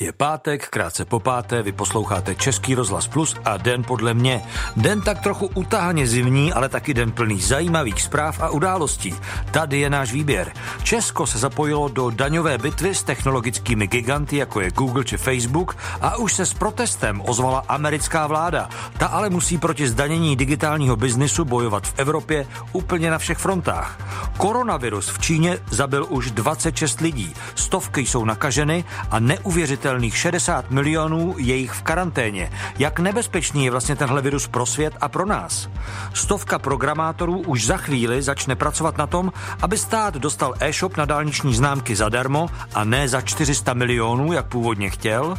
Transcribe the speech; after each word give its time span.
Je 0.00 0.12
pátek, 0.12 0.68
krátce 0.68 1.04
po 1.04 1.20
páté, 1.20 1.62
vy 1.62 1.72
posloucháte 1.72 2.34
Český 2.34 2.74
rozhlas 2.74 3.08
Plus 3.08 3.36
a 3.44 3.56
den 3.56 3.84
podle 3.84 4.14
mě. 4.14 4.42
Den 4.76 5.00
tak 5.00 5.22
trochu 5.22 5.50
utahaně 5.54 6.06
zimní, 6.06 6.52
ale 6.52 6.68
taky 6.68 6.94
den 6.94 7.12
plný 7.12 7.40
zajímavých 7.40 8.02
zpráv 8.02 8.40
a 8.40 8.50
událostí. 8.50 9.14
Tady 9.50 9.80
je 9.80 9.90
náš 9.90 10.12
výběr. 10.12 10.52
Česko 10.82 11.26
se 11.26 11.38
zapojilo 11.38 11.88
do 11.88 12.10
daňové 12.10 12.58
bitvy 12.58 12.94
s 12.94 13.02
technologickými 13.02 13.86
giganty, 13.86 14.36
jako 14.36 14.60
je 14.60 14.70
Google 14.70 15.04
či 15.04 15.16
Facebook, 15.16 15.76
a 16.00 16.16
už 16.16 16.32
se 16.34 16.46
s 16.46 16.54
protestem 16.54 17.22
ozvala 17.24 17.64
americká 17.68 18.26
vláda. 18.26 18.68
Ta 18.98 19.06
ale 19.06 19.30
musí 19.30 19.58
proti 19.58 19.88
zdanění 19.88 20.36
digitálního 20.36 20.96
biznisu 20.96 21.44
bojovat 21.44 21.86
v 21.86 21.94
Evropě 21.96 22.46
úplně 22.72 23.10
na 23.10 23.18
všech 23.18 23.38
frontách. 23.38 23.98
Koronavirus 24.36 25.08
v 25.08 25.18
Číně 25.18 25.58
zabil 25.70 26.06
už 26.08 26.30
26 26.30 27.00
lidí, 27.00 27.34
stovky 27.54 28.00
jsou 28.00 28.24
nakaženy 28.24 28.84
a 29.10 29.20
neuvěřitelně 29.20 29.85
neuvěřitelných 29.86 30.16
60 30.16 30.70
milionů 30.70 31.34
je 31.38 31.56
jich 31.56 31.72
v 31.72 31.82
karanténě. 31.82 32.50
Jak 32.78 32.98
nebezpečný 33.00 33.64
je 33.64 33.70
vlastně 33.70 33.96
tenhle 33.96 34.22
virus 34.22 34.48
pro 34.48 34.66
svět 34.66 34.94
a 35.00 35.08
pro 35.08 35.26
nás? 35.26 35.68
Stovka 36.14 36.58
programátorů 36.58 37.38
už 37.38 37.66
za 37.66 37.76
chvíli 37.76 38.22
začne 38.22 38.56
pracovat 38.56 38.98
na 38.98 39.06
tom, 39.06 39.32
aby 39.62 39.78
stát 39.78 40.14
dostal 40.14 40.54
e-shop 40.60 40.96
na 40.96 41.04
dálniční 41.04 41.54
známky 41.54 41.96
zadarmo 41.96 42.48
a 42.74 42.84
ne 42.84 43.08
za 43.08 43.20
400 43.20 43.74
milionů, 43.74 44.32
jak 44.32 44.46
původně 44.46 44.90
chtěl. 44.90 45.34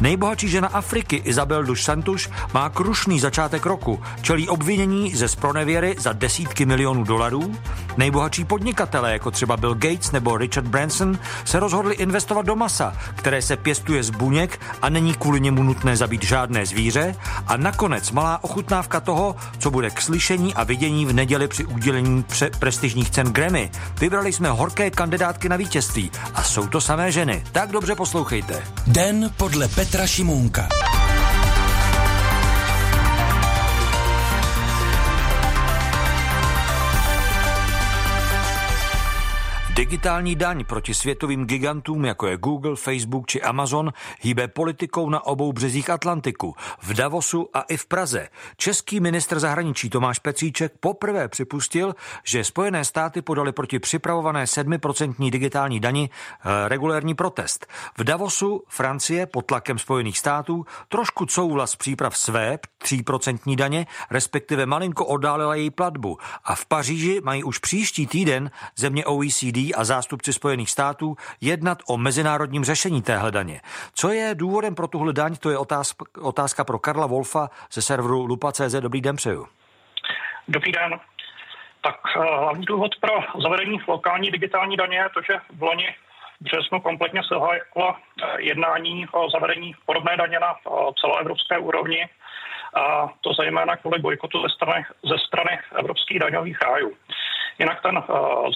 Nejbohatší 0.00 0.48
žena 0.48 0.68
Afriky 0.68 1.16
Isabel 1.16 1.64
dos 1.64 1.82
Santos 1.82 2.28
má 2.54 2.68
krušný 2.68 3.20
začátek 3.20 3.66
roku, 3.66 4.00
čelí 4.22 4.48
obvinění 4.48 5.14
ze 5.14 5.28
spronevěry 5.28 5.96
za 5.98 6.12
desítky 6.12 6.66
milionů 6.66 7.04
dolarů. 7.04 7.54
Nejbohatší 7.96 8.44
podnikatelé, 8.44 9.12
jako 9.12 9.30
třeba 9.30 9.56
Bill 9.56 9.74
Gates 9.74 10.12
nebo 10.12 10.36
Richard 10.36 10.66
Branson, 10.66 11.18
se 11.44 11.60
rozhodli 11.60 11.94
investovat 11.94 12.46
do 12.46 12.56
masa, 12.56 12.92
které 13.14 13.42
se 13.42 13.56
pěstuje 13.56 13.89
pěstuje 13.90 14.02
z 14.02 14.10
buněk 14.10 14.60
a 14.82 14.88
není 14.88 15.14
kvůli 15.14 15.40
němu 15.40 15.62
nutné 15.62 15.96
zabít 15.96 16.22
žádné 16.22 16.66
zvíře. 16.66 17.14
A 17.46 17.56
nakonec 17.56 18.10
malá 18.10 18.44
ochutnávka 18.44 19.00
toho, 19.00 19.36
co 19.58 19.70
bude 19.70 19.90
k 19.90 20.00
slyšení 20.00 20.54
a 20.54 20.64
vidění 20.64 21.06
v 21.06 21.12
neděli 21.12 21.48
při 21.48 21.64
udělení 21.64 22.22
pře- 22.22 22.50
prestižních 22.58 23.10
cen 23.10 23.26
Grammy. 23.26 23.70
Vybrali 24.00 24.32
jsme 24.32 24.50
horké 24.50 24.90
kandidátky 24.90 25.48
na 25.48 25.56
vítězství 25.56 26.10
a 26.34 26.42
jsou 26.42 26.66
to 26.66 26.80
samé 26.80 27.12
ženy. 27.12 27.44
Tak 27.52 27.70
dobře 27.72 27.94
poslouchejte. 27.94 28.62
Den 28.86 29.30
podle 29.36 29.68
Petra 29.68 30.06
Šimůnka. 30.06 30.68
Digitální 39.80 40.34
daň 40.34 40.64
proti 40.64 40.94
světovým 40.94 41.46
gigantům, 41.46 42.04
jako 42.04 42.26
je 42.26 42.36
Google, 42.36 42.76
Facebook 42.76 43.26
či 43.26 43.42
Amazon, 43.42 43.92
hýbe 44.20 44.48
politikou 44.48 45.10
na 45.10 45.26
obou 45.26 45.52
březích 45.52 45.90
Atlantiku, 45.90 46.54
v 46.82 46.94
Davosu 46.94 47.48
a 47.54 47.60
i 47.60 47.76
v 47.76 47.86
Praze. 47.86 48.28
Český 48.56 49.00
ministr 49.00 49.40
zahraničí 49.40 49.90
Tomáš 49.90 50.18
Pecíček 50.18 50.72
poprvé 50.80 51.28
připustil, 51.28 51.94
že 52.24 52.44
Spojené 52.44 52.84
státy 52.84 53.22
podali 53.22 53.52
proti 53.52 53.78
připravované 53.78 54.44
7% 54.44 55.30
digitální 55.30 55.80
dani 55.80 56.10
e, 56.10 56.68
regulérní 56.68 57.14
protest. 57.14 57.66
V 57.98 58.04
Davosu 58.04 58.62
Francie 58.68 59.26
pod 59.26 59.46
tlakem 59.46 59.78
Spojených 59.78 60.18
států 60.18 60.64
trošku 60.88 61.26
couvla 61.26 61.66
z 61.66 61.76
příprav 61.76 62.16
své 62.16 62.58
3% 62.84 63.56
daně, 63.56 63.86
respektive 64.10 64.66
malinko 64.66 65.06
oddálila 65.06 65.54
její 65.54 65.70
platbu. 65.70 66.18
A 66.44 66.54
v 66.54 66.66
Paříži 66.66 67.20
mají 67.24 67.44
už 67.44 67.58
příští 67.58 68.06
týden 68.06 68.50
země 68.76 69.06
OECD 69.06 69.69
a 69.74 69.84
zástupci 69.84 70.32
Spojených 70.32 70.70
států 70.70 71.16
jednat 71.40 71.78
o 71.88 71.96
mezinárodním 71.96 72.64
řešení 72.64 73.02
téhle 73.02 73.30
daně. 73.30 73.60
Co 73.94 74.12
je 74.12 74.34
důvodem 74.34 74.74
pro 74.74 74.88
tuhle 74.88 75.12
daň, 75.12 75.36
to 75.36 75.50
je 75.50 75.58
otázka, 75.58 76.04
otázka 76.20 76.64
pro 76.64 76.78
Karla 76.78 77.06
Wolfa 77.06 77.48
ze 77.72 77.82
serveru 77.82 78.26
Lupa.cz. 78.26 78.74
Dobrý 78.80 79.00
den 79.00 79.16
přeju. 79.16 79.46
Dobrý 80.48 80.72
den. 80.72 81.00
Tak 81.82 81.96
eh, 82.16 82.18
hlavní 82.18 82.64
důvod 82.64 82.90
pro 83.00 83.42
zavedení 83.42 83.80
lokální 83.88 84.30
digitální 84.30 84.76
daně 84.76 84.96
je 84.96 85.08
to, 85.14 85.20
že 85.22 85.40
v 85.58 85.62
loni 85.62 85.94
březnu 86.40 86.80
kompletně 86.80 87.20
selhalo 87.28 87.52
eh, 87.54 87.92
jednání 88.38 89.06
o 89.12 89.30
zavedení 89.30 89.74
podobné 89.86 90.16
daně 90.16 90.40
na 90.40 90.54
eh, 90.54 90.70
celoevropské 91.00 91.58
úrovni, 91.58 92.08
a 92.74 93.08
to 93.20 93.32
zejména 93.32 93.76
kvůli 93.76 93.98
bojkotu 93.98 94.42
ze 94.42 94.48
strany, 94.48 94.84
ze 95.02 95.18
strany 95.18 95.58
evropských 95.78 96.18
daňových 96.18 96.58
rájů. 96.62 96.92
Jinak 97.58 97.82
ten 97.82 97.98
uh, 97.98 98.04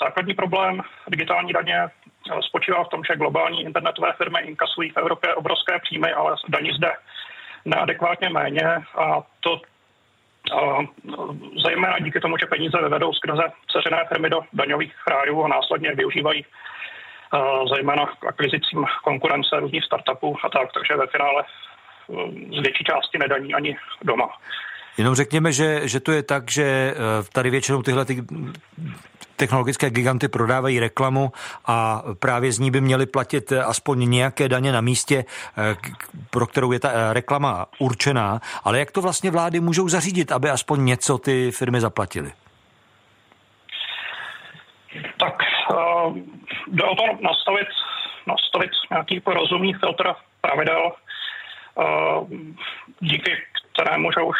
základní 0.02 0.34
problém 0.34 0.82
digitální 1.08 1.52
daně 1.52 1.78
uh, 1.82 2.40
spočívá 2.40 2.84
v 2.84 2.88
tom, 2.88 3.02
že 3.10 3.16
globální 3.16 3.62
internetové 3.62 4.12
firmy 4.12 4.40
inkasují 4.40 4.90
v 4.90 4.96
Evropě 4.96 5.34
obrovské 5.34 5.78
příjmy, 5.78 6.12
ale 6.12 6.36
daní 6.48 6.72
zde 6.72 6.92
neadekvátně 7.64 8.28
méně 8.28 8.66
a 8.94 9.22
to 9.40 9.60
uh, 10.52 10.84
zejména 11.66 11.98
díky 11.98 12.20
tomu, 12.20 12.36
že 12.38 12.46
peníze 12.46 12.78
vyvedou 12.82 13.12
skrze 13.12 13.42
ceřené 13.70 14.04
firmy 14.08 14.30
do 14.30 14.40
daňových 14.52 14.94
rájů 15.06 15.44
a 15.44 15.48
následně 15.48 15.94
využívají 15.94 16.44
zejména 17.74 18.06
k 18.06 18.24
akvizicím 18.24 18.84
konkurence 19.04 19.60
různých 19.60 19.84
startupů 19.84 20.36
a 20.44 20.48
tak, 20.48 20.72
takže 20.72 20.96
ve 20.96 21.06
finále 21.06 21.44
z 22.58 22.62
větší 22.62 22.84
části 22.84 23.18
nedaní 23.18 23.54
ani 23.54 23.76
doma. 24.02 24.28
Jenom 24.98 25.14
řekněme, 25.14 25.52
že, 25.52 25.88
že 25.88 26.00
to 26.00 26.12
je 26.12 26.22
tak, 26.22 26.50
že 26.50 26.64
eh, 26.64 26.94
tady 27.32 27.50
většinou 27.50 27.82
tyhle 27.82 28.04
ty 28.04 28.22
technologické 29.36 29.90
giganty 29.90 30.28
prodávají 30.28 30.80
reklamu 30.80 31.32
a 31.66 32.02
právě 32.18 32.52
z 32.52 32.58
ní 32.58 32.70
by 32.70 32.80
měly 32.80 33.06
platit 33.06 33.52
eh, 33.52 33.62
aspoň 33.62 34.10
nějaké 34.10 34.48
daně 34.48 34.72
na 34.72 34.80
místě, 34.80 35.24
eh, 35.58 35.76
pro 36.30 36.46
kterou 36.46 36.72
je 36.72 36.80
ta 36.80 37.12
reklama 37.12 37.66
určená. 37.78 38.40
Ale 38.64 38.78
jak 38.78 38.90
to 38.90 39.02
vlastně 39.02 39.30
vlády 39.30 39.60
můžou 39.60 39.88
zařídit, 39.88 40.32
aby 40.32 40.50
aspoň 40.50 40.84
něco 40.84 41.18
ty 41.18 41.50
firmy 41.50 41.80
zaplatily? 41.80 42.32
Tak 45.18 45.34
jde 46.66 46.84
o 46.84 46.94
to 46.94 47.02
nastavit, 47.20 47.68
nastavit 48.26 48.70
nějaký 48.90 49.22
rozumný 49.26 49.74
filtr 49.74 50.14
pravidel, 50.40 50.92
díky 53.00 53.32
kterému, 53.72 54.12
že 54.12 54.22
už 54.22 54.36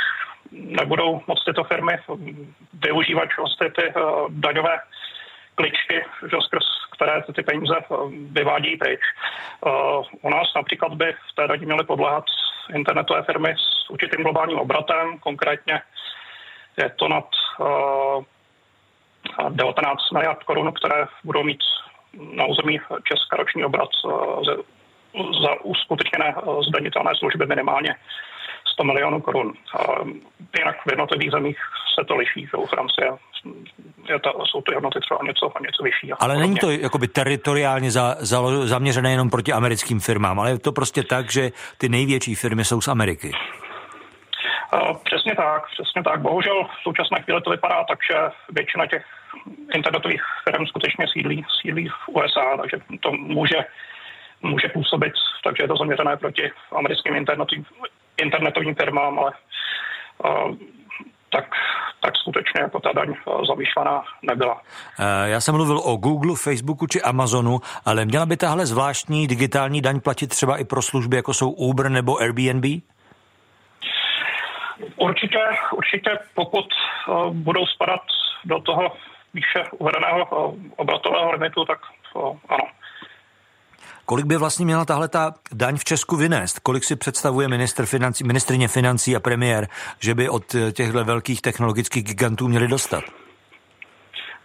nebudou 0.52 1.22
moc 1.26 1.44
tyto 1.44 1.64
firmy 1.64 1.98
využívat 2.72 3.28
vlastně 3.38 3.70
ty 3.70 3.82
uh, 3.94 4.26
daňové 4.30 4.78
kličky, 5.54 6.04
že 6.30 6.36
skrz 6.40 6.64
které 6.94 7.22
ty 7.34 7.42
peníze 7.42 7.74
eh, 7.78 7.96
vyvádí 8.30 8.76
pryč. 8.76 9.00
U 10.22 10.30
nás 10.30 10.46
například 10.56 10.94
by 10.94 11.12
v 11.12 11.34
té 11.34 11.48
daní 11.48 11.66
měly 11.66 11.84
podléhat 11.84 12.24
internetové 12.74 13.22
firmy 13.22 13.54
s 13.58 13.90
určitým 13.90 14.22
globálním 14.22 14.58
obratem, 14.58 15.18
konkrétně 15.18 15.82
je 16.76 16.90
to 16.90 17.08
nad 17.08 17.24
uh, 17.60 18.24
19 19.48 20.10
miliard 20.12 20.42
korun, 20.44 20.72
které 20.72 21.06
budou 21.24 21.42
mít 21.42 21.60
na 22.34 22.44
území 22.44 22.80
Česka 23.04 23.36
roční 23.36 23.64
obrat 23.64 23.88
za 25.42 25.60
uskutečněné 25.62 26.34
zdanitelné 26.68 27.10
služby 27.18 27.46
minimálně 27.46 27.94
100 28.72 28.84
milionů 28.84 29.20
korun. 29.20 29.52
A 29.78 29.82
jinak 30.58 30.76
v 30.86 30.90
jednotlivých 30.90 31.30
zemích 31.30 31.58
se 31.98 32.04
to 32.04 32.16
liší, 32.16 32.46
že 32.50 32.56
u 32.56 32.66
Francie 32.66 33.10
je 34.08 34.18
to, 34.18 34.30
jsou 34.50 34.62
ty 34.62 34.74
hodnoty 34.74 35.00
třeba 35.00 35.20
něco, 35.26 35.52
něco 35.60 35.82
vyšší. 35.82 36.12
Ale 36.12 36.38
není 36.38 36.56
to 36.56 36.70
jakoby 36.70 37.08
teritoriálně 37.08 37.90
za, 37.90 38.16
za, 38.18 38.66
zaměřené 38.66 39.10
jenom 39.10 39.30
proti 39.30 39.52
americkým 39.52 40.00
firmám, 40.00 40.40
ale 40.40 40.50
je 40.50 40.58
to 40.58 40.72
prostě 40.72 41.02
tak, 41.02 41.32
že 41.32 41.50
ty 41.78 41.88
největší 41.88 42.34
firmy 42.34 42.64
jsou 42.64 42.80
z 42.80 42.88
Ameriky. 42.88 43.32
Přesně 45.04 45.34
tak, 45.34 45.62
přesně 45.66 46.02
tak. 46.02 46.20
Bohužel 46.20 46.64
v 46.64 46.82
současné 46.82 47.22
chvíli 47.22 47.40
to 47.40 47.50
vypadá 47.50 47.84
tak, 47.84 47.98
že 48.10 48.16
většina 48.50 48.86
těch 48.86 49.04
internetových 49.74 50.22
firm 50.44 50.66
skutečně 50.66 51.06
sídlí, 51.12 51.44
sídlí 51.62 51.88
v 51.88 52.08
USA, 52.08 52.56
takže 52.60 52.76
to 53.00 53.12
může, 53.12 53.56
může 54.42 54.68
působit, 54.68 55.12
takže 55.44 55.62
je 55.62 55.68
to 55.68 55.76
zaměřené 55.76 56.16
proti 56.16 56.50
americkým 56.76 57.16
internetovým, 57.16 57.64
internetovým 58.16 58.74
firmám, 58.74 59.18
ale 59.18 59.32
uh, 60.24 60.54
tak, 61.32 61.44
tak 62.00 62.16
skutečně 62.16 62.60
jako 62.60 62.80
ta 62.80 62.92
daň 62.92 63.14
zamýšlená 63.48 64.02
nebyla. 64.22 64.60
Já 65.24 65.40
jsem 65.40 65.54
mluvil 65.54 65.78
o 65.84 65.96
Google, 65.96 66.36
Facebooku 66.36 66.86
či 66.86 67.02
Amazonu, 67.02 67.60
ale 67.84 68.04
měla 68.04 68.26
by 68.26 68.36
tahle 68.36 68.66
zvláštní 68.66 69.26
digitální 69.26 69.80
daň 69.80 70.00
platit 70.00 70.26
třeba 70.26 70.56
i 70.56 70.64
pro 70.64 70.82
služby, 70.82 71.16
jako 71.16 71.34
jsou 71.34 71.50
Uber 71.50 71.88
nebo 71.88 72.18
Airbnb? 72.20 72.64
Určitě, 74.96 75.38
určitě 75.72 76.10
pokud 76.34 76.64
budou 77.30 77.66
spadat 77.66 78.00
do 78.44 78.60
toho 78.60 78.92
výše 79.34 79.64
uvedeného 79.78 80.54
obratového 80.76 81.32
limitu, 81.32 81.64
tak 81.64 81.78
ano. 82.48 82.64
Kolik 84.06 84.26
by 84.26 84.36
vlastně 84.36 84.64
měla 84.64 84.84
tahle 84.84 85.08
ta 85.08 85.34
daň 85.52 85.76
v 85.76 85.84
Česku 85.84 86.16
vynést? 86.16 86.58
Kolik 86.58 86.84
si 86.84 86.96
představuje 86.96 87.48
minister 87.48 87.86
financí, 87.86 88.24
ministrině 88.24 88.68
financí 88.68 89.16
a 89.16 89.20
premiér, 89.20 89.66
že 90.00 90.14
by 90.14 90.28
od 90.28 90.54
eh, 90.54 90.72
těchto 90.72 91.04
velkých 91.04 91.42
technologických 91.42 92.04
gigantů 92.04 92.48
měli 92.48 92.68
dostat? 92.68 93.04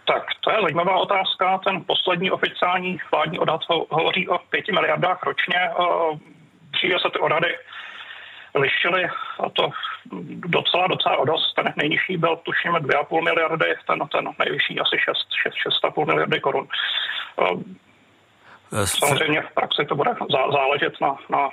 Tak 0.06 0.22
to 0.40 0.50
je 0.50 0.56
zajímavá 0.62 0.96
otázka. 0.96 1.58
Ten 1.58 1.84
poslední 1.86 2.30
oficiální 2.30 2.98
vládní 3.12 3.38
odhad 3.38 3.60
hovoří 3.90 4.28
o 4.28 4.38
pěti 4.38 4.72
miliardách 4.72 5.22
ročně. 5.22 5.70
dříve 6.70 6.98
se 6.98 7.08
ty 7.12 7.18
odhady 7.18 7.56
lišily 8.54 9.04
a 9.44 9.50
to 9.50 9.70
docela, 10.56 10.86
docela 10.86 11.16
o 11.16 11.24
dost. 11.24 11.54
Ten 11.54 11.72
nejnižší 11.76 12.16
byl 12.16 12.36
tuším 12.36 12.72
2,5 12.72 13.24
miliardy, 13.24 13.74
ten, 13.86 13.98
ten 14.12 14.28
nejvyšší 14.38 14.80
asi 14.80 14.96
6, 14.98 15.28
6, 15.42 15.84
6,5 15.84 16.06
miliardy 16.06 16.40
korun. 16.40 16.68
Eh, 18.72 18.86
Samozřejmě 18.86 19.42
v 19.42 19.54
praxi 19.54 19.84
to 19.88 19.94
bude 19.94 20.10
záležet 20.52 20.92
na, 21.00 21.16
na 21.30 21.48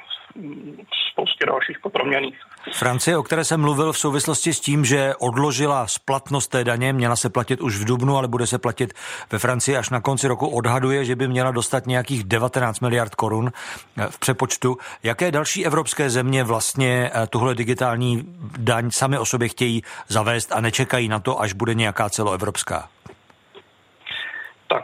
spoustě 1.12 1.46
dalších 1.46 1.78
proměných. 1.92 2.36
Francie, 2.74 3.18
o 3.18 3.24
které 3.24 3.44
jsem 3.44 3.62
mluvil 3.62 3.94
v 3.94 3.98
souvislosti 3.98 4.54
s 4.54 4.60
tím, 4.60 4.86
že 4.86 5.14
odložila 5.20 5.88
splatnost 5.88 6.52
té 6.52 6.64
daně, 6.64 6.94
měla 6.94 7.16
se 7.16 7.30
platit 7.30 7.62
už 7.62 7.78
v 7.78 7.86
Dubnu, 7.86 8.18
ale 8.18 8.28
bude 8.28 8.48
se 8.48 8.60
platit 8.60 8.94
ve 9.32 9.40
Francii 9.40 9.78
až 9.78 9.90
na 9.90 10.02
konci 10.02 10.28
roku, 10.28 10.48
odhaduje, 10.48 11.06
že 11.06 11.16
by 11.16 11.28
měla 11.28 11.52
dostat 11.52 11.88
nějakých 11.88 12.24
19 12.24 12.80
miliard 12.80 13.16
korun 13.16 13.52
eh, 13.98 14.08
v 14.10 14.20
přepočtu. 14.20 14.78
Jaké 15.04 15.32
další 15.32 15.66
evropské 15.66 16.10
země 16.10 16.44
vlastně 16.44 17.12
eh, 17.14 17.28
tuhle 17.28 17.56
digitální 17.56 18.24
daň 18.58 18.92
sami 18.92 19.18
o 19.18 19.26
sobě 19.26 19.48
chtějí 19.48 19.82
zavést 20.08 20.52
a 20.52 20.62
nečekají 20.62 21.08
na 21.08 21.20
to, 21.20 21.42
až 21.42 21.54
bude 21.54 21.74
nějaká 21.74 22.10
celoevropská? 22.10 22.90
Tak 24.68 24.84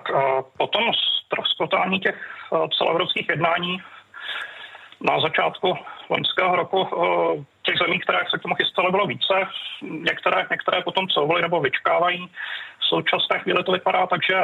potom 0.58 0.84
rozkotání 1.34 2.00
těch 2.00 2.18
celoevropských 2.78 3.30
jednání 3.30 3.82
na 5.02 5.20
začátku 5.20 5.78
loňského 6.10 6.56
roku 6.56 6.80
těch 7.64 7.76
zemí, 7.78 8.00
které 8.00 8.20
se 8.30 8.40
k 8.40 8.42
tomu 8.42 8.56
chystaly, 8.56 8.92
bylo 8.92 9.08
více. 9.08 9.34
Některé, 9.82 10.48
některé 10.52 10.82
potom 10.82 11.08
couvaly 11.08 11.42
nebo 11.42 11.62
vyčkávají. 11.62 12.30
V 12.80 12.86
současné 12.86 13.40
chvíli 13.40 13.64
to 13.64 13.72
vypadá 13.72 14.08
tak, 14.08 14.22
že 14.30 14.44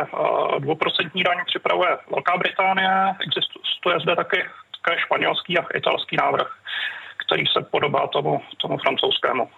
dvouprocentní 0.60 1.24
daň 1.24 1.38
připravuje 1.46 1.98
Velká 2.12 2.38
Británie. 2.38 3.16
Existuje 3.26 4.00
zde 4.00 4.16
taky, 4.16 4.46
také 4.84 5.00
španělský 5.00 5.58
a 5.58 5.66
italský 5.76 6.16
návrh, 6.16 6.48
který 7.26 7.44
se 7.48 7.62
podobá 7.72 8.08
tomu, 8.08 8.42
tomu 8.58 8.78
francouzskému. 8.78 9.50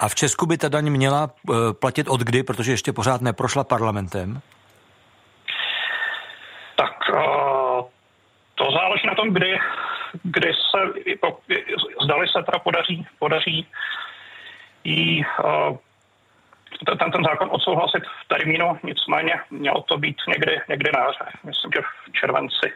A 0.00 0.08
v 0.08 0.14
Česku 0.14 0.46
by 0.46 0.58
ta 0.58 0.68
daň 0.68 0.90
měla 0.90 1.30
platit 1.80 2.08
od 2.08 2.20
kdy, 2.20 2.42
protože 2.42 2.72
ještě 2.72 2.92
pořád 2.92 3.20
neprošla 3.20 3.64
parlamentem? 3.64 4.40
Tak 6.76 6.92
to 8.54 8.64
záleží 8.72 8.90
na 9.10 9.14
tom, 9.14 9.34
kdy 9.34 9.58
kdy 10.22 10.52
se, 10.52 10.80
zdali 12.04 12.28
se 12.28 12.42
teda 12.42 12.58
podaří, 12.58 13.06
podaří 13.18 13.66
jí 14.84 15.24
uh, 15.44 15.76
ten, 16.86 17.10
ten 17.12 17.24
zákon 17.24 17.48
odsouhlasit 17.52 18.02
v 18.04 18.28
termínu, 18.28 18.78
nicméně 18.82 19.40
mělo 19.50 19.82
to 19.82 19.98
být 19.98 20.16
někdy, 20.28 20.60
někdy 20.68 20.90
na 20.94 21.00
jaře, 21.00 21.38
myslím, 21.44 21.70
že 21.74 21.80
v 21.82 22.12
červenci. 22.12 22.72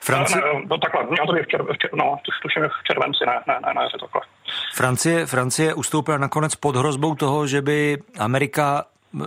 Francie... 0.00 0.42
No 0.70 0.78
takhle, 0.78 1.06
mělo 1.06 1.26
to 1.26 1.32
být 1.32 1.44
v, 1.44 1.48
čer, 1.48 1.62
v 1.62 1.78
čer, 1.78 1.90
no, 1.94 2.16
tuším 2.42 2.62
v 2.62 2.84
červenci, 2.84 3.26
ne, 3.26 3.40
ne, 3.46 3.58
ne, 3.66 3.74
ne, 3.74 3.88
takhle. 4.00 4.20
Francie, 4.74 5.26
Francie 5.26 5.74
ustoupila 5.74 6.18
nakonec 6.18 6.54
pod 6.54 6.76
hrozbou 6.76 7.14
toho, 7.14 7.46
že 7.46 7.62
by 7.62 7.98
Amerika 8.18 8.84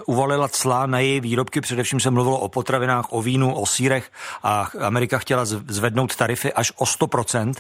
uvalila 0.08 0.48
clá 0.48 0.86
na 0.86 1.00
její 1.00 1.20
výrobky, 1.20 1.62
především 1.62 2.00
se 2.00 2.12
mluvilo 2.12 2.40
o 2.40 2.50
potravinách, 2.50 3.14
o 3.14 3.22
vínu, 3.22 3.56
o 3.56 3.66
sírech 3.66 4.12
a 4.44 4.68
Amerika 4.86 5.18
chtěla 5.18 5.46
zvednout 5.46 6.16
tarify 6.16 6.54
až 6.54 6.72
o 6.78 6.84
100%. 6.84 7.54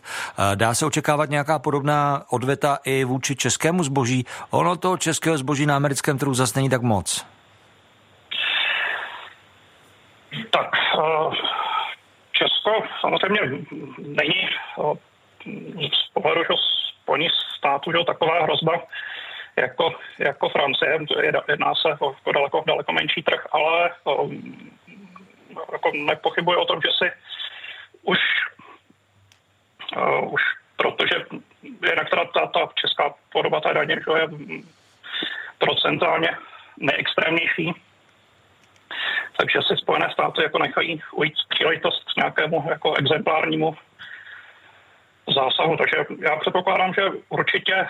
Dá 0.55 0.73
se 0.73 0.85
očekávat 0.85 1.29
nějaká 1.29 1.59
podobná 1.59 2.23
odveta 2.29 2.77
i 2.85 3.03
vůči 3.03 3.35
českému 3.35 3.83
zboží? 3.83 4.25
Ono 4.49 4.75
to 4.75 4.97
českého 4.97 5.37
zboží 5.37 5.65
na 5.65 5.75
americkém 5.75 6.17
trhu 6.17 6.33
zase 6.33 6.59
není 6.59 6.69
tak 6.69 6.81
moc. 6.81 7.25
Tak 10.51 10.69
eh, 10.75 11.35
Česko 12.31 12.71
samozřejmě 13.01 13.41
není 13.97 14.41
eh, 14.45 14.97
z 15.93 16.13
pohledu 16.13 16.41
Spojených 17.03 17.31
států 17.57 17.91
že 17.91 17.97
taková 18.05 18.43
hrozba 18.43 18.73
jako, 19.55 19.95
jako 20.19 20.49
Francie. 20.49 20.99
Jedná 21.47 21.75
se 21.75 21.97
o, 21.99 22.31
daleko, 22.31 22.63
daleko 22.67 22.93
menší 22.93 23.23
trh, 23.23 23.47
ale 23.51 23.89
jako 25.71 25.91
nepochybuji 25.93 26.57
o 26.57 26.65
tom, 26.65 26.81
že 26.81 26.89
si 26.97 27.11
už, 28.03 28.19
už 30.29 30.41
protože 30.77 31.15
jinak 31.89 32.09
teda 32.09 32.25
ta, 32.25 32.47
ta 32.47 32.69
česká 32.75 33.13
podoba 33.31 33.61
té 33.61 33.73
daně 33.73 33.93
je 34.17 34.27
procentálně 35.57 36.37
neextrémnější, 36.77 37.73
takže 39.37 39.59
si 39.61 39.77
Spojené 39.77 40.09
státy 40.13 40.43
jako 40.43 40.57
nechají 40.59 41.01
ujít 41.11 41.33
příležitost 41.49 42.03
k 42.13 42.15
nějakému 42.15 42.65
jako 42.69 42.93
exemplárnímu 42.93 43.77
zásahu. 45.35 45.77
Takže 45.77 45.97
já 46.19 46.35
předpokládám, 46.35 46.93
že 46.93 47.01
určitě 47.29 47.87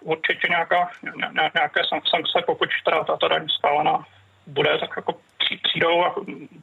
určitě 0.00 0.48
nějaká, 0.48 0.90
ně, 1.02 1.50
nějaké 1.54 1.80
sankce, 2.10 2.42
pokud 2.46 2.68
teda 2.84 3.04
tato 3.04 3.28
daň 3.28 3.48
spálená 3.48 4.04
bude, 4.46 4.78
tak 4.78 4.90
jako 4.96 5.14
přijdou 5.38 6.04
a 6.04 6.14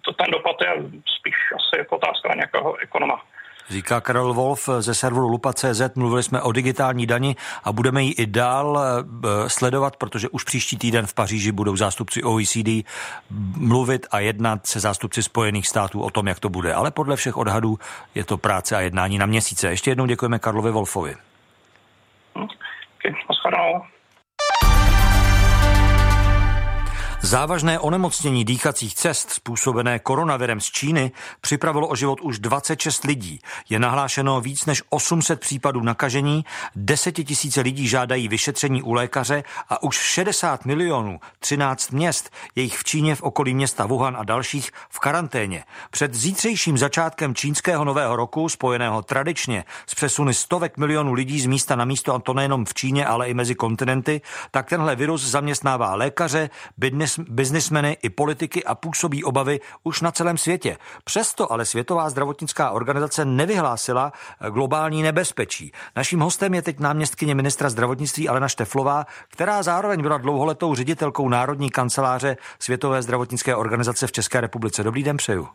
to, 0.02 0.14
ten 0.14 0.32
dopad 0.32 0.56
je 0.62 0.74
spíš 1.20 1.36
asi 1.56 1.78
jako 1.78 1.96
otázka 1.96 2.36
nějakého 2.36 2.76
ekonoma. 2.78 3.22
Říká 3.70 4.02
Karel 4.02 4.34
Wolf 4.34 4.70
ze 4.80 4.94
serveru 4.94 5.28
Lupa.cz. 5.28 5.82
Mluvili 5.96 6.24
jsme 6.24 6.42
o 6.42 6.52
digitální 6.52 7.06
dani 7.06 7.36
a 7.64 7.72
budeme 7.72 8.04
ji 8.04 8.12
i 8.12 8.26
dál 8.26 8.80
eh, 8.80 9.50
sledovat, 9.50 9.96
protože 9.96 10.30
už 10.30 10.44
příští 10.44 10.78
týden 10.78 11.08
v 11.08 11.14
Paříži 11.14 11.52
budou 11.52 11.76
zástupci 11.76 12.24
OECD 12.24 12.88
mluvit 13.58 14.08
a 14.12 14.20
jednat 14.20 14.68
se 14.68 14.80
zástupci 14.80 15.24
Spojených 15.24 15.68
států 15.68 16.02
o 16.02 16.10
tom, 16.10 16.28
jak 16.28 16.40
to 16.40 16.50
bude. 16.50 16.74
Ale 16.74 16.92
podle 16.92 17.16
všech 17.16 17.38
odhadů 17.38 17.80
je 18.16 18.24
to 18.24 18.38
práce 18.38 18.76
a 18.76 18.80
jednání 18.80 19.18
na 19.18 19.26
měsíce. 19.26 19.68
Ještě 19.68 19.92
jednou 19.92 20.06
děkujeme 20.06 20.40
Karlovi 20.40 20.72
Wolfovi. 20.72 21.16
Mas 23.28 23.40
foram 23.40 23.86
Závažné 27.26 27.80
onemocnění 27.80 28.46
dýchacích 28.46 28.96
cest 28.96 29.30
způsobené 29.30 30.00
koronavirem 30.00 30.62
z 30.62 30.66
Číny 30.66 31.12
připravilo 31.42 31.88
o 31.88 31.96
život 31.96 32.22
už 32.22 32.40
26 32.40 33.04
lidí. 33.04 33.40
Je 33.70 33.80
nahlášeno 33.80 34.42
víc 34.42 34.66
než 34.66 34.84
800 34.90 35.40
případů 35.40 35.82
nakažení, 35.82 36.46
desetitisíce 36.76 37.62
lidí 37.62 37.88
žádají 37.88 38.28
vyšetření 38.28 38.84
u 38.84 38.94
lékaře 38.94 39.44
a 39.70 39.84
už 39.84 39.98
60 39.98 40.66
milionů, 40.66 41.20
13 41.40 41.92
měst, 41.92 42.30
jejich 42.56 42.78
v 42.78 42.84
Číně 42.84 43.16
v 43.16 43.22
okolí 43.22 43.54
města 43.54 43.86
Wuhan 43.86 44.18
a 44.18 44.24
dalších 44.24 44.72
v 44.90 45.00
karanténě. 45.00 45.64
Před 45.92 46.14
zítřejším 46.14 46.78
začátkem 46.78 47.36
čínského 47.36 47.86
nového 47.86 48.16
roku, 48.16 48.50
spojeného 48.50 49.02
tradičně 49.02 49.64
s 49.88 49.96
přesuny 49.96 50.34
stovek 50.34 50.78
milionů 50.78 51.14
lidí 51.14 51.40
z 51.40 51.46
místa 51.46 51.76
na 51.76 51.86
místo, 51.86 52.14
a 52.14 52.20
to 52.20 52.34
nejenom 52.34 52.66
v 52.66 52.74
Číně, 52.74 53.06
ale 53.06 53.30
i 53.30 53.34
mezi 53.34 53.56
kontinenty, 53.56 54.22
tak 54.52 54.70
tenhle 54.70 54.96
virus 54.96 55.22
zaměstnává 55.22 55.96
lékaře, 55.96 56.50
business 56.78 57.15
biznismeny 57.20 57.98
i 58.02 58.10
politiky 58.10 58.64
a 58.64 58.76
působí 58.76 59.24
obavy 59.24 59.60
už 59.84 60.02
na 60.02 60.12
celém 60.12 60.38
světě. 60.38 60.78
Přesto 61.04 61.52
ale 61.52 61.66
Světová 61.66 62.10
zdravotnická 62.10 62.72
organizace 62.72 63.26
nevyhlásila 63.26 64.14
globální 64.50 65.04
nebezpečí. 65.04 65.72
Naším 65.96 66.20
hostem 66.20 66.54
je 66.54 66.62
teď 66.62 66.80
náměstkyně 66.80 67.36
ministra 67.36 67.70
zdravotnictví 67.70 68.30
Alena 68.30 68.48
Šteflová, 68.48 69.06
která 69.30 69.64
zároveň 69.64 70.02
byla 70.02 70.18
dlouholetou 70.18 70.76
ředitelkou 70.76 71.30
Národní 71.30 71.70
kanceláře 71.70 72.38
Světové 72.60 73.02
zdravotnické 73.02 73.56
organizace 73.56 74.08
v 74.08 74.12
České 74.12 74.42
republice. 74.42 74.84
Dobrý 74.84 75.04
den 75.04 75.18
přeju. 75.18 75.48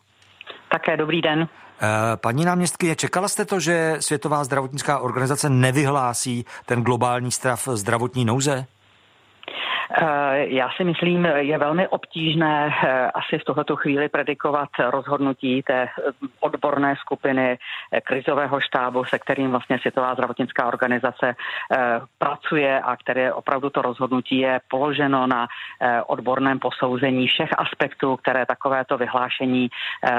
Také 0.71 0.97
dobrý 0.97 1.23
den. 1.23 1.49
Eh, 1.83 2.17
paní 2.17 2.45
náměstkyně, 2.45 2.97
čekala 2.97 3.29
jste 3.29 3.45
to, 3.45 3.61
že 3.61 3.97
Světová 4.01 4.45
zdravotnická 4.45 4.99
organizace 4.99 5.51
nevyhlásí 5.51 6.45
ten 6.67 6.83
globální 6.83 7.33
stav 7.33 7.69
zdravotní 7.73 8.25
nouze? 8.25 8.67
Eh, 9.93 10.47
já 10.49 10.71
si 10.77 10.85
myslím, 10.85 11.25
je 11.25 11.59
velmi 11.59 11.89
obtížné 11.89 12.71
eh, 12.71 13.11
asi 13.11 13.39
v 13.39 13.45
tohleto 13.45 13.77
chvíli 13.77 14.09
predikovat 14.09 14.69
rozhodnutí 14.91 15.63
té 15.63 15.83
eh, 15.83 15.89
odborné 16.41 16.97
skupiny 17.01 17.59
krizového 18.05 18.61
štábu, 18.61 19.05
se 19.05 19.19
kterým 19.19 19.51
vlastně 19.51 19.79
Světová 19.79 20.15
zdravotnická 20.15 20.67
organizace 20.67 21.35
pracuje 22.19 22.81
a 22.81 22.97
které 22.97 23.33
opravdu 23.33 23.71
to 23.71 23.83
rozhodnutí 23.83 24.39
je 24.39 24.61
položeno 24.69 25.27
na 25.27 25.47
odborném 26.07 26.59
posouzení 26.59 27.29
všech 27.29 27.51
aspektů, 27.59 28.17
které 28.17 28.47
takovéto 28.47 28.99
vyhlášení 28.99 29.69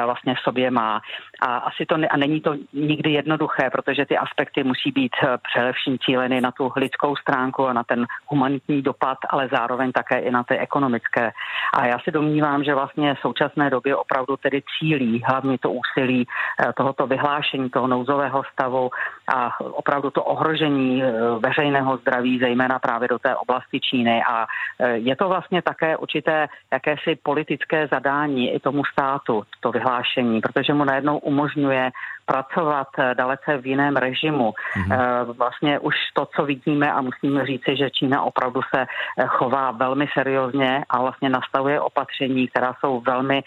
vlastně 0.05 0.35
v 0.35 0.39
sobě 0.39 0.71
má. 0.71 1.01
A 1.41 1.57
asi 1.57 1.85
to 1.85 1.97
ne, 1.97 2.07
a 2.07 2.17
není 2.17 2.41
to 2.41 2.55
nikdy 2.73 3.11
jednoduché, 3.11 3.69
protože 3.69 4.05
ty 4.05 4.17
aspekty 4.17 4.63
musí 4.63 4.91
být 4.91 5.15
především 5.51 5.97
cíleny 6.05 6.41
na 6.41 6.51
tu 6.51 6.71
lidskou 6.75 7.15
stránku 7.15 7.67
a 7.67 7.73
na 7.73 7.83
ten 7.83 8.05
humanitní 8.27 8.81
dopad, 8.81 9.17
ale 9.29 9.49
zároveň 9.51 9.91
také 9.91 10.19
i 10.19 10.31
na 10.31 10.43
ty 10.43 10.57
ekonomické. 10.57 11.31
A 11.73 11.85
já 11.85 11.99
si 11.99 12.11
domnívám, 12.11 12.63
že 12.63 12.75
vlastně 12.75 13.13
v 13.13 13.19
současné 13.19 13.69
době 13.69 13.95
opravdu 13.95 14.37
tedy 14.37 14.61
cílí 14.79 15.23
hlavně 15.27 15.57
to 15.57 15.71
úsilí 15.71 16.27
eh, 16.27 16.73
tohoto 16.73 17.07
vyhlášení 17.07 17.69
toho 17.69 17.87
nouzového 17.87 18.43
stavu 18.53 18.89
a 19.35 19.61
opravdu 19.61 20.09
to 20.11 20.23
ohrožení 20.23 21.03
eh, 21.03 21.11
veřejného 21.39 21.97
zdraví, 21.97 22.39
zejména 22.39 22.79
právě 22.79 23.07
do 23.07 23.19
té 23.19 23.35
oblasti 23.35 23.79
Číny. 23.79 24.23
A 24.23 24.45
eh, 24.79 24.97
je 24.97 25.15
to 25.15 25.29
vlastně 25.29 25.61
také 25.61 25.97
určité 25.97 26.47
jakési 26.71 27.15
politické 27.23 27.87
zadání 27.87 28.53
i 28.53 28.59
tomu 28.59 28.85
státu, 28.85 29.43
to 29.59 29.71
vyhlášení, 29.71 30.41
protože 30.41 30.73
mu 30.73 30.83
najednou 30.83 31.17
umožňuje 31.31 31.95
pracovat 32.31 32.87
dalece 33.13 33.57
v 33.57 33.65
jiném 33.65 33.95
režimu. 33.95 34.51
Mm-hmm. 34.51 35.33
Vlastně 35.37 35.79
už 35.79 35.95
to, 36.13 36.27
co 36.35 36.45
vidíme 36.45 36.91
a 36.91 37.01
musíme 37.01 37.45
říci, 37.45 37.75
že 37.75 37.89
Čína 37.89 38.21
opravdu 38.21 38.61
se 38.75 38.85
chová 39.27 39.71
velmi 39.71 40.07
seriózně 40.13 40.85
a 40.89 41.01
vlastně 41.01 41.29
nastavuje 41.29 41.81
opatření, 41.81 42.47
která 42.47 42.73
jsou 42.79 43.01
velmi 43.01 43.43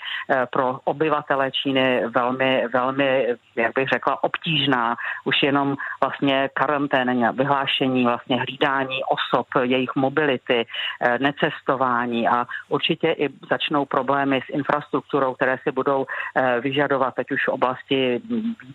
pro 0.53 0.79
obyvatele 0.85 1.51
Číny 1.51 2.07
velmi, 2.15 2.65
velmi, 2.73 3.27
jak 3.57 3.73
bych 3.75 3.89
řekla, 3.89 4.25
obtížná. 4.25 4.97
Už 5.25 5.43
jenom 5.43 5.77
vlastně 6.03 6.51
karanténa, 6.55 7.31
vyhlášení, 7.31 8.05
vlastně 8.05 8.37
hlídání 8.37 9.01
osob, 9.05 9.47
jejich 9.63 9.97
mobility, 9.97 10.67
necestování 11.19 12.29
a 12.29 12.47
určitě 12.69 13.13
i 13.13 13.29
začnou 13.51 13.85
problémy 13.85 14.41
s 14.47 14.49
infrastrukturou, 14.55 15.35
které 15.35 15.59
si 15.63 15.73
budou 15.73 16.07
eh, 16.07 16.61
vyžadovat, 16.61 17.15
teď 17.15 17.31
už 17.31 17.45
v 17.49 17.49
oblasti 17.49 18.21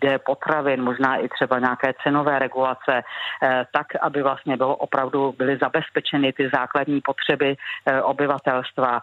výdeje 0.00 0.18
potravin, 0.18 0.82
možná 0.82 1.16
i 1.16 1.28
třeba 1.28 1.58
nějaké 1.58 1.92
cenové 2.02 2.38
regulace, 2.38 3.02
eh, 3.42 3.66
tak, 3.72 3.86
aby 4.00 4.22
vlastně 4.22 4.56
bylo 4.56 4.76
opravdu 4.76 5.34
byly 5.38 5.58
zabezpečeny 5.60 6.32
ty 6.32 6.50
základní 6.54 7.00
potřeby 7.00 7.56
eh, 7.56 8.02
obyvatelstva 8.02 9.00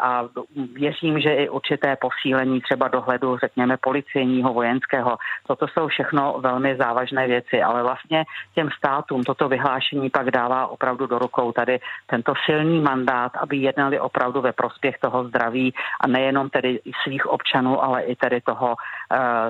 a 0.00 0.24
věřím, 0.72 1.20
že 1.20 1.34
i 1.34 1.48
určité 1.48 1.96
posílení 1.96 2.60
třeba 2.60 2.88
dohledu, 2.88 3.38
řekněme, 3.38 3.76
policejního, 3.76 4.52
vojenského. 4.52 5.18
Toto 5.46 5.68
jsou 5.68 5.88
všechno 5.88 6.34
velmi 6.40 6.76
závažné 6.76 7.26
věci, 7.26 7.62
ale 7.62 7.82
vlastně 7.82 8.24
těm 8.54 8.68
státům 8.78 9.24
toto 9.24 9.48
vyhlášení 9.48 10.10
pak 10.10 10.30
dává 10.30 10.66
opravdu 10.66 11.06
do 11.06 11.18
rukou 11.18 11.52
tady 11.52 11.80
tento 12.06 12.32
silný 12.46 12.80
mandát, 12.80 13.32
aby 13.36 13.56
jednali 13.56 14.00
opravdu 14.00 14.40
ve 14.40 14.52
prospěch 14.52 14.98
toho 14.98 15.28
zdraví 15.28 15.74
a 16.00 16.06
nejenom 16.06 16.50
tedy 16.50 16.80
svých 17.02 17.26
občanů, 17.26 17.84
ale 17.84 18.02
i 18.02 18.16
tedy 18.16 18.40
toho, 18.40 18.76
eh, 18.76 18.97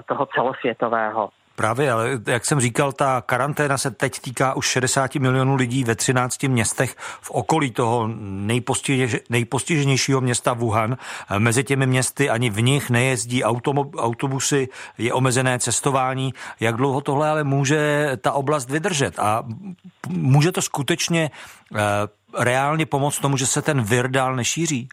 toho 0.07 0.27
celosvětového. 0.27 1.31
Právě, 1.59 1.93
ale 1.93 2.11
jak 2.27 2.47
jsem 2.47 2.61
říkal, 2.61 2.93
ta 2.93 3.21
karanténa 3.27 3.79
se 3.79 3.91
teď 3.91 4.21
týká 4.21 4.55
už 4.55 4.67
60 4.67 5.15
milionů 5.15 5.55
lidí 5.55 5.85
ve 5.85 5.95
13 5.95 6.43
městech 6.43 6.95
v 7.21 7.31
okolí 7.31 7.71
toho 7.71 8.11
nejpostiženějšího 9.29 10.21
města 10.21 10.53
Wuhan. 10.53 10.97
Mezi 11.39 11.65
těmi 11.65 11.87
městy 11.87 12.31
ani 12.31 12.51
v 12.51 12.63
nich 12.63 12.91
nejezdí 12.91 13.45
autobusy, 13.97 14.69
je 14.99 15.13
omezené 15.13 15.59
cestování. 15.59 16.35
Jak 16.61 16.77
dlouho 16.77 17.01
tohle 17.01 17.31
ale 17.31 17.45
může 17.45 18.11
ta 18.21 18.33
oblast 18.33 18.71
vydržet? 18.71 19.19
A 19.19 19.43
může 20.09 20.53
to 20.53 20.63
skutečně 20.63 21.31
eh, 21.75 21.79
reálně 22.39 22.87
pomoct 22.87 23.19
tomu, 23.19 23.37
že 23.37 23.47
se 23.47 23.63
ten 23.63 23.83
vir 23.83 24.09
dál 24.09 24.37
nešíří? 24.37 24.89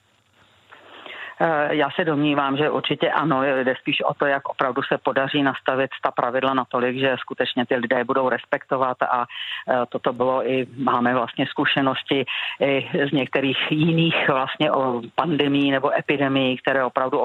Eh, 1.40 1.76
já 1.76 1.90
se 1.92 2.06
domnívám, 2.06 2.58
že 2.58 2.70
určitě 2.70 3.12
ano, 3.12 3.44
jde 3.44 3.76
spíš 3.82 4.02
o 4.02 4.14
to, 4.14 4.26
jak 4.26 4.50
opravdu 4.50 4.82
se 4.84 4.98
podaří 4.98 5.44
nastavit 5.44 5.90
ta 6.04 6.12
pravidla 6.12 6.54
natolik, 6.54 6.98
že 7.00 7.16
skutečně 7.20 7.66
ty 7.66 7.76
lidé 7.76 8.04
budou 8.04 8.30
respektovat 8.30 8.98
a 9.04 9.26
eh, 9.70 9.86
toto 9.90 10.14
bylo 10.14 10.50
i, 10.50 10.68
máme 10.78 11.14
vlastně 11.14 11.46
zkušenosti 11.48 12.26
i 12.60 12.90
z 13.10 13.12
některých 13.12 13.58
jiných 13.70 14.30
vlastně 14.30 14.72
o 14.72 15.02
pandemii 15.16 15.72
nebo 15.72 15.98
epidemii, 15.98 16.58
které 16.58 16.84
opravdu 16.84 17.20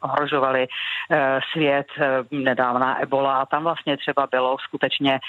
ohrožovaly 0.00 0.66
eh, 1.10 1.40
svět, 1.52 1.86
nedávná 2.30 3.02
ebola. 3.02 3.40
A 3.40 3.46
tam 3.46 3.62
vlastně 3.62 3.96
třeba 3.96 4.26
bylo 4.30 4.56
skutečně 4.58 5.20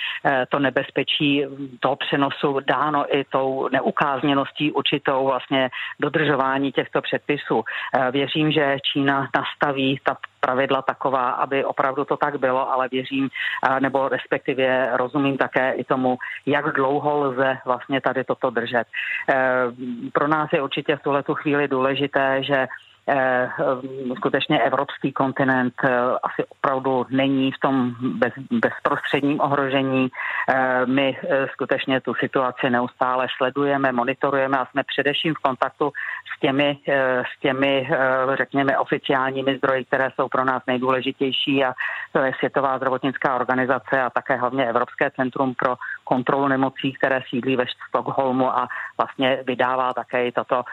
to 0.50 0.60
nebezpečí 0.60 1.46
toho 1.80 1.96
přenosu 1.96 2.60
dáno 2.60 3.16
i 3.18 3.24
tou 3.24 3.70
neukázněností 3.72 4.72
určitou 4.72 5.26
vlastně 5.26 5.70
dodržování 6.00 6.72
těchto 6.72 7.02
předpisů 7.02 7.64
věřím, 8.18 8.52
že 8.52 8.78
Čína 8.92 9.30
nastaví 9.36 10.00
ta 10.04 10.18
pravidla 10.40 10.82
taková, 10.82 11.30
aby 11.30 11.66
opravdu 11.66 12.06
to 12.06 12.18
tak 12.18 12.40
bylo, 12.40 12.72
ale 12.72 12.90
věřím, 12.92 13.30
nebo 13.80 14.10
respektive 14.10 14.98
rozumím 14.98 15.38
také 15.38 15.72
i 15.72 15.84
tomu, 15.84 16.18
jak 16.46 16.66
dlouho 16.76 17.20
lze 17.20 17.58
vlastně 17.66 18.02
tady 18.02 18.24
toto 18.24 18.50
držet. 18.50 18.88
E, 18.88 19.36
pro 20.14 20.28
nás 20.28 20.50
je 20.54 20.62
určitě 20.62 20.96
v 20.96 21.04
tuhle 21.04 21.24
chvíli 21.34 21.68
důležité, 21.68 22.44
že 22.44 22.68
skutečně 24.16 24.60
evropský 24.62 25.12
kontinent 25.12 25.74
eh, 25.84 25.90
asi 26.24 26.46
opravdu 26.50 27.06
není 27.10 27.52
v 27.52 27.60
tom 27.60 27.96
bez, 28.00 28.34
bezprostředním 28.52 29.42
ohrožení. 29.42 30.10
Eh, 30.50 30.86
my 30.86 31.18
skutečně 31.52 32.02
tu 32.02 32.14
situaci 32.14 32.70
neustále 32.70 33.28
sledujeme, 33.38 33.92
monitorujeme 33.92 34.58
a 34.58 34.66
jsme 34.66 34.84
především 34.84 35.34
v 35.34 35.42
kontaktu 35.42 35.92
s 36.36 36.40
těmi, 36.40 36.78
s 37.36 37.40
těmi 37.40 37.90
řekněme, 38.34 38.78
oficiálními 38.78 39.58
zdroji, 39.58 39.86
které 39.86 40.10
jsou 40.16 40.28
pro 40.28 40.46
nás 40.46 40.64
nejdůležitější 40.68 41.66
a 41.66 41.74
to 42.12 42.20
je 42.20 42.34
Světová 42.38 42.78
zdravotnická 42.78 43.36
organizace 43.36 44.02
a 44.02 44.10
také 44.10 44.36
hlavně 44.36 44.66
Evropské 44.66 45.12
centrum 45.12 45.54
pro 45.54 45.76
kontrolu 46.08 46.48
nemocí, 46.48 46.94
které 46.94 47.22
sídlí 47.30 47.56
ve 47.56 47.66
Stockholmu 47.90 48.58
a 48.58 48.68
vlastně 48.98 49.44
vydává 49.48 49.94
také 49.94 50.28
i 50.28 50.32
tato, 50.32 50.64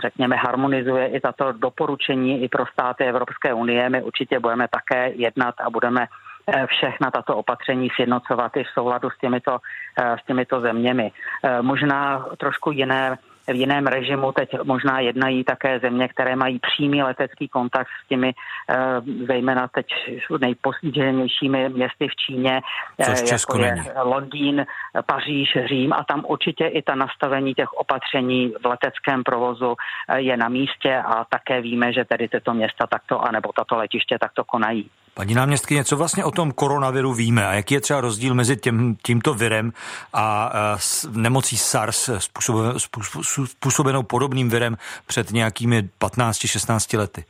řekněme, 0.00 0.36
harmonizuje 0.36 1.06
i 1.06 1.20
tato 1.20 1.52
doporučení 1.52 2.42
i 2.42 2.48
pro 2.48 2.66
státy 2.66 3.04
Evropské 3.04 3.54
unie. 3.54 3.90
My 3.90 4.02
určitě 4.02 4.40
budeme 4.40 4.68
také 4.68 5.10
jednat 5.14 5.54
a 5.60 5.70
budeme 5.70 6.06
eh, 6.06 6.66
všechna 6.66 7.10
tato 7.10 7.36
opatření 7.36 7.88
sjednocovat 7.94 8.56
i 8.56 8.64
v 8.64 8.74
souladu 8.74 9.10
s 9.10 9.18
těmito, 9.18 9.58
eh, 10.00 10.16
s 10.22 10.26
těmito 10.26 10.60
zeměmi. 10.60 11.12
Eh, 11.12 11.62
možná 11.62 12.26
trošku 12.38 12.70
jiné 12.70 13.18
v 13.48 13.54
jiném 13.54 13.86
režimu. 13.86 14.32
Teď 14.32 14.48
možná 14.64 15.00
jednají 15.00 15.44
také 15.44 15.78
země, 15.80 16.08
které 16.08 16.36
mají 16.36 16.58
přímý 16.58 17.02
letecký 17.02 17.48
kontakt 17.48 17.88
s 18.04 18.08
těmi 18.08 18.34
eh, 18.70 18.76
zejména 19.26 19.68
teď 19.68 19.86
nejpostiženějšími 20.40 21.68
městy 21.68 22.08
v 22.08 22.16
Číně, 22.16 22.60
Což 23.04 23.22
eh, 23.22 23.34
jako 23.34 23.58
je 23.58 23.74
není. 23.74 23.88
Londýn, 24.02 24.66
Paříž, 25.06 25.58
Řím 25.68 25.92
a 25.92 26.04
tam 26.04 26.24
určitě 26.28 26.66
i 26.66 26.82
ta 26.82 26.94
nastavení 26.94 27.54
těch 27.54 27.72
opatření 27.72 28.52
v 28.62 28.66
leteckém 28.66 29.22
provozu 29.22 29.74
eh, 30.08 30.20
je 30.20 30.36
na 30.36 30.48
místě 30.48 30.96
a 30.96 31.24
také 31.24 31.60
víme, 31.60 31.92
že 31.92 32.04
tedy 32.04 32.28
tyto 32.28 32.54
města 32.54 32.86
takto, 32.86 33.20
anebo 33.20 33.52
tato 33.52 33.76
letiště 33.76 34.18
takto 34.20 34.44
konají. 34.44 34.90
Paní 35.16 35.34
náměstkyně, 35.34 35.84
co 35.84 35.96
vlastně 35.96 36.24
o 36.24 36.30
tom 36.30 36.52
koronaviru 36.52 37.14
víme 37.14 37.46
a 37.46 37.52
jaký 37.52 37.74
je 37.74 37.80
třeba 37.80 38.00
rozdíl 38.00 38.34
mezi 38.34 38.56
tím, 38.56 38.96
tímto 39.02 39.34
virem 39.34 39.72
a, 40.12 40.44
a 40.44 40.78
s 40.78 41.08
nemocí 41.12 41.56
SARS 41.56 42.10
způsobenou 43.44 44.02
podobným 44.02 44.50
virem 44.50 44.78
před 45.06 45.32
nějakými 45.32 45.88
15-16 46.00 46.98
lety? 46.98 47.24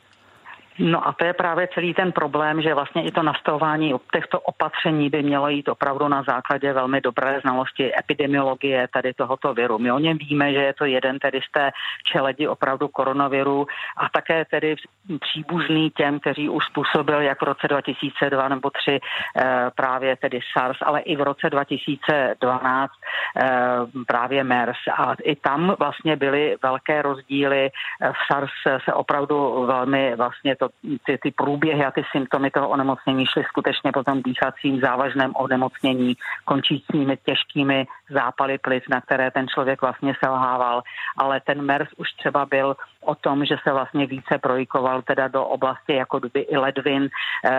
No 0.79 1.09
a 1.09 1.13
to 1.13 1.25
je 1.25 1.33
právě 1.33 1.69
celý 1.75 1.95
ten 1.95 2.13
problém, 2.13 2.63
že 2.63 2.75
vlastně 2.75 3.05
i 3.05 3.11
to 3.11 3.23
nastavování 3.23 3.95
těchto 4.13 4.41
opatření 4.41 5.11
by 5.11 5.23
mělo 5.23 5.49
jít 5.49 5.69
opravdu 5.69 6.09
na 6.09 6.23
základě 6.23 6.73
velmi 6.73 7.01
dobré 7.01 7.41
znalosti 7.41 7.93
epidemiologie 7.99 8.89
tady 8.93 9.15
tohoto 9.15 9.55
viru. 9.55 9.79
My 9.79 9.93
o 9.93 9.99
něm 9.99 10.19
víme, 10.19 10.53
že 10.53 10.59
je 10.59 10.75
to 10.75 10.85
jeden 10.85 11.19
tedy 11.19 11.41
z 11.49 11.53
té 11.53 11.71
čeledi 12.13 12.49
opravdu 12.49 12.89
koronaviru 12.89 13.67
a 13.97 14.09
také 14.09 14.45
tedy 14.45 14.77
příbuzný 15.21 15.91
těm, 15.91 16.21
kteří 16.21 16.49
už 16.49 16.65
způsobil 16.65 17.21
jak 17.21 17.41
v 17.41 17.45
roce 17.45 17.69
2002 17.69 18.49
nebo 18.49 18.71
3 18.71 19.01
eh, 19.37 19.71
právě 19.75 20.17
tedy 20.17 20.41
SARS, 20.53 20.79
ale 20.83 21.01
i 21.01 21.17
v 21.17 21.21
roce 21.21 21.51
2012 21.51 22.93
eh, 23.37 23.47
právě 24.07 24.45
MERS. 24.45 24.79
A 24.99 25.15
i 25.23 25.37
tam 25.37 25.77
vlastně 25.79 26.17
byly 26.17 26.57
velké 26.63 27.03
rozdíly. 27.03 27.71
V 28.01 28.33
SARS 28.33 28.53
se 28.85 28.93
opravdu 28.93 29.67
velmi 29.67 30.17
vlastně 30.17 30.57
to 30.57 30.66
to, 30.69 30.97
ty, 31.07 31.19
ty 31.23 31.31
průběhy 31.31 31.85
a 31.85 31.91
ty 31.91 32.03
symptomy 32.13 32.51
toho 32.51 32.69
onemocnění 32.69 33.27
šly 33.27 33.45
skutečně 33.45 33.93
po 33.93 34.05
tom 34.05 34.23
dýchacím 34.23 34.81
závažném 34.81 35.33
onemocnění, 35.37 36.17
končícími 36.45 37.19
těžkými 37.25 37.87
zápaly 38.11 38.59
plic, 38.59 38.85
na 38.89 39.01
které 39.01 39.31
ten 39.31 39.49
člověk 39.49 39.83
vlastně 39.83 40.15
selhával. 40.25 40.83
Ale 41.17 41.41
ten 41.41 41.63
MERS 41.63 41.89
už 41.97 42.09
třeba 42.13 42.47
byl 42.47 42.77
o 43.07 43.15
tom, 43.15 43.45
že 43.45 43.57
se 43.63 43.73
vlastně 43.73 44.07
více 44.07 44.39
projikoval 44.39 45.03
teda 45.03 45.29
do 45.29 45.45
oblasti 45.45 45.95
jako 45.95 46.19
doby 46.19 46.41
i 46.41 46.57
ledvin, 46.57 47.09
eh, 47.09 47.51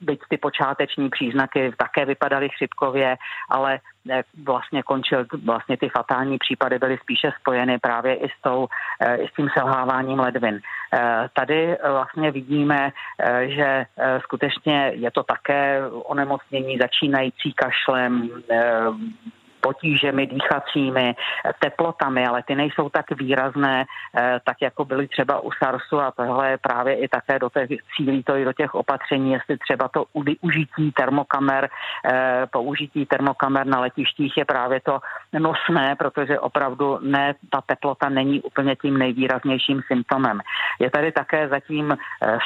byť 0.00 0.20
ty 0.28 0.36
počáteční 0.36 1.10
příznaky 1.10 1.72
také 1.76 2.04
vypadaly 2.04 2.48
chřipkově, 2.48 3.16
ale 3.48 3.78
eh, 4.10 4.22
vlastně 4.44 4.82
končil, 4.82 5.26
vlastně 5.44 5.76
ty 5.76 5.88
fatální 5.88 6.38
případy 6.38 6.78
byly 6.78 6.98
spíše 6.98 7.32
spojeny 7.40 7.78
právě 7.78 8.14
i 8.14 8.28
s, 8.28 8.42
tou, 8.42 8.66
eh, 9.00 9.16
i 9.16 9.28
s 9.28 9.32
tím 9.36 9.48
selháváním 9.58 10.20
ledvin. 10.20 10.60
Tady 11.32 11.76
vlastně 11.90 12.30
vidíme, 12.30 12.92
že 13.46 13.86
skutečně 14.20 14.92
je 14.94 15.10
to 15.10 15.22
také 15.22 15.80
onemocnění 15.88 16.78
začínající 16.78 17.52
kašlem, 17.52 18.28
potížemi 19.62 20.26
dýchacími, 20.26 21.14
teplotami, 21.60 22.26
ale 22.26 22.42
ty 22.42 22.54
nejsou 22.54 22.88
tak 22.88 23.06
výrazné, 23.10 23.84
tak 24.44 24.56
jako 24.62 24.84
byly 24.84 25.08
třeba 25.08 25.40
u 25.40 25.50
SARSu 25.52 26.00
a 26.00 26.10
tohle 26.10 26.50
je 26.50 26.58
právě 26.58 26.94
i 26.94 27.08
také 27.08 27.38
do 27.38 27.50
těch 27.50 27.80
cílí 27.96 28.22
to 28.22 28.36
i 28.36 28.44
do 28.44 28.52
těch 28.52 28.74
opatření, 28.74 29.32
jestli 29.32 29.58
třeba 29.58 29.88
to 29.88 30.04
užití 30.40 30.92
termokamer, 30.92 31.68
použití 32.52 33.06
termokamer 33.06 33.66
na 33.66 33.80
letištích 33.80 34.36
je 34.36 34.44
právě 34.44 34.80
to 34.80 35.00
nosné, 35.38 35.96
protože 35.96 36.38
opravdu 36.38 36.98
ne, 37.02 37.34
ta 37.50 37.60
teplota 37.60 38.08
není 38.08 38.40
úplně 38.40 38.76
tím 38.76 38.98
nejvýraznějším 38.98 39.80
symptomem. 39.86 40.40
Je 40.80 40.90
tady 40.90 41.12
také 41.12 41.48
zatím 41.48 41.96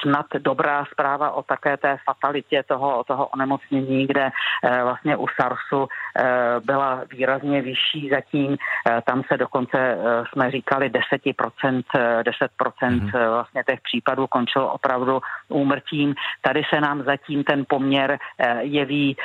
snad 0.03 0.27
dobrá 0.39 0.85
zpráva 0.93 1.31
o 1.31 1.43
také 1.43 1.77
té 1.77 1.97
fatalitě 2.05 2.63
toho, 2.69 3.05
toho 3.05 3.27
onemocnění, 3.27 4.07
kde 4.07 4.31
eh, 4.31 4.83
vlastně 4.83 5.17
u 5.17 5.27
SARSu 5.41 5.89
eh, 5.89 6.25
byla 6.65 7.03
výrazně 7.11 7.63
vyšší 7.63 8.11
zatím. 8.11 8.57
Eh, 8.57 9.03
tam 9.07 9.23
se 9.33 9.37
dokonce 9.37 9.99
jsme 10.33 10.51
říkali 10.51 10.91
10%, 10.91 11.83
10% 12.23 12.53
mm-hmm. 12.81 13.31
vlastně 13.31 13.65
těch 13.67 13.81
případů 13.81 14.27
končilo 14.27 14.73
opravdu 14.73 15.21
úmrtím. 15.49 16.15
Tady 16.41 16.63
se 16.75 16.81
nám 16.81 17.03
zatím 17.03 17.45
ten 17.45 17.65
poměr 17.69 18.19
jeví 18.61 19.17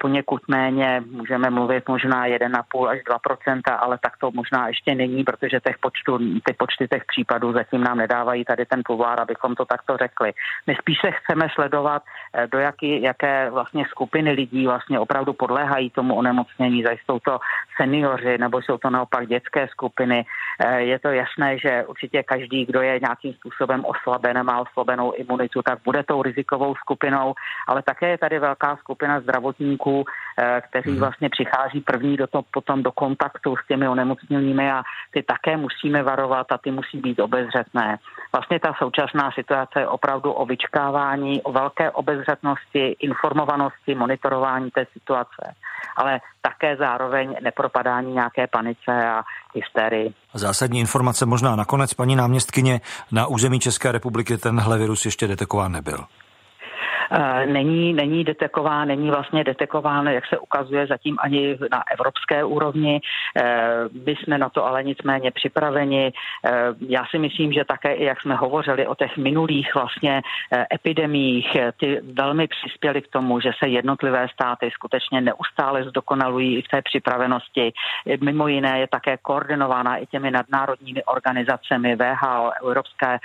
poněkud 0.00 0.42
méně, 0.48 1.02
můžeme 1.10 1.50
mluvit 1.50 1.88
možná 1.88 2.26
1,5 2.26 2.88
až 2.88 2.98
2%, 2.98 3.60
ale 3.78 3.98
tak 3.98 4.16
to 4.18 4.30
možná 4.30 4.68
ještě 4.68 4.94
není, 4.94 5.24
protože 5.24 5.60
těch 5.60 5.78
počtu, 5.78 6.18
ty 6.18 6.52
počty 6.52 6.88
těch 6.88 7.04
případů 7.04 7.52
zatím 7.52 7.84
nám 7.84 7.98
nedávají 7.98 8.44
tady 8.44 8.66
ten 8.66 8.82
povár, 8.84 9.20
abychom 9.20 9.54
to 9.54 9.64
takto 9.64 9.96
řekli. 9.96 10.32
My 10.66 10.74
spíš 10.74 10.98
se 11.00 11.10
chceme 11.10 11.48
sledovat, 11.54 12.02
eh, 12.34 12.46
do 12.46 12.58
jaký, 12.58 13.02
jaké 13.02 13.50
vlastně 13.50 13.84
skupiny 13.90 14.30
lidí 14.32 14.66
vlastně 14.66 14.98
opravdu 14.98 15.32
podléhají 15.32 15.90
tomu 15.90 16.14
onemocnění, 16.14 16.82
zda 16.82 16.92
jsou 16.92 17.18
to 17.18 17.29
seniori 17.76 18.38
nebo 18.38 18.62
jsou 18.62 18.78
to 18.78 18.90
naopak 18.90 19.26
dětské 19.26 19.68
skupiny. 19.68 20.24
Eh, 20.64 20.80
je 20.80 20.98
to 20.98 21.08
jasné, 21.08 21.58
že 21.58 21.84
určitě 21.86 22.22
každý, 22.22 22.66
kdo 22.66 22.80
je 22.82 23.00
nějakým 23.00 23.32
způsobem 23.32 23.84
oslaben, 23.84 24.42
má 24.42 24.60
oslabenou 24.60 25.12
imunitu, 25.12 25.62
tak 25.62 25.78
bude 25.84 26.02
tou 26.02 26.22
rizikovou 26.22 26.74
skupinou, 26.74 27.34
ale 27.68 27.82
také 27.82 28.08
je 28.08 28.18
tady 28.18 28.38
velká 28.38 28.76
skupina 28.76 29.20
zdravotníků, 29.20 30.04
kteří 30.60 30.90
hmm. 30.90 31.00
vlastně 31.00 31.28
přichází 31.28 31.80
první 31.80 32.16
do 32.16 32.26
to, 32.26 32.42
potom 32.50 32.82
do 32.82 32.92
kontaktu 32.92 33.56
s 33.56 33.66
těmi 33.66 33.88
onemocněnými 33.88 34.70
a 34.70 34.82
ty 35.12 35.22
také 35.22 35.56
musíme 35.56 36.02
varovat 36.02 36.52
a 36.52 36.58
ty 36.58 36.70
musí 36.70 36.98
být 36.98 37.20
obezřetné. 37.20 37.98
Vlastně 38.32 38.60
ta 38.60 38.74
současná 38.78 39.30
situace 39.34 39.80
je 39.80 39.88
opravdu 39.88 40.32
o 40.32 40.46
vyčkávání, 40.46 41.42
o 41.42 41.52
velké 41.52 41.90
obezřetnosti, 41.90 42.96
informovanosti, 43.00 43.94
monitorování 43.94 44.70
té 44.70 44.86
situace, 44.92 45.54
ale 45.96 46.20
také 46.42 46.76
zároveň 46.76 47.36
nepropadání 47.42 48.12
nějaké 48.12 48.46
panice 48.46 49.08
a 49.08 49.22
hysterii. 49.54 50.14
Zásadní 50.34 50.80
informace 50.80 51.26
možná 51.26 51.56
nakonec, 51.56 51.94
paní 51.94 52.16
náměstkyně, 52.16 52.80
na 53.12 53.26
území 53.26 53.60
České 53.60 53.92
republiky 53.92 54.38
tenhle 54.38 54.78
virus 54.78 55.04
ještě 55.04 55.28
detekován 55.28 55.72
nebyl. 55.72 56.04
Eh, 57.12 57.46
není, 57.46 57.92
není 57.92 58.24
detekován, 58.24 58.88
není 58.88 59.10
vlastně 59.10 59.44
detekován, 59.44 60.06
jak 60.06 60.26
se 60.26 60.38
ukazuje 60.38 60.86
zatím 60.86 61.16
ani 61.20 61.58
na 61.72 61.82
evropské 61.92 62.44
úrovni. 62.44 63.00
Eh, 63.36 63.84
my 64.06 64.16
jsme 64.16 64.38
na 64.38 64.48
to 64.48 64.66
ale 64.66 64.82
nicméně 64.82 65.30
připraveni. 65.30 66.12
Eh, 66.44 66.50
já 66.88 67.04
si 67.10 67.18
myslím, 67.18 67.52
že 67.52 67.64
také, 67.64 67.96
jak 68.04 68.20
jsme 68.20 68.34
hovořili 68.34 68.86
o 68.86 68.94
těch 68.94 69.16
minulých 69.16 69.74
vlastně 69.74 70.22
epidemích, 70.74 71.56
ty 71.76 72.00
velmi 72.12 72.46
přispěly 72.48 73.02
k 73.02 73.08
tomu, 73.08 73.40
že 73.40 73.50
se 73.58 73.68
jednotlivé 73.68 74.28
státy 74.32 74.70
skutečně 74.70 75.20
neustále 75.20 75.84
zdokonalují 75.84 76.58
i 76.58 76.62
v 76.62 76.68
té 76.68 76.82
připravenosti. 76.82 77.72
Mimo 78.20 78.48
jiné 78.48 78.80
je 78.80 78.86
také 78.86 79.16
koordinována 79.16 79.96
i 79.96 80.06
těmi 80.06 80.30
nadnárodními 80.30 81.04
organizacemi 81.04 81.96
VHO, 81.96 82.50
Evropské 82.62 83.18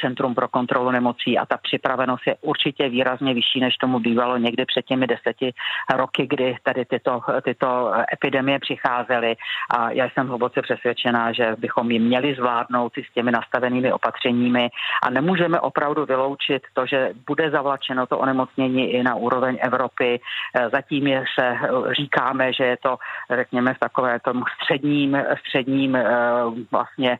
centrum 0.00 0.34
pro 0.34 0.48
kontrolu 0.48 0.90
nemocí 0.90 1.38
a 1.38 1.46
ta 1.46 1.56
připravenost 1.56 2.26
je 2.26 2.36
určitě 2.40 2.88
výrazně 2.88 3.19
výrazně 3.20 3.34
vyšší, 3.34 3.60
než 3.60 3.76
tomu 3.76 3.98
bývalo 3.98 4.36
někdy 4.36 4.64
před 4.64 4.84
těmi 4.84 5.06
deseti 5.06 5.52
roky, 5.96 6.26
kdy 6.26 6.56
tady 6.62 6.84
tyto, 6.84 7.20
tyto 7.42 7.92
epidemie 8.12 8.58
přicházely. 8.58 9.36
A 9.70 9.90
já 9.90 10.10
jsem 10.10 10.28
hluboce 10.28 10.62
přesvědčená, 10.62 11.32
že 11.32 11.56
bychom 11.58 11.90
ji 11.90 11.98
měli 11.98 12.34
zvládnout 12.34 12.98
i 12.98 13.04
s 13.04 13.12
těmi 13.14 13.32
nastavenými 13.32 13.92
opatřeními 13.92 14.68
a 15.02 15.10
nemůžeme 15.10 15.60
opravdu 15.60 16.04
vyloučit 16.04 16.62
to, 16.74 16.86
že 16.86 17.10
bude 17.26 17.50
zavlačeno 17.50 18.06
to 18.06 18.18
onemocnění 18.18 18.90
i 18.92 19.02
na 19.02 19.14
úroveň 19.14 19.58
Evropy. 19.62 20.20
Zatím 20.72 21.06
je 21.06 21.24
se 21.38 21.56
říkáme, 21.96 22.52
že 22.52 22.64
je 22.64 22.76
to, 22.76 22.96
řekněme, 23.36 23.74
v 23.74 23.78
takové 23.78 24.20
tom 24.20 24.42
středním, 24.56 25.16
středním 25.40 25.96
eh, 25.96 26.06
vlastně 26.70 27.18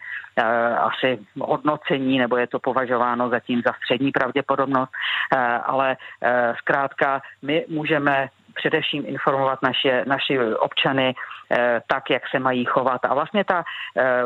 asi 0.79 1.19
hodnocení, 1.41 2.19
nebo 2.19 2.37
je 2.37 2.47
to 2.47 2.59
považováno 2.59 3.29
zatím 3.29 3.63
za 3.67 3.73
střední 3.73 4.11
pravděpodobnost, 4.11 4.91
eh, 5.35 5.39
ale 5.65 5.97
Eh, 6.23 6.55
zkrátka 6.59 7.23
my 7.43 7.65
můžeme 7.69 8.29
především 8.55 9.05
informovat 9.07 9.63
naše, 9.63 10.05
naši 10.07 10.39
občany 10.55 11.15
eh, 11.15 11.15
tak, 11.87 12.11
jak 12.11 12.23
se 12.31 12.39
mají 12.39 12.65
chovat. 12.65 13.01
A 13.05 13.15
vlastně 13.15 13.45
ta 13.45 13.65
eh, 13.97 14.23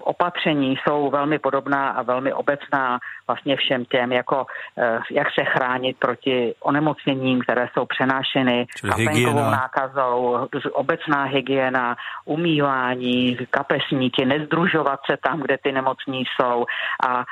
opatření 0.00 0.76
jsou 0.76 1.10
velmi 1.10 1.38
podobná 1.38 1.90
a 1.90 2.02
velmi 2.02 2.32
obecná 2.32 2.98
vlastně 3.26 3.56
všem 3.56 3.84
těm, 3.84 4.12
jako 4.12 4.46
eh, 4.78 4.98
jak 5.10 5.28
se 5.38 5.44
chránit 5.44 5.96
proti 5.98 6.54
onemocněním, 6.60 7.40
které 7.40 7.68
jsou 7.72 7.86
přenášeny 7.86 8.66
kapénkovou 8.88 9.50
nákazou, 9.50 10.48
obecná 10.72 11.24
hygiena, 11.24 11.96
umývání, 12.24 13.36
kapesníky, 13.50 14.24
nezdružovat 14.24 15.00
se 15.10 15.16
tam, 15.16 15.40
kde 15.40 15.58
ty 15.58 15.72
nemocní 15.72 16.24
jsou 16.24 16.66
a 17.06 17.24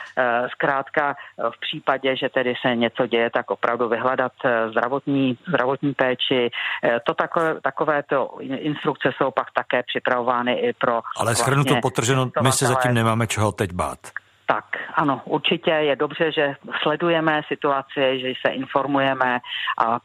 zkrátka 0.53 1.14
v 1.51 1.61
případě, 1.61 2.16
že 2.16 2.29
tedy 2.29 2.55
se 2.62 2.77
něco 2.77 3.07
děje, 3.07 3.31
tak 3.31 3.51
opravdu 3.51 3.88
vyhledat 3.88 4.33
zdravotní, 4.71 5.38
zdravotní 5.49 5.95
péči. 5.95 6.51
Eh, 6.85 7.01
to 7.07 7.14
takové, 7.14 7.61
takovéto 7.61 8.38
instrukce 8.40 9.12
jsou 9.23 9.31
pak 9.31 9.47
také 9.55 9.83
připravovány 9.83 10.53
i 10.53 10.73
pro... 10.73 11.01
Ale 11.17 11.37
schrnu 11.37 11.65
to 11.65 11.77
potrženo, 11.83 12.31
my 12.43 12.53
se 12.53 12.67
zatím 12.67 12.95
nemáme 12.95 13.27
čeho 13.27 13.53
teď 13.53 13.73
bát. 13.73 13.99
Tak, 14.47 14.65
ano, 14.95 15.23
určitě 15.25 15.71
je 15.71 15.97
dobře, 15.97 16.33
že 16.33 16.55
sledujeme 16.83 17.41
situaci, 17.49 18.21
že 18.21 18.33
se 18.47 18.53
informujeme 18.53 19.39
a 19.79 19.99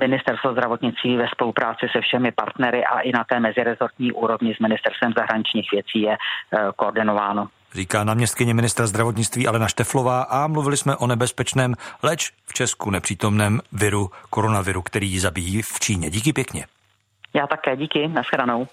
ministerstvo 0.00 0.52
zdravotnictví 0.52 1.16
ve 1.16 1.28
spolupráci 1.28 1.86
se 1.92 2.00
všemi 2.00 2.32
partnery 2.32 2.84
a 2.84 3.00
i 3.00 3.12
na 3.12 3.24
té 3.24 3.40
mezirezortní 3.40 4.12
úrovni 4.12 4.54
s 4.54 4.58
ministerstvem 4.58 5.12
zahraničních 5.16 5.68
věcí 5.72 6.00
je 6.02 6.16
eh, 6.16 6.58
koordinováno 6.76 7.48
říká 7.74 8.04
náměstkyně 8.04 8.54
ministra 8.54 8.86
zdravotnictví 8.86 9.46
Alena 9.46 9.68
Šteflová 9.68 10.22
a 10.22 10.46
mluvili 10.46 10.76
jsme 10.76 10.96
o 10.96 11.06
nebezpečném, 11.06 11.74
leč 12.02 12.32
v 12.46 12.52
Česku 12.52 12.90
nepřítomném 12.90 13.60
viru 13.72 14.10
koronaviru, 14.30 14.82
který 14.82 15.10
ji 15.10 15.20
zabíjí 15.20 15.62
v 15.62 15.80
Číně. 15.80 16.10
Díky 16.10 16.32
pěkně. 16.32 16.66
Já 17.34 17.46
také, 17.46 17.76
díky, 17.76 18.08
nashledanou. 18.08 18.66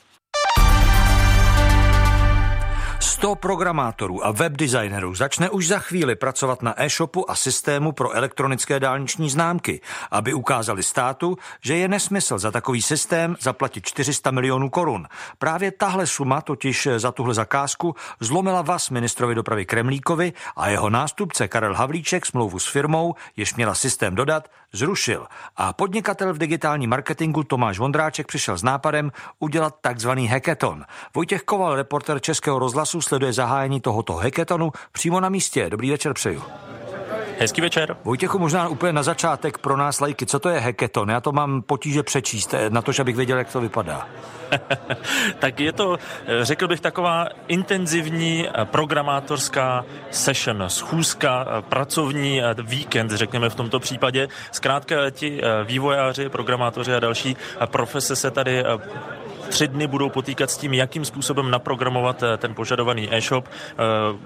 100 3.17 3.35
programátorů 3.35 4.25
a 4.25 4.31
webdesignerů 4.31 5.15
začne 5.15 5.49
už 5.49 5.67
za 5.67 5.79
chvíli 5.79 6.15
pracovat 6.15 6.61
na 6.61 6.83
e-shopu 6.83 7.31
a 7.31 7.35
systému 7.35 7.91
pro 7.91 8.11
elektronické 8.11 8.79
dálniční 8.79 9.29
známky, 9.29 9.81
aby 10.11 10.33
ukázali 10.33 10.83
státu, 10.83 11.37
že 11.61 11.77
je 11.77 11.87
nesmysl 11.87 12.37
za 12.37 12.51
takový 12.51 12.81
systém 12.81 13.35
zaplatit 13.41 13.85
400 13.85 14.31
milionů 14.31 14.69
korun. 14.69 15.07
Právě 15.37 15.71
tahle 15.71 16.07
suma 16.07 16.41
totiž 16.41 16.87
za 16.97 17.11
tuhle 17.11 17.33
zakázku 17.33 17.95
zlomila 18.19 18.61
vás 18.61 18.89
ministrovi 18.89 19.35
dopravy 19.35 19.65
Kremlíkovi 19.65 20.33
a 20.55 20.69
jeho 20.69 20.89
nástupce 20.89 21.47
Karel 21.47 21.75
Havlíček 21.75 22.25
smlouvu 22.25 22.59
s 22.59 22.67
firmou, 22.67 23.15
jež 23.37 23.55
měla 23.55 23.75
systém 23.75 24.15
dodat, 24.15 24.49
zrušil. 24.73 25.27
A 25.55 25.73
podnikatel 25.73 26.33
v 26.33 26.37
digitálním 26.37 26.89
marketingu 26.89 27.43
Tomáš 27.43 27.79
Vondráček 27.79 28.27
přišel 28.27 28.57
s 28.57 28.63
nápadem 28.63 29.11
udělat 29.39 29.75
takzvaný 29.81 30.27
hackathon. 30.27 30.85
Vojtěch 31.13 31.41
Koval, 31.41 31.75
reporter 31.75 32.19
Českého 32.19 32.59
rozhlasu, 32.59 33.01
sleduje 33.07 33.33
zahájení 33.33 33.81
tohoto 33.81 34.13
hackathonu 34.13 34.71
přímo 34.91 35.19
na 35.19 35.29
místě. 35.29 35.69
Dobrý 35.69 35.91
večer 35.91 36.13
přeju. 36.13 36.43
Hezký 37.39 37.61
večer. 37.61 37.97
Vojtěchu, 38.03 38.39
možná 38.39 38.67
úplně 38.67 38.93
na 38.93 39.03
začátek 39.03 39.57
pro 39.57 39.77
nás 39.77 39.99
lajky, 39.99 40.25
co 40.25 40.39
to 40.39 40.49
je 40.49 40.59
hackathon? 40.59 41.09
Já 41.09 41.21
to 41.21 41.31
mám 41.31 41.61
potíže 41.61 42.03
přečíst, 42.03 42.53
eh, 42.53 42.69
na 42.69 42.81
to, 42.81 42.91
abych 43.01 43.15
věděl, 43.15 43.37
jak 43.37 43.51
to 43.51 43.61
vypadá. 43.61 44.07
tak 45.39 45.59
je 45.59 45.71
to, 45.71 45.97
eh, 46.25 46.45
řekl 46.45 46.67
bych, 46.67 46.79
taková 46.79 47.27
intenzivní 47.47 48.47
eh, 48.47 48.65
programátorská 48.65 49.85
session, 50.11 50.63
schůzka, 50.67 51.45
pracovní 51.69 52.41
víkend, 52.63 53.11
řekněme 53.11 53.49
v 53.49 53.55
tomto 53.55 53.79
případě. 53.79 54.27
Zkrátka 54.51 54.95
ti 55.09 55.41
vývojáři, 55.65 56.29
programátoři 56.29 56.93
a 56.93 56.99
další 56.99 57.37
profese 57.65 58.15
se 58.15 58.31
tady 58.31 58.63
tři 59.47 59.67
dny 59.67 59.87
budou 59.87 60.09
potýkat 60.09 60.51
s 60.51 60.57
tím, 60.57 60.73
jakým 60.73 61.05
způsobem 61.05 61.51
naprogramovat 61.51 62.23
ten 62.37 62.53
požadovaný 62.53 63.15
e-shop. 63.15 63.45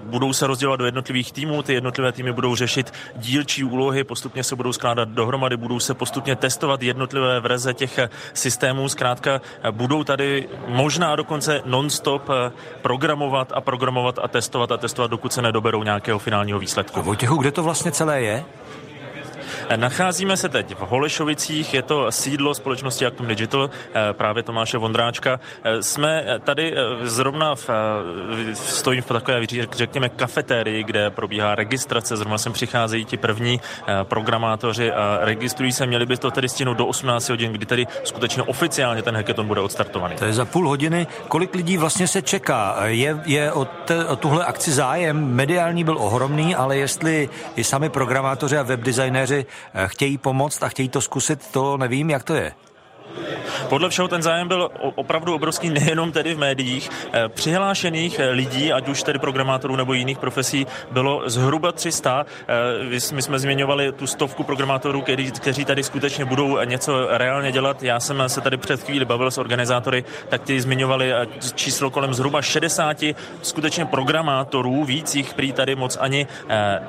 Budou 0.02 0.32
se 0.32 0.46
rozdělovat 0.46 0.80
do 0.80 0.84
jednotlivých 0.84 1.32
týmů, 1.32 1.62
ty 1.62 1.74
jednotlivé 1.74 2.12
týmy 2.12 2.32
budou 2.32 2.54
řešit 2.54 2.92
dílčí 3.16 3.64
úlohy, 3.64 4.04
postupně 4.04 4.44
se 4.44 4.56
budou 4.56 4.72
skládat 4.72 5.08
dohromady, 5.08 5.56
budou 5.56 5.80
se 5.80 5.94
postupně 5.94 6.36
testovat 6.36 6.82
jednotlivé 6.82 7.40
verze 7.40 7.74
těch 7.74 7.98
systémů. 8.34 8.88
Zkrátka 8.88 9.40
budou 9.70 10.04
tady 10.04 10.48
možná 10.68 11.16
dokonce 11.16 11.62
non-stop 11.64 12.28
programovat 12.82 13.52
a 13.54 13.60
programovat 13.60 14.18
a 14.22 14.28
testovat 14.28 14.72
a 14.72 14.76
testovat, 14.76 15.10
dokud 15.10 15.32
se 15.32 15.42
nedoberou 15.42 15.82
nějakého 15.82 16.18
finálního 16.18 16.58
výsledku. 16.58 17.00
A 17.00 17.02
Vojtěchu, 17.02 17.36
kde 17.36 17.50
to 17.50 17.62
vlastně 17.62 17.92
celé 17.92 18.20
je? 18.20 18.44
Nacházíme 19.76 20.36
se 20.36 20.48
teď 20.48 20.74
v 20.74 20.80
Holešovicích, 20.80 21.74
je 21.74 21.82
to 21.82 22.12
sídlo 22.12 22.54
společnosti 22.54 23.06
Actum 23.06 23.26
Digital, 23.26 23.70
eh, 23.94 24.12
právě 24.12 24.42
Tomáše 24.42 24.78
Vondráčka. 24.78 25.40
Eh, 25.64 25.82
jsme 25.82 26.24
tady 26.44 26.74
eh, 26.76 27.06
zrovna 27.06 27.54
v, 27.54 27.70
stojím 28.54 29.02
v 29.02 29.06
takové, 29.06 29.40
řekněme, 29.72 30.08
kafetérii, 30.08 30.84
kde 30.84 31.10
probíhá 31.10 31.54
registrace, 31.54 32.16
zrovna 32.16 32.38
sem 32.38 32.52
přicházejí 32.52 33.04
ti 33.04 33.16
první 33.16 33.60
programátoři 34.02 34.92
a 34.92 35.18
registrují 35.20 35.72
se, 35.72 35.86
měli 35.86 36.06
by 36.06 36.16
to 36.16 36.30
tedy 36.30 36.48
stihnout 36.48 36.76
do 36.76 36.86
18 36.86 37.28
hodin, 37.28 37.52
kdy 37.52 37.66
tedy 37.66 37.86
skutečně 38.04 38.42
oficiálně 38.42 39.02
ten 39.02 39.16
hackathon 39.16 39.46
bude 39.46 39.60
odstartovaný. 39.60 40.16
To 40.16 40.24
je 40.24 40.32
za 40.32 40.44
půl 40.44 40.68
hodiny. 40.68 41.06
Kolik 41.28 41.54
lidí 41.54 41.76
vlastně 41.76 42.08
se 42.08 42.22
čeká? 42.22 42.76
Je, 42.84 43.20
je 43.24 43.52
o, 43.52 43.64
te, 43.64 44.04
o 44.04 44.16
tuhle 44.16 44.44
akci 44.44 44.72
zájem? 44.72 45.34
Mediální 45.34 45.84
byl 45.84 45.98
ohromný, 45.98 46.54
ale 46.54 46.76
jestli 46.76 47.28
i 47.56 47.64
sami 47.64 47.88
programátoři 47.88 48.58
a 48.58 48.62
webdesignéři 48.62 49.41
Eh, 49.41 49.41
chtějí 49.86 50.18
pomoct 50.18 50.62
a 50.62 50.68
chtějí 50.68 50.88
to 50.88 51.00
zkusit, 51.00 51.46
to 51.50 51.76
nevím, 51.76 52.10
jak 52.10 52.22
to 52.22 52.34
je. 52.34 52.52
Podle 53.68 53.88
všeho 53.88 54.08
ten 54.08 54.22
zájem 54.22 54.48
byl 54.48 54.70
opravdu 54.94 55.34
obrovský 55.34 55.70
nejenom 55.70 56.12
tedy 56.12 56.34
v 56.34 56.38
médiích. 56.38 56.90
Eh, 57.12 57.28
přihlášených 57.28 58.18
eh, 58.18 58.30
lidí, 58.30 58.72
ať 58.72 58.88
už 58.88 59.02
tedy 59.02 59.18
programátorů 59.18 59.76
nebo 59.76 59.92
jiných 59.92 60.18
profesí, 60.18 60.66
bylo 60.90 61.22
zhruba 61.26 61.72
300. 61.72 62.26
Eh, 62.48 63.12
my 63.12 63.22
jsme 63.22 63.38
zmiňovali 63.38 63.92
tu 63.92 64.06
stovku 64.06 64.42
programátorů, 64.44 65.04
kteří 65.36 65.64
tady 65.64 65.82
skutečně 65.82 66.24
budou 66.24 66.64
něco 66.64 67.06
reálně 67.10 67.52
dělat. 67.52 67.82
Já 67.82 68.00
jsem 68.00 68.22
se 68.26 68.40
tady 68.40 68.56
před 68.56 68.82
chvíli 68.82 69.04
bavil 69.04 69.30
s 69.30 69.38
organizátory, 69.38 70.04
tak 70.28 70.42
ti 70.42 70.60
zmiňovali 70.60 71.12
číslo 71.54 71.90
kolem 71.90 72.14
zhruba 72.14 72.42
60 72.42 73.04
skutečně 73.42 73.84
programátorů, 73.84 74.84
víc 74.84 75.14
jich 75.14 75.34
prý 75.34 75.52
tady 75.52 75.74
moc 75.74 75.98
ani 76.00 76.26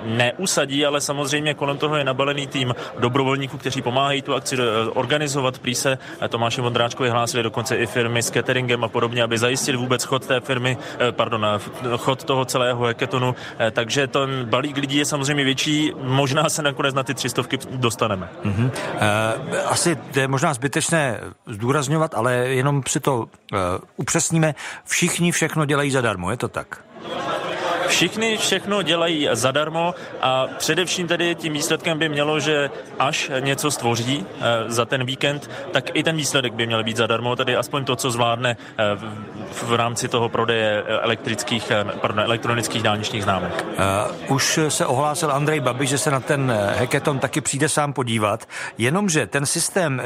neusadí, 0.03 0.85
ale 0.85 1.01
samozřejmě 1.01 1.53
kolem 1.53 1.77
toho 1.77 1.95
je 1.95 2.03
nabalený 2.03 2.47
tým 2.47 2.75
dobrovolníků, 2.99 3.57
kteří 3.57 3.81
pomáhají 3.81 4.21
tu 4.21 4.33
akci 4.33 4.57
organizovat. 4.93 5.59
Prý 5.59 5.75
se 5.75 5.97
Tomáši 6.29 6.61
Vondráčkovi 6.61 7.09
hlásili 7.09 7.43
dokonce 7.43 7.75
i 7.75 7.85
firmy 7.85 8.23
s 8.23 8.31
cateringem 8.31 8.83
a 8.83 8.87
podobně, 8.87 9.23
aby 9.23 9.37
zajistili 9.37 9.77
vůbec 9.77 10.03
chod 10.03 10.25
té 10.25 10.39
firmy, 10.39 10.77
eh, 10.99 11.11
pardon, 11.11 11.45
eh, 11.45 11.59
chod 11.97 12.23
toho 12.23 12.45
celého 12.45 12.85
hackathonu. 12.85 13.35
Eh, 13.59 13.71
takže 13.71 14.07
ten 14.07 14.45
balík 14.45 14.77
lidí 14.77 14.97
je 14.97 15.05
samozřejmě 15.05 15.43
větší, 15.43 15.91
možná 16.01 16.49
se 16.49 16.61
nakonec 16.61 16.95
na 16.95 17.03
ty 17.03 17.13
třistovky 17.13 17.59
dostaneme. 17.71 18.29
Mm-hmm. 18.45 18.71
Asi 19.65 19.97
je 20.15 20.27
možná 20.27 20.53
zbytečné 20.53 21.19
zdůrazňovat, 21.47 22.15
ale 22.15 22.33
jenom 22.33 22.81
si 22.87 22.99
to 22.99 23.25
upřesníme. 23.97 24.55
Všichni 24.85 25.31
všechno 25.31 25.65
dělají 25.65 25.91
zadarmo, 25.91 26.31
je 26.31 26.37
to 26.37 26.47
tak? 26.47 26.83
Všichni 27.87 28.37
všechno 28.37 28.81
dělají 28.81 29.29
zadarmo 29.31 29.95
a 30.21 30.47
především 30.57 31.07
tedy 31.07 31.35
tím 31.35 31.53
výsledkem 31.53 31.99
by 31.99 32.09
mělo, 32.09 32.39
že 32.39 32.69
až 32.99 33.31
něco 33.39 33.71
stvoří 33.71 34.25
eh, 34.25 34.41
za 34.67 34.85
ten 34.85 35.05
víkend, 35.05 35.49
tak 35.71 35.89
i 35.93 36.03
ten 36.03 36.15
výsledek 36.15 36.53
by 36.53 36.67
měl 36.67 36.83
být 36.83 36.97
zadarmo, 36.97 37.35
tedy 37.35 37.55
aspoň 37.55 37.85
to, 37.85 37.95
co 37.95 38.11
zvládne 38.11 38.57
eh, 38.77 38.83
v 39.63 39.73
rámci 39.73 40.07
toho 40.07 40.29
prodeje 40.29 40.83
elektrických, 40.83 41.71
eh, 41.71 41.85
pardon, 42.01 42.19
elektronických 42.19 42.83
dálničních 42.83 43.23
známek. 43.23 43.65
Už 44.27 44.59
se 44.69 44.85
ohlásil 44.85 45.31
Andrej 45.31 45.59
Babiš, 45.59 45.89
že 45.89 45.97
se 45.97 46.11
na 46.11 46.19
ten 46.19 46.53
hackathon 46.79 47.19
taky 47.19 47.41
přijde 47.41 47.69
sám 47.69 47.93
podívat, 47.93 48.47
jenomže 48.77 49.27
ten 49.27 49.45
systém, 49.45 50.01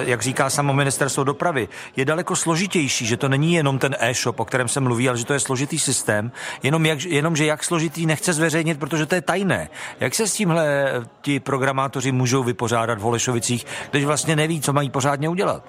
jak 0.00 0.22
říká 0.22 0.50
samo 0.50 0.72
ministerstvo 0.72 1.24
dopravy, 1.24 1.68
je 1.96 2.04
daleko 2.04 2.36
složitější, 2.36 3.06
že 3.06 3.16
to 3.16 3.28
není 3.28 3.54
jenom 3.54 3.78
ten 3.78 3.96
e-shop, 3.98 4.40
o 4.40 4.44
kterém 4.44 4.68
se 4.68 4.80
mluví, 4.80 5.08
ale 5.08 5.18
že 5.18 5.24
to 5.24 5.32
je 5.32 5.40
složitý 5.40 5.78
systém, 5.78 6.32
jenom 6.62 6.86
jak, 6.86 6.98
jenomže 7.16 7.46
jak 7.46 7.64
složitý 7.64 8.06
nechce 8.06 8.32
zveřejnit, 8.32 8.78
protože 8.78 9.06
to 9.06 9.14
je 9.14 9.20
tajné. 9.20 9.68
Jak 10.00 10.14
se 10.14 10.26
s 10.26 10.32
tímhle 10.32 10.86
ti 11.20 11.40
programátoři 11.40 12.12
můžou 12.12 12.42
vypořádat 12.42 12.98
v 12.98 13.02
Holešovicích, 13.02 13.66
když 13.90 14.04
vlastně 14.04 14.36
neví, 14.36 14.60
co 14.60 14.72
mají 14.72 14.90
pořádně 14.90 15.28
udělat? 15.28 15.64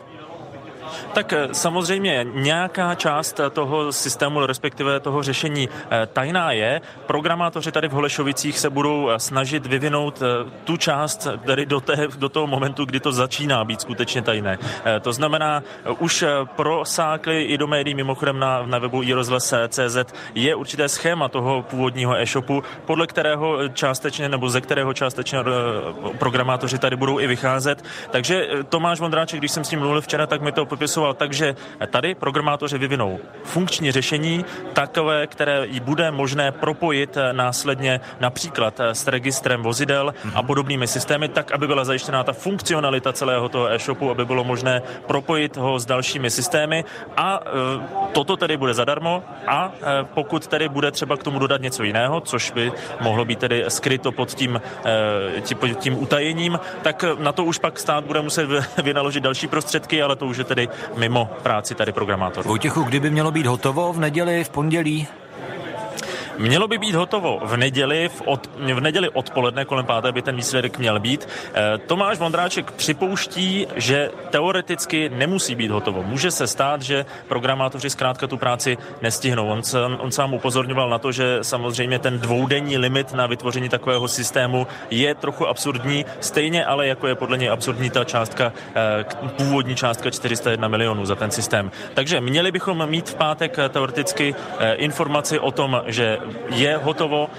Tak 1.13 1.33
eh, 1.33 1.47
samozřejmě 1.51 2.25
nějaká 2.33 2.95
část 2.95 3.39
toho 3.53 3.91
systému, 3.91 4.45
respektive 4.45 4.99
toho 4.99 5.23
řešení 5.23 5.69
eh, 5.69 6.07
tajná 6.13 6.51
je. 6.51 6.81
Programátoři 7.05 7.71
tady 7.71 7.87
v 7.87 7.91
Holešovicích 7.91 8.59
se 8.59 8.69
budou 8.69 9.09
eh, 9.09 9.19
snažit 9.19 9.65
vyvinout 9.65 10.23
tu 10.63 10.77
část 10.77 11.27
tady 11.45 11.65
do, 11.65 11.79
té, 11.79 12.07
do 12.17 12.29
toho 12.29 12.47
momentu, 12.47 12.85
kdy 12.85 12.99
to 12.99 13.11
začíná 13.11 13.65
být 13.65 13.81
skutečně 13.81 14.21
tajné. 14.21 14.57
To 15.01 15.13
znamená, 15.13 15.63
už 15.99 16.25
prosákli 16.55 17.43
i 17.43 17.57
do 17.57 17.67
médií, 17.67 17.95
mimochodem 17.95 18.39
na, 18.39 18.63
na 18.65 18.79
webu 18.79 19.03
iRozhlas.cz 19.03 19.97
je 20.35 20.55
určité 20.55 20.89
schéma 20.89 21.29
toho 21.29 21.61
původního 21.61 22.17
e-shopu, 22.17 22.63
podle 22.85 23.07
kterého 23.07 23.67
částečně 23.67 24.29
nebo 24.29 24.49
ze 24.49 24.61
kterého 24.61 24.93
částečně 24.93 25.39
programátoři 26.17 26.77
tady 26.77 26.95
budou 26.95 27.19
i 27.19 27.27
vycházet. 27.27 27.83
Takže 28.11 28.47
Tomáš 28.69 28.99
Vondráček, 28.99 29.39
když 29.39 29.51
jsem 29.51 29.63
s 29.63 29.71
ním 29.71 29.79
mluvil 29.79 30.01
včera, 30.01 30.27
tak 30.27 30.41
mi 30.41 30.51
to 30.51 30.65
popisoval 30.77 31.13
tak, 31.13 31.33
že 31.33 31.55
tady 31.89 32.15
programátoři 32.15 32.77
vyvinou 32.77 33.19
funkční 33.43 33.91
řešení, 33.91 34.45
takové, 34.73 35.27
které 35.27 35.65
bude 35.81 36.11
možné 36.11 36.51
propojit 36.51 37.17
následně 37.31 37.99
například 38.19 38.79
s 38.79 39.07
registrem 39.07 39.63
vozidel 39.63 40.13
a 40.35 40.43
podobnými 40.43 40.87
systémy, 40.87 41.27
tak, 41.27 41.51
aby 41.51 41.67
byla 41.67 41.85
zajištěná 41.85 42.23
ta 42.23 42.33
funkcionalita 42.33 43.13
celého 43.13 43.49
toho 43.49 43.71
e-shopu, 43.73 44.11
aby 44.11 44.25
bylo 44.25 44.43
možné 44.43 44.81
propojit 45.07 45.57
ho 45.57 45.79
s 45.79 45.85
dalšími 45.85 46.29
systémy. 46.29 46.85
A 47.17 47.39
e, 47.41 47.49
toto 48.13 48.37
tedy 48.37 48.57
bude 48.57 48.73
zadarmo 48.73 49.23
a 49.47 49.71
pokud 50.13 50.47
tedy 50.47 50.69
bude 50.69 50.91
třeba 50.91 51.17
k 51.17 51.23
tomu 51.23 51.39
dodat 51.39 51.61
něco 51.61 51.83
jiného, 51.83 52.21
což 52.21 52.51
by 52.51 52.71
mohlo 53.01 53.25
být 53.25 53.39
tedy 53.39 53.65
skryto 53.67 54.11
pod 54.11 54.33
tím, 54.33 54.61
tím, 55.41 55.57
tím 55.79 56.03
utajením, 56.03 56.59
tak 56.81 57.05
na 57.17 57.31
to 57.31 57.43
už 57.43 57.57
pak 57.57 57.79
stát 57.79 58.05
bude 58.05 58.21
muset 58.21 58.49
vynaložit 58.83 59.23
další 59.23 59.47
prostředky, 59.47 60.01
ale 60.01 60.15
to 60.15 60.25
už 60.25 60.37
je 60.37 60.43
tedy 60.43 60.66
mimo 60.95 61.29
práci 61.43 61.75
tady 61.75 61.91
programátorů. 61.91 62.49
Vojtěchu, 62.49 62.83
kdyby 62.83 63.09
mělo 63.09 63.31
být 63.31 63.45
hotovo 63.45 63.93
v 63.93 63.99
neděli, 63.99 64.43
v 64.43 64.49
pondělí? 64.49 65.07
Mělo 66.37 66.67
by 66.67 66.77
být 66.77 66.95
hotovo 66.95 67.39
v 67.43 67.57
neděli, 67.57 68.09
v, 68.09 68.21
od, 68.25 68.49
v 68.57 68.79
neděli 68.79 69.09
odpoledne 69.09 69.65
kolem 69.65 69.85
páté 69.85 70.11
by 70.11 70.21
ten 70.21 70.35
výsledek 70.35 70.77
měl 70.77 70.99
být. 70.99 71.27
E, 71.53 71.77
Tomáš 71.77 72.17
Vondráček 72.17 72.71
připouští, 72.71 73.67
že 73.75 74.11
teoreticky 74.29 75.09
nemusí 75.09 75.55
být 75.55 75.71
hotovo. 75.71 76.03
Může 76.03 76.31
se 76.31 76.47
stát, 76.47 76.81
že 76.81 77.05
programátoři 77.27 77.89
zkrátka 77.89 78.27
tu 78.27 78.37
práci 78.37 78.77
nestihnou. 79.01 79.47
On, 79.47 79.63
sám, 79.63 79.97
on 79.99 80.11
sám 80.11 80.33
upozorňoval 80.33 80.89
na 80.89 80.99
to, 80.99 81.11
že 81.11 81.39
samozřejmě 81.41 81.99
ten 81.99 82.19
dvoudenní 82.19 82.77
limit 82.77 83.13
na 83.13 83.27
vytvoření 83.27 83.69
takového 83.69 84.07
systému 84.07 84.67
je 84.89 85.15
trochu 85.15 85.47
absurdní, 85.47 86.05
stejně 86.19 86.65
ale 86.65 86.87
jako 86.87 87.07
je 87.07 87.15
podle 87.15 87.37
něj 87.37 87.49
absurdní 87.49 87.89
ta 87.89 88.03
částka, 88.03 88.53
e, 88.75 89.05
původní 89.29 89.75
částka 89.75 90.11
401 90.11 90.67
milionů 90.67 91.05
za 91.05 91.15
ten 91.15 91.31
systém. 91.31 91.71
Takže 91.93 92.21
měli 92.21 92.51
bychom 92.51 92.89
mít 92.89 93.09
v 93.09 93.15
pátek 93.15 93.59
eh, 93.59 93.69
teoreticky 93.69 94.35
informaci 94.77 95.39
o 95.39 95.51
tom, 95.51 95.81
že 95.85 96.17
je 96.49 96.77
hotovo. 96.83 97.29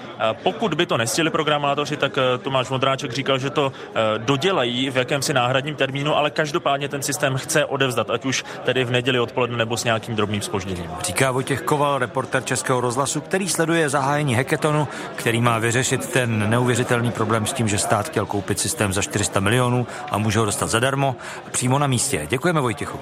Pokud 0.42 0.74
by 0.74 0.86
to 0.86 0.96
nestihli 0.96 1.30
programátoři, 1.30 1.96
tak 1.96 2.18
eh, 2.18 2.38
Tomáš 2.38 2.68
Modráček 2.68 3.12
říkal, 3.12 3.38
že 3.38 3.50
to 3.50 3.72
eh, 3.72 4.18
dodělají 4.18 4.90
v 4.90 4.96
jakémsi 4.96 5.34
náhradním 5.34 5.74
termínu, 5.74 6.16
ale 6.16 6.30
každopádně 6.30 6.88
ten 6.88 7.02
systém 7.02 7.36
chce 7.36 7.64
odevzdat, 7.64 8.10
ať 8.10 8.24
už 8.24 8.44
tedy 8.64 8.84
v 8.84 8.90
neděli 8.90 9.20
odpoledne 9.20 9.56
nebo 9.56 9.76
s 9.76 9.84
nějakým 9.84 10.16
drobným 10.16 10.42
spožděním. 10.42 10.90
Říká 11.02 11.30
Vojtěch 11.30 11.62
Koval, 11.62 11.98
reporter 11.98 12.44
Českého 12.44 12.80
rozhlasu, 12.80 13.20
který 13.20 13.48
sleduje 13.48 13.88
zahájení 13.88 14.34
heketonu, 14.34 14.88
který 15.16 15.40
má 15.40 15.58
vyřešit 15.58 16.12
ten 16.12 16.50
neuvěřitelný 16.50 17.10
problém 17.10 17.46
s 17.46 17.52
tím, 17.52 17.68
že 17.68 17.78
stát 17.78 18.08
chtěl 18.08 18.26
koupit 18.26 18.58
systém 18.58 18.92
za 18.92 19.02
400 19.02 19.40
milionů 19.40 19.86
a 20.10 20.18
může 20.18 20.38
ho 20.38 20.44
dostat 20.44 20.70
zadarmo 20.70 21.16
přímo 21.50 21.78
na 21.78 21.86
místě. 21.86 22.26
Děkujeme 22.30 22.60
Vojtěchu. 22.60 22.98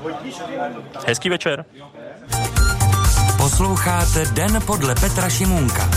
Hezký 1.06 1.28
večer. 1.28 1.64
Posloucháte 3.50 4.24
Den 4.32 4.62
podle 4.66 4.94
Petra 4.94 5.28
Šimunka. 5.28 5.90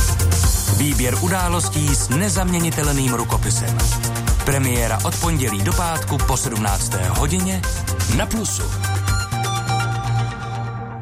Výběr 0.77 1.15
událostí 1.21 1.95
s 1.95 2.09
nezaměnitelným 2.09 3.13
rukopisem. 3.13 3.77
Premiéra 4.45 4.99
od 5.03 5.19
pondělí 5.19 5.61
do 5.61 5.73
pátku 5.73 6.17
po 6.17 6.37
17. 6.37 6.93
hodině 6.93 7.61
na 8.17 8.25
Plusu. 8.25 8.63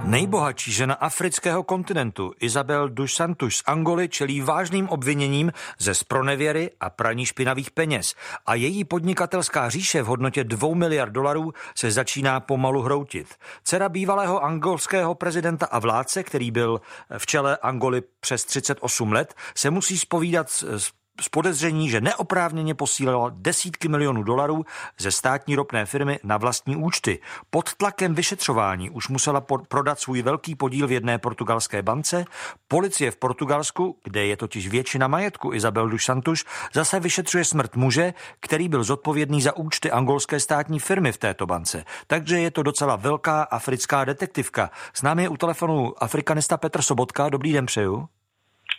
Nejbohatší 0.08 0.72
žena 0.72 0.94
afrického 0.94 1.64
kontinentu 1.64 2.34
Isabel 2.40 2.90
dos 2.90 3.14
Santos 3.14 3.56
z 3.56 3.64
Angoly 3.66 4.10
čelí 4.10 4.42
vážným 4.42 4.90
obviněním 4.90 5.52
ze 5.80 5.94
spronevěry 5.94 6.72
a 6.80 6.90
praní 6.90 7.26
špinavých 7.26 7.72
peněz 7.72 8.16
a 8.46 8.56
její 8.56 8.84
podnikatelská 8.84 9.70
říše 9.70 10.02
v 10.02 10.06
hodnotě 10.06 10.44
2 10.44 10.76
miliard 10.76 11.12
dolarů 11.12 11.54
se 11.76 11.92
začíná 11.92 12.40
pomalu 12.40 12.82
hroutit. 12.82 13.36
Dcera 13.64 13.90
bývalého 13.90 14.44
angolského 14.44 15.16
prezidenta 15.16 15.66
a 15.66 15.80
vládce, 15.80 16.24
který 16.24 16.52
byl 16.52 16.82
v 17.18 17.26
čele 17.26 17.58
Angoly 17.62 18.02
přes 18.20 18.46
38 18.46 19.12
let, 19.12 19.36
se 19.56 19.70
musí 19.70 19.98
spovídat 19.98 20.50
s 20.50 20.92
z 21.22 21.30
podezření, 21.30 21.90
že 21.90 22.02
neoprávněně 22.02 22.76
posílala 22.76 23.32
desítky 23.36 23.88
milionů 23.88 24.24
dolarů 24.24 24.66
ze 24.98 25.12
státní 25.12 25.56
ropné 25.56 25.86
firmy 25.86 26.20
na 26.24 26.38
vlastní 26.38 26.76
účty. 26.76 27.20
Pod 27.50 27.74
tlakem 27.74 28.16
vyšetřování 28.16 28.90
už 28.90 29.08
musela 29.08 29.42
prodat 29.42 30.00
svůj 30.00 30.22
velký 30.22 30.56
podíl 30.56 30.88
v 30.88 30.92
jedné 30.92 31.18
portugalské 31.18 31.82
bance. 31.82 32.26
Policie 32.68 33.12
v 33.12 33.18
Portugalsku, 33.18 33.98
kde 34.04 34.26
je 34.26 34.38
totiž 34.38 34.68
většina 34.68 35.08
majetku 35.08 35.54
Isabel 35.54 35.90
dos 35.90 36.04
Santos, 36.04 36.44
zase 36.74 37.00
vyšetřuje 37.00 37.46
smrt 37.46 37.76
muže, 37.76 38.14
který 38.40 38.70
byl 38.70 38.84
zodpovědný 38.84 39.42
za 39.42 39.56
účty 39.58 39.92
angolské 39.92 40.40
státní 40.40 40.80
firmy 40.80 41.12
v 41.12 41.18
této 41.18 41.46
bance. 41.46 41.84
Takže 42.08 42.40
je 42.40 42.52
to 42.52 42.64
docela 42.64 42.96
velká 42.96 43.44
africká 43.44 44.06
detektivka. 44.06 44.70
S 44.94 45.02
námi 45.02 45.24
je 45.24 45.30
u 45.30 45.38
telefonu 45.38 46.04
afrikanista 46.04 46.58
Petr 46.58 46.82
Sobotka. 46.82 47.30
Dobrý 47.30 47.54
den 47.54 47.66
přeju. 47.66 48.10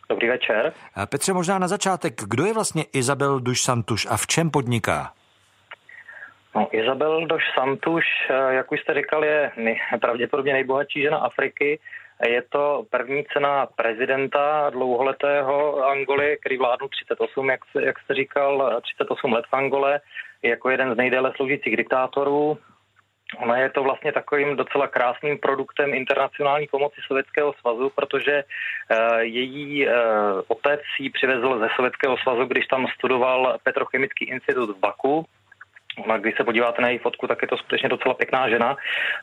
Dobrý 0.08 0.28
večer. 0.28 0.72
Petře, 1.10 1.32
možná 1.32 1.58
na 1.58 1.68
začátek, 1.68 2.14
kdo 2.28 2.46
je 2.46 2.54
vlastně 2.54 2.84
Izabel 2.92 3.40
Duš 3.40 3.62
Santuš 3.62 4.06
a 4.10 4.16
v 4.16 4.26
čem 4.26 4.50
podniká? 4.50 5.12
No, 6.54 6.68
Izabel 6.72 7.26
Duš 7.26 7.42
Santuš, 7.54 8.04
eh, 8.30 8.54
jak 8.54 8.72
už 8.72 8.80
jste 8.80 8.94
říkal, 8.94 9.24
je 9.24 9.52
pravděpodobně 10.00 10.52
nejbohatší 10.52 11.02
žena 11.02 11.18
Afriky. 11.18 11.78
Je 12.28 12.42
to 12.42 12.84
první 12.90 13.24
cena 13.32 13.66
prezidenta 13.66 14.70
dlouholetého 14.70 15.86
Angoly, 15.86 16.36
který 16.40 16.58
vládnul 16.58 16.88
38, 16.88 17.50
jak, 17.50 17.60
jak 17.80 17.98
jste 17.98 18.14
říkal, 18.14 18.80
38 18.82 19.32
let 19.32 19.44
v 19.50 19.54
Angole, 19.54 20.00
jako 20.42 20.70
jeden 20.70 20.94
z 20.94 20.96
nejdéle 20.96 21.32
sloužících 21.36 21.76
diktátorů. 21.76 22.58
Ona 23.36 23.56
je 23.56 23.70
to 23.70 23.82
vlastně 23.82 24.12
takovým 24.12 24.56
docela 24.56 24.86
krásným 24.86 25.38
produktem 25.38 25.94
internacionální 25.94 26.66
pomoci 26.66 27.00
Sovětského 27.06 27.54
svazu, 27.60 27.90
protože 27.94 28.44
uh, 28.44 29.18
její 29.18 29.88
uh, 29.88 29.92
otec 30.48 30.80
ji 31.00 31.10
přivezl 31.10 31.58
ze 31.58 31.68
Sovětského 31.76 32.16
svazu, 32.16 32.44
když 32.44 32.66
tam 32.66 32.86
studoval 32.86 33.58
Petrochemický 33.62 34.24
institut 34.24 34.76
v 34.76 34.80
Baku. 34.80 35.26
Ona, 36.04 36.18
když 36.18 36.36
se 36.36 36.44
podíváte 36.44 36.82
na 36.82 36.88
její 36.88 36.98
fotku, 36.98 37.26
tak 37.26 37.42
je 37.42 37.48
to 37.48 37.56
skutečně 37.56 37.88
docela 37.88 38.14
pěkná 38.14 38.48
žena. 38.48 38.76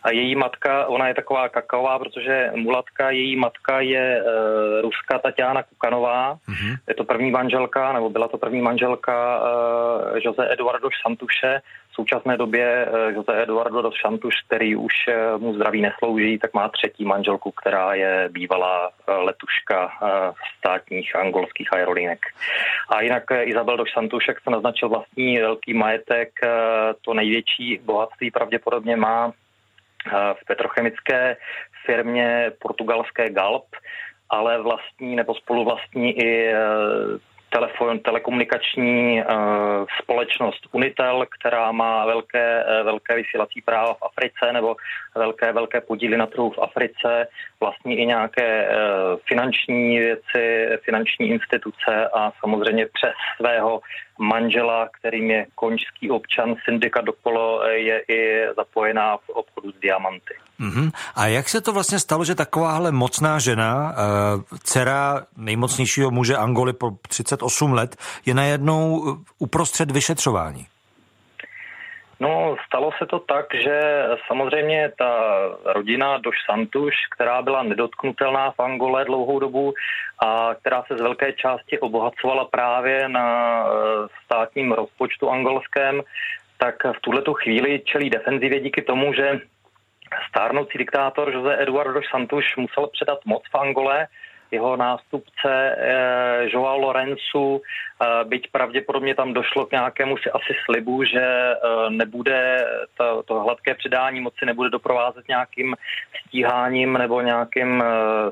A 0.03 0.11
její 0.11 0.35
matka, 0.35 0.85
ona 0.85 1.07
je 1.07 1.13
taková 1.13 1.49
kakaová, 1.49 1.99
protože 1.99 2.51
mulatka, 2.55 3.09
její 3.09 3.35
matka 3.35 3.79
je 3.79 4.21
uh, 4.21 4.81
ruská 4.81 5.19
Tatiana 5.19 5.63
Kukanová. 5.63 6.35
Mm-hmm. 6.35 6.77
Je 6.87 6.95
to 6.95 7.03
první 7.03 7.31
manželka, 7.31 7.93
nebo 7.93 8.09
byla 8.09 8.27
to 8.27 8.37
první 8.37 8.61
manželka 8.61 9.39
uh, 9.39 10.17
Jose 10.21 10.53
Eduardo 10.53 10.89
Santuše, 11.01 11.61
současné 11.95 12.37
době 12.37 12.85
eh, 12.85 13.13
Jose 13.13 13.43
Eduardo 13.43 13.81
dos 13.81 13.95
Santos, 14.01 14.33
který 14.47 14.75
už 14.75 14.93
eh, 15.07 15.37
mu 15.37 15.53
zdraví 15.53 15.81
neslouží, 15.81 16.37
tak 16.37 16.53
má 16.53 16.69
třetí 16.69 17.05
manželku, 17.05 17.51
která 17.51 17.93
je 17.93 18.29
bývalá 18.31 18.89
eh, 18.89 19.11
letuška 19.11 19.91
státních 20.57 21.15
angolských 21.15 21.73
aerolínek. 21.73 22.19
A 22.89 23.01
jinak 23.01 23.23
Isabel 23.43 23.77
dos 23.77 23.89
Santos, 23.93 24.23
jak 24.27 24.41
se 24.41 24.49
naznačil 24.49 24.89
vlastní 24.89 25.37
velký 25.37 25.73
majetek, 25.73 26.29
to 27.01 27.13
největší 27.13 27.79
bohatství 27.85 28.31
pravděpodobně 28.31 28.95
má 28.95 29.31
v 30.33 30.45
petrochemické 30.47 31.37
firmě 31.85 32.51
portugalské 32.61 33.29
Galp, 33.29 33.65
ale 34.29 34.61
vlastní 34.61 35.15
nebo 35.15 35.35
spoluvlastní 35.35 36.19
i 36.19 36.53
telefon, 37.55 37.99
telekomunikační 37.99 39.21
uh, 39.21 39.27
společnost 40.01 40.61
Unitel, 40.71 41.25
která 41.39 41.71
má 41.71 42.05
velké, 42.05 42.63
uh, 42.63 42.85
velké 42.85 43.15
vysílací 43.15 43.61
práva 43.61 43.93
v 43.93 44.03
Africe 44.03 44.53
nebo 44.53 44.75
velké, 45.15 45.53
velké 45.53 45.81
podíly 45.81 46.17
na 46.17 46.25
trhu 46.25 46.49
v 46.49 46.59
Africe, 46.59 47.27
vlastní 47.59 47.93
i 47.99 48.05
nějaké 48.05 48.67
uh, 48.67 48.75
finanční 49.27 49.99
věci, 49.99 50.69
finanční 50.85 51.29
instituce 51.29 52.09
a 52.13 52.31
samozřejmě 52.39 52.85
přes 52.85 53.15
svého 53.37 53.81
manžela, 54.19 54.89
kterým 54.99 55.31
je 55.31 55.45
končský 55.55 56.11
občan 56.11 56.55
syndika 56.65 57.01
Dokolo, 57.01 57.63
je 57.63 57.99
i 57.99 58.45
zapojená 58.55 59.17
v 59.17 59.29
obchodu 59.29 59.71
s 59.71 59.79
diamanty. 59.79 60.33
Mm-hmm. 60.59 60.91
A 61.15 61.27
jak 61.27 61.49
se 61.49 61.61
to 61.61 61.73
vlastně 61.73 61.99
stalo, 61.99 62.25
že 62.25 62.35
takováhle 62.35 62.91
mocná 62.91 63.39
žena, 63.39 63.93
uh, 63.93 64.43
dcera 64.63 65.25
nejmocnějšího 65.37 66.11
muže 66.11 66.37
Angoly 66.37 66.73
po 66.73 66.91
38 67.07 67.73
let, 67.73 67.95
je 68.25 68.33
najednou 68.33 69.03
uprostřed 69.39 69.91
vyšetřování? 69.91 70.67
No, 72.19 72.55
stalo 72.65 72.91
se 72.97 73.05
to 73.05 73.19
tak, 73.19 73.45
že 73.53 74.05
samozřejmě 74.27 74.91
ta 74.97 75.33
rodina 75.65 76.17
Doš 76.17 76.35
Santuš, 76.45 76.93
která 77.15 77.41
byla 77.41 77.63
nedotknutelná 77.63 78.51
v 78.51 78.59
Angole 78.59 79.05
dlouhou 79.05 79.39
dobu 79.39 79.73
a 80.19 80.55
která 80.55 80.83
se 80.83 80.97
z 80.97 81.01
velké 81.01 81.33
části 81.33 81.79
obohacovala 81.79 82.45
právě 82.45 83.09
na 83.09 83.59
eh, 83.65 83.71
státním 84.25 84.71
rozpočtu 84.71 85.29
angolském, 85.29 86.01
tak 86.57 86.75
v 86.83 87.01
tuhletu 87.01 87.33
chvíli 87.33 87.81
čelí 87.85 88.09
defenzivě 88.09 88.59
díky 88.59 88.81
tomu, 88.81 89.13
že 89.13 89.39
stárnoucí 90.29 90.77
diktátor 90.77 91.33
Jose 91.33 91.61
Eduardo 91.61 92.01
Santuš 92.11 92.55
musel 92.57 92.87
předat 92.87 93.19
moc 93.25 93.43
v 93.51 93.55
Angole, 93.55 94.07
jeho 94.55 94.75
nástupce 94.75 95.75
eh, 95.77 96.49
Joao 96.49 96.79
Lorenzu, 96.79 97.61
eh, 97.61 98.23
byť 98.23 98.51
pravděpodobně 98.51 99.15
tam 99.15 99.33
došlo 99.33 99.65
k 99.65 99.71
nějakému 99.71 100.17
si 100.17 100.31
asi 100.31 100.53
slibu, 100.65 101.03
že 101.03 101.21
eh, 101.21 101.89
nebude 101.89 102.65
to, 102.97 103.23
to 103.23 103.39
hladké 103.39 103.75
předání 103.75 104.21
moci 104.21 104.45
nebude 104.45 104.69
doprovázet 104.69 105.27
nějakým 105.27 105.75
stíháním 106.27 106.93
nebo 106.93 107.21
nějakým 107.21 107.81
eh, 107.81 107.85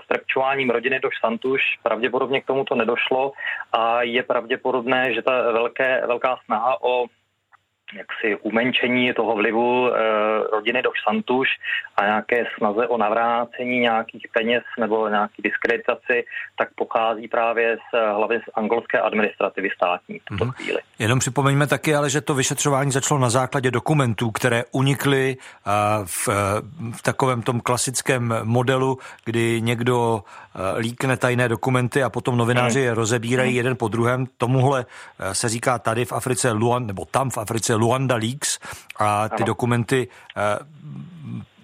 strpčováním 0.03 0.69
rodiny 0.69 0.99
do 0.99 1.09
Santuš. 1.19 1.61
Pravděpodobně 1.83 2.41
k 2.41 2.45
tomu 2.45 2.63
to 2.65 2.75
nedošlo 2.75 3.31
a 3.73 4.01
je 4.01 4.23
pravděpodobné, 4.23 5.13
že 5.13 5.21
ta 5.21 5.51
velké, 5.51 6.03
velká 6.07 6.37
snaha 6.45 6.83
o 6.83 7.05
jaksi 7.95 8.35
umenčení 8.41 9.13
toho 9.13 9.35
vlivu 9.35 9.87
e, 9.87 9.97
rodiny 10.51 10.81
do 10.81 10.91
Santuš 11.03 11.47
a 11.95 12.05
nějaké 12.05 12.45
snaze 12.57 12.87
o 12.87 12.97
navrácení 12.97 13.79
nějakých 13.79 14.27
peněz 14.33 14.63
nebo 14.79 15.09
nějaký 15.09 15.41
diskreditaci, 15.41 16.25
tak 16.57 16.67
pochází 16.75 17.27
právě 17.27 17.77
z 17.77 18.13
hlavy 18.15 18.39
z 18.39 18.51
angolské 18.53 18.99
administrativy 18.99 19.69
státní 19.75 20.19
v 20.19 20.25
tuto 20.25 20.45
mm-hmm. 20.45 20.51
chvíli. 20.51 20.79
Jenom 20.99 21.19
připomeňme 21.19 21.67
taky, 21.67 21.95
ale 21.95 22.09
že 22.09 22.21
to 22.21 22.33
vyšetřování 22.33 22.91
začalo 22.91 23.19
na 23.19 23.29
základě 23.29 23.71
dokumentů, 23.71 24.31
které 24.31 24.63
unikly 24.71 25.37
v, 26.05 26.27
v 26.91 27.01
takovém 27.03 27.41
tom 27.41 27.61
klasickém 27.61 28.35
modelu, 28.43 28.97
kdy 29.25 29.61
někdo 29.61 30.23
líkne 30.77 31.17
tajné 31.17 31.49
dokumenty 31.49 32.03
a 32.03 32.09
potom 32.09 32.37
novináři 32.37 32.79
je 32.79 32.93
rozebírají 32.93 33.51
mm. 33.51 33.57
jeden 33.57 33.75
po 33.75 33.87
druhém. 33.87 34.25
Tomuhle 34.37 34.85
se 35.31 35.49
říká 35.49 35.79
tady 35.79 36.05
v 36.05 36.13
Africe 36.13 36.51
Luan, 36.51 36.87
nebo 36.87 37.05
tam 37.05 37.29
v 37.29 37.37
Africe 37.37 37.75
Luanda 37.83 38.15
Leaks 38.15 38.59
a 38.99 39.29
ty 39.29 39.35
ano. 39.35 39.45
dokumenty 39.45 40.07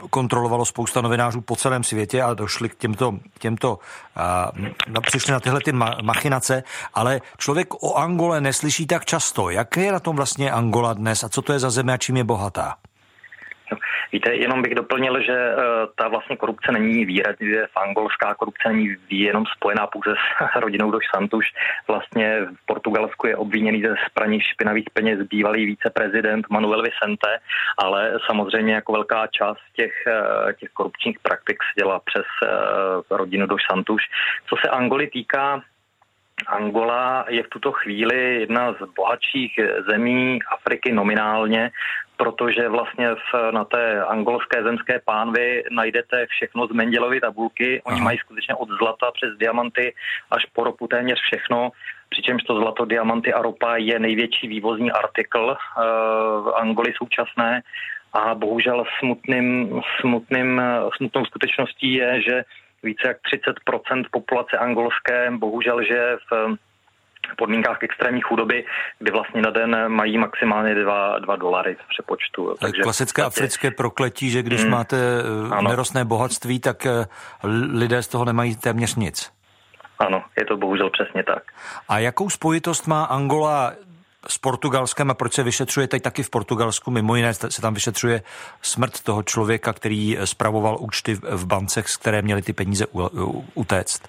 kontrolovalo 0.10 0.66
spousta 0.66 1.02
novinářů 1.02 1.42
po 1.42 1.56
celém 1.56 1.84
světě 1.84 2.22
a 2.22 2.34
došli 2.34 2.70
k 2.70 2.76
těmto, 2.76 3.20
těmto 3.40 3.80
a, 4.16 4.52
no, 4.88 5.02
přišli 5.02 5.32
na 5.32 5.40
tyhle 5.40 5.62
ty 5.62 5.72
machinace, 6.02 6.64
ale 6.94 7.22
člověk 7.38 7.84
o 7.84 7.96
Angole 7.96 8.42
neslyší 8.42 8.88
tak 8.88 9.06
často. 9.06 9.50
Jak 9.50 9.78
je 9.78 9.92
na 9.92 10.00
tom 10.00 10.16
vlastně 10.16 10.52
Angola 10.52 10.94
dnes 10.94 11.24
a 11.24 11.30
co 11.30 11.42
to 11.42 11.54
je 11.54 11.60
za 11.60 11.70
země 11.70 11.94
a 11.94 11.98
čím 11.98 12.18
je 12.18 12.24
bohatá? 12.24 12.76
Víte, 14.12 14.36
jenom 14.36 14.62
bych 14.62 14.76
doplnil, 14.76 15.22
že 15.22 15.56
uh, 15.56 15.64
ta 15.96 16.08
vlastně 16.08 16.38
korupce 16.38 16.72
není 16.72 17.06
výrazně, 17.06 17.68
angolská 17.76 18.36
korupce 18.36 18.70
není 18.70 18.96
jenom 19.10 19.46
spojená 19.46 19.88
pouze 19.88 20.14
s 20.16 20.56
rodinou 20.60 20.92
Doš 20.92 21.04
Santuš. 21.16 21.46
Vlastně 21.88 22.42
v 22.62 22.66
Portugalsku 22.66 23.28
je 23.28 23.36
obviněný 23.36 23.82
ze 23.82 23.96
spraní 24.10 24.42
špinavých 24.42 24.90
peněz 24.94 25.20
bývalý 25.28 25.66
viceprezident 25.66 26.46
Manuel 26.50 26.82
Vicente, 26.82 27.40
ale 27.78 28.20
samozřejmě 28.26 28.74
jako 28.74 28.92
velká 28.92 29.28
část 29.28 29.62
těch, 29.76 29.94
uh, 30.08 30.52
těch 30.54 30.70
korupčních 30.70 31.20
praktik 31.20 31.58
se 31.64 31.82
dělá 31.82 32.00
přes 32.00 32.26
uh, 32.44 33.18
rodinu 33.18 33.48
Doš 33.48 33.62
Santuš. 33.72 34.02
Co 34.50 34.56
se 34.62 34.70
Angoly 34.70 35.08
týká, 35.08 35.62
Angola 36.48 37.26
je 37.30 37.44
v 37.44 37.50
tuto 37.50 37.72
chvíli 37.72 38.40
jedna 38.40 38.74
z 38.74 38.78
bohatších 38.96 39.60
zemí 39.90 40.40
Afriky 40.52 40.92
nominálně, 40.92 41.72
protože 42.18 42.70
vlastně 42.70 43.16
v, 43.16 43.52
na 43.52 43.66
té 43.66 44.04
angolské 44.04 44.64
zemské 44.64 45.00
pánvi 45.06 45.64
najdete 45.72 46.26
všechno 46.30 46.68
z 46.68 46.72
Mendelovy 46.72 47.22
tabulky. 47.22 47.82
Oni 47.86 47.96
Aha. 47.96 48.04
mají 48.04 48.18
skutečně 48.18 48.56
od 48.56 48.70
zlata 48.70 49.12
přes 49.12 49.38
diamanty 49.38 49.94
až 50.32 50.46
po 50.46 50.64
ropu 50.64 50.88
téměř 50.88 51.20
všechno, 51.22 51.72
přičemž 52.10 52.44
to 52.44 52.60
zlato, 52.60 52.86
diamanty 52.86 53.34
a 53.34 53.42
ropa 53.42 53.76
je 53.76 54.00
největší 54.00 54.48
vývozní 54.48 54.92
artikl 54.92 55.46
uh, 55.46 55.84
v 56.44 56.54
Angoli 56.56 56.94
současné 56.98 57.62
A 58.14 58.36
bohužel 58.36 58.84
smutným, 59.00 59.82
smutným, 60.02 60.62
smutnou 60.98 61.26
skutečností 61.26 61.94
je, 61.94 62.22
že 62.22 62.44
více 62.84 63.08
jak 63.08 63.18
30% 63.88 64.04
populace 64.12 64.58
angolské 64.58 65.32
bohužel 65.32 65.84
žije 65.84 66.18
v 66.32 66.58
podmínkách 67.38 67.78
extrémní 67.82 68.22
chudoby, 68.22 68.66
kdy 69.00 69.12
vlastně 69.12 69.42
na 69.42 69.50
den 69.50 69.90
mají 69.90 70.18
maximálně 70.18 70.76
2, 70.76 71.20
2 71.20 71.36
dolary 71.36 71.76
v 71.76 71.88
přepočtu. 71.90 72.56
Takže 72.60 72.82
Klasické 72.82 73.22
vlastně... 73.22 73.40
africké 73.40 73.72
prokletí, 73.72 74.30
že 74.30 74.44
když 74.44 74.64
mm, 74.64 74.70
máte 74.70 74.98
eh, 74.98 75.56
ano. 75.56 75.70
nerostné 75.70 76.06
bohatství, 76.06 76.60
tak 76.60 76.86
eh, 76.86 77.06
lidé 77.74 78.04
z 78.04 78.08
toho 78.08 78.26
nemají 78.26 78.56
téměř 78.56 78.96
nic. 78.96 79.32
Ano, 80.00 80.24
je 80.40 80.46
to 80.46 80.58
bohužel 80.58 80.90
přesně 80.90 81.24
tak. 81.24 81.44
A 81.90 82.00
jakou 82.00 82.30
spojitost 82.30 82.88
má 82.88 83.04
Angola 83.04 83.74
s 84.28 84.38
Portugalskem 84.38 85.12
a 85.12 85.14
proč 85.14 85.34
se 85.34 85.44
vyšetřuje 85.44 85.88
teď 85.88 86.04
taky 86.04 86.24
v 86.24 86.30
Portugalsku? 86.30 86.92
Mimo 86.92 87.16
jiné 87.16 87.34
se 87.34 87.62
tam 87.62 87.74
vyšetřuje 87.74 88.22
smrt 88.62 89.04
toho 89.04 89.24
člověka, 89.24 89.74
který 89.74 90.18
spravoval 90.26 90.78
účty 90.80 91.14
v 91.14 91.46
bancech, 91.46 91.88
z 91.88 91.98
které 91.98 92.22
měly 92.22 92.42
ty 92.42 92.54
peníze 92.54 92.86
utéct. 93.54 94.02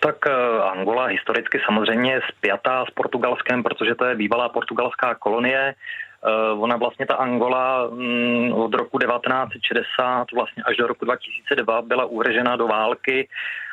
Tak 0.00 0.16
eh, 0.26 0.62
Angola 0.62 1.06
historicky 1.06 1.60
samozřejmě 1.66 2.20
spjatá 2.28 2.84
s 2.84 2.90
Portugalskem, 2.90 3.62
protože 3.62 3.94
to 3.94 4.04
je 4.04 4.14
bývalá 4.14 4.48
portugalská 4.48 5.14
kolonie. 5.14 5.74
Eh, 5.74 6.52
ona 6.52 6.76
vlastně 6.76 7.06
ta 7.06 7.14
Angola 7.14 7.88
mm, 7.90 8.52
od 8.52 8.74
roku 8.74 8.98
1960 8.98 10.32
vlastně 10.32 10.62
až 10.62 10.76
do 10.76 10.86
roku 10.86 11.04
2002 11.04 11.82
byla 11.82 12.04
uvržena 12.04 12.56
do 12.56 12.66
války 12.66 13.28
Eh, 13.28 13.65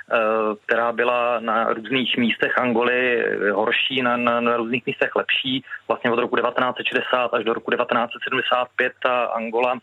která 0.66 0.92
byla 0.92 1.40
na 1.40 1.74
různých 1.74 2.18
místech 2.18 2.58
Angoly 2.58 3.26
horší, 3.52 4.02
na, 4.02 4.18
na, 4.18 4.42
na 4.42 4.58
různých 4.58 4.86
místech 4.86 5.16
lepší. 5.16 5.64
Vlastně 5.88 6.12
od 6.12 6.20
roku 6.20 6.36
1960 6.36 7.34
až 7.34 7.44
do 7.44 7.54
roku 7.54 7.72
1975 7.72 8.94
ta 9.04 9.24
Angola 9.24 9.80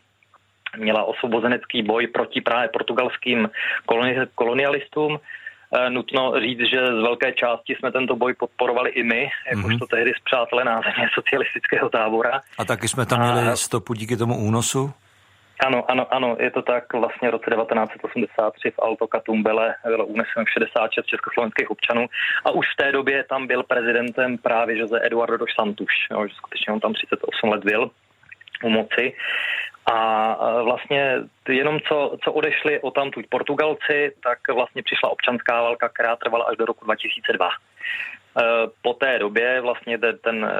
měla 0.79 1.05
osvobozenecký 1.05 1.83
boj 1.83 2.07
proti 2.07 2.41
právě 2.41 2.69
portugalským 2.69 3.51
koloni, 3.87 4.17
kolonialistům. 4.35 5.19
E, 5.75 5.91
nutno 5.91 6.41
říct, 6.41 6.71
že 6.71 6.87
z 6.87 7.03
velké 7.03 7.33
části 7.33 7.75
jsme 7.75 7.93
tento 7.93 8.17
boj 8.17 8.35
podporovali 8.35 8.91
i 8.91 9.03
my, 9.03 9.29
jakožto 9.51 9.85
mm-hmm. 9.85 9.97
tehdy 9.97 10.13
zpřátelé 10.21 10.65
na 10.65 10.81
země 10.81 11.09
socialistického 11.15 11.89
tábora. 11.89 12.41
A 12.59 12.65
taky 12.65 12.89
jsme 12.89 13.07
tam 13.07 13.21
měli 13.21 13.57
stopu 13.57 13.95
díky 13.95 14.17
tomu 14.17 14.37
únosu? 14.37 14.93
Ano, 15.67 15.91
ano, 15.91 16.15
ano, 16.15 16.37
je 16.41 16.51
to 16.51 16.63
tak. 16.63 16.93
Vlastně 16.93 17.29
v 17.29 17.33
roce 17.33 17.51
1983 17.51 18.71
v 18.71 18.79
Alto 18.79 19.07
Katumbele 19.07 19.75
bylo 19.85 20.07
uneseno 20.07 20.47
66 20.47 21.07
československých 21.07 21.71
občanů 21.71 22.07
a 22.45 22.51
už 22.51 22.67
v 22.73 22.77
té 22.77 22.93
době 22.93 23.25
tam 23.25 23.47
byl 23.47 23.63
prezidentem 23.63 24.39
právě 24.39 24.79
Jose 24.79 25.01
Eduardo 25.03 25.37
dos 25.37 25.51
Santos, 25.55 25.89
jo, 26.11 26.27
že 26.27 26.35
skutečně 26.35 26.73
on 26.73 26.81
tam 26.81 26.93
38 26.93 27.51
let 27.51 27.65
byl 27.65 27.91
u 28.63 28.69
moci. 28.69 29.15
A 29.93 30.37
vlastně 30.63 31.15
jenom 31.49 31.81
co, 31.81 32.17
co 32.25 32.33
odešli 32.33 32.81
o 32.81 32.91
tamtud 32.91 33.27
Portugalci, 33.29 34.13
tak 34.23 34.39
vlastně 34.55 34.83
přišla 34.83 35.11
občanská 35.11 35.63
válka, 35.63 35.89
která 35.89 36.17
trvala 36.17 36.45
až 36.45 36.57
do 36.57 36.65
roku 36.65 36.85
2002. 36.85 37.49
Eh, 38.39 38.43
po 38.83 38.95
té 38.95 39.19
době 39.19 39.61
vlastně 39.61 39.99
ten 39.99 40.51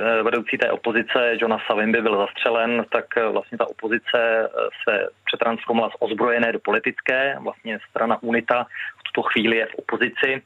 eh, 0.00 0.22
vedoucí 0.22 0.58
té 0.58 0.70
opozice, 0.70 1.36
Jonas 1.38 1.62
Savimby, 1.66 2.02
byl 2.02 2.16
zastřelen, 2.16 2.84
tak 2.90 3.04
eh, 3.16 3.28
vlastně 3.28 3.58
ta 3.58 3.70
opozice 3.70 4.50
se 4.88 5.08
přetransformovala 5.24 5.92
z 5.92 5.96
ozbrojené 5.98 6.52
do 6.52 6.58
politické. 6.58 7.36
Vlastně 7.40 7.78
strana 7.90 8.22
UNITA 8.22 8.66
v 8.98 9.02
tuto 9.02 9.22
chvíli 9.28 9.56
je 9.56 9.66
v 9.66 9.74
opozici, 9.74 10.42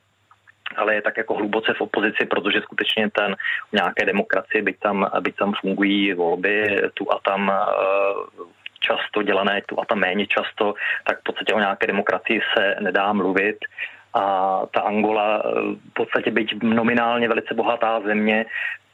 ale 0.77 0.95
je 0.95 1.03
tak 1.03 1.17
jako 1.17 1.35
hluboce 1.35 1.75
v 1.75 1.81
opozici, 1.81 2.27
protože 2.27 2.61
skutečně 2.61 3.11
ten 3.11 3.37
nějaké 3.73 4.05
demokracie, 4.05 4.63
byť 4.63 4.79
tam, 4.79 5.11
byť 5.21 5.37
tam 5.37 5.53
fungují 5.61 6.13
volby 6.13 6.83
tu 6.95 7.13
a 7.13 7.21
tam 7.25 7.53
často 8.81 9.23
dělané, 9.23 9.63
tu 9.67 9.81
a 9.81 9.85
tam 9.85 9.99
méně 9.99 10.27
často, 10.27 10.75
tak 11.05 11.21
v 11.21 11.23
podstatě 11.23 11.55
o 11.55 11.59
nějaké 11.59 11.87
demokracii 11.87 12.41
se 12.57 12.77
nedá 12.81 13.13
mluvit 13.13 13.57
a 14.15 14.63
ta 14.71 14.81
Angola 14.81 15.43
eh, 15.45 15.51
v 15.91 15.93
podstatě 15.95 16.31
byť 16.31 16.63
nominálně 16.63 17.29
velice 17.29 17.55
bohatá 17.55 18.01
země, 18.01 18.47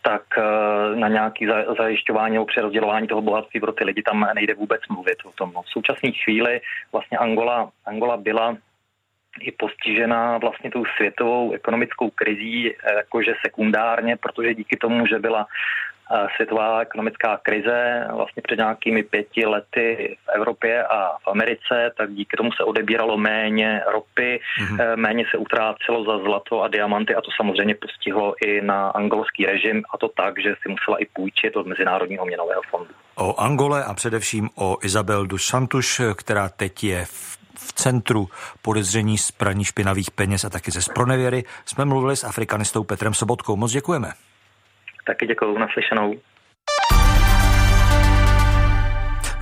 tak 0.03 0.23
eh, 0.39 0.97
na 0.97 1.09
nějaký 1.09 1.47
zajišťování 1.79 2.35
nebo 2.35 2.47
přerozdělování 2.47 3.09
toho 3.09 3.23
bohatství 3.23 3.61
pro 3.61 3.73
ty 3.73 3.85
lidi 3.85 4.03
tam 4.03 4.27
nejde 4.35 4.55
vůbec 4.55 4.81
mluvit 4.91 5.19
o 5.25 5.33
tom. 5.33 5.53
No, 5.55 5.63
v 5.63 5.69
současné 5.69 6.11
chvíli 6.25 6.61
vlastně 6.93 7.19
Angola, 7.19 7.71
Angola 7.87 8.17
byla 8.17 8.57
i 9.41 9.53
postižená 9.53 10.39
vlastně 10.39 10.71
tou 10.71 10.85
světovou 10.97 11.53
ekonomickou 11.53 12.11
krizí 12.11 12.73
eh, 12.73 12.95
jakože 12.95 13.35
sekundárně, 13.47 14.17
protože 14.17 14.55
díky 14.55 14.77
tomu, 14.77 15.07
že 15.07 15.19
byla 15.19 15.47
světová 16.37 16.81
ekonomická 16.81 17.39
krize 17.43 18.07
vlastně 18.13 18.43
před 18.43 18.57
nějakými 18.57 19.03
pěti 19.03 19.47
lety 19.47 20.17
v 20.25 20.29
Evropě 20.29 20.85
a 20.85 21.19
v 21.25 21.29
Americe, 21.29 21.93
tak 21.97 22.13
díky 22.13 22.37
tomu 22.37 22.53
se 22.53 22.65
odebíralo 22.65 23.17
méně 23.17 23.83
ropy, 23.93 24.41
mm-hmm. 24.61 24.97
méně 24.97 25.25
se 25.31 25.37
utrácelo 25.37 26.05
za 26.05 26.19
zlato 26.19 26.63
a 26.63 26.69
diamanty 26.69 27.15
a 27.15 27.21
to 27.21 27.31
samozřejmě 27.37 27.75
postihlo 27.75 28.35
i 28.47 28.61
na 28.61 28.89
angolský 28.89 29.47
režim 29.47 29.83
a 29.95 29.99
to 29.99 30.09
tak, 30.09 30.35
že 30.43 30.55
si 30.63 30.69
musela 30.69 30.97
i 30.99 31.07
půjčit 31.07 31.57
od 31.57 31.67
Mezinárodního 31.67 32.27
měnového 32.27 32.63
fondu. 32.71 32.91
O 33.17 33.41
Angole 33.41 33.85
a 33.85 33.95
především 33.95 34.49
o 34.55 34.77
Isabel 34.83 35.27
dos 35.27 35.47
Santos, 35.47 36.01
která 36.17 36.49
teď 36.49 36.85
je 36.85 37.05
v 37.05 37.41
v 37.61 37.73
centru 37.73 38.29
podezření 38.63 39.19
z 39.19 39.31
praní 39.31 39.65
špinavých 39.65 40.11
peněz 40.11 40.45
a 40.45 40.51
taky 40.51 40.71
ze 40.71 40.83
spronevěry, 40.83 41.45
jsme 41.65 41.85
mluvili 41.85 42.17
s 42.17 42.25
afrikanistou 42.25 42.85
Petrem 42.85 43.15
Sobotkou. 43.15 43.57
Moc 43.57 43.73
děkujeme. 43.73 44.13
Taky 45.07 45.27
děkuji, 45.27 45.59
naslyšenou. 45.59 46.15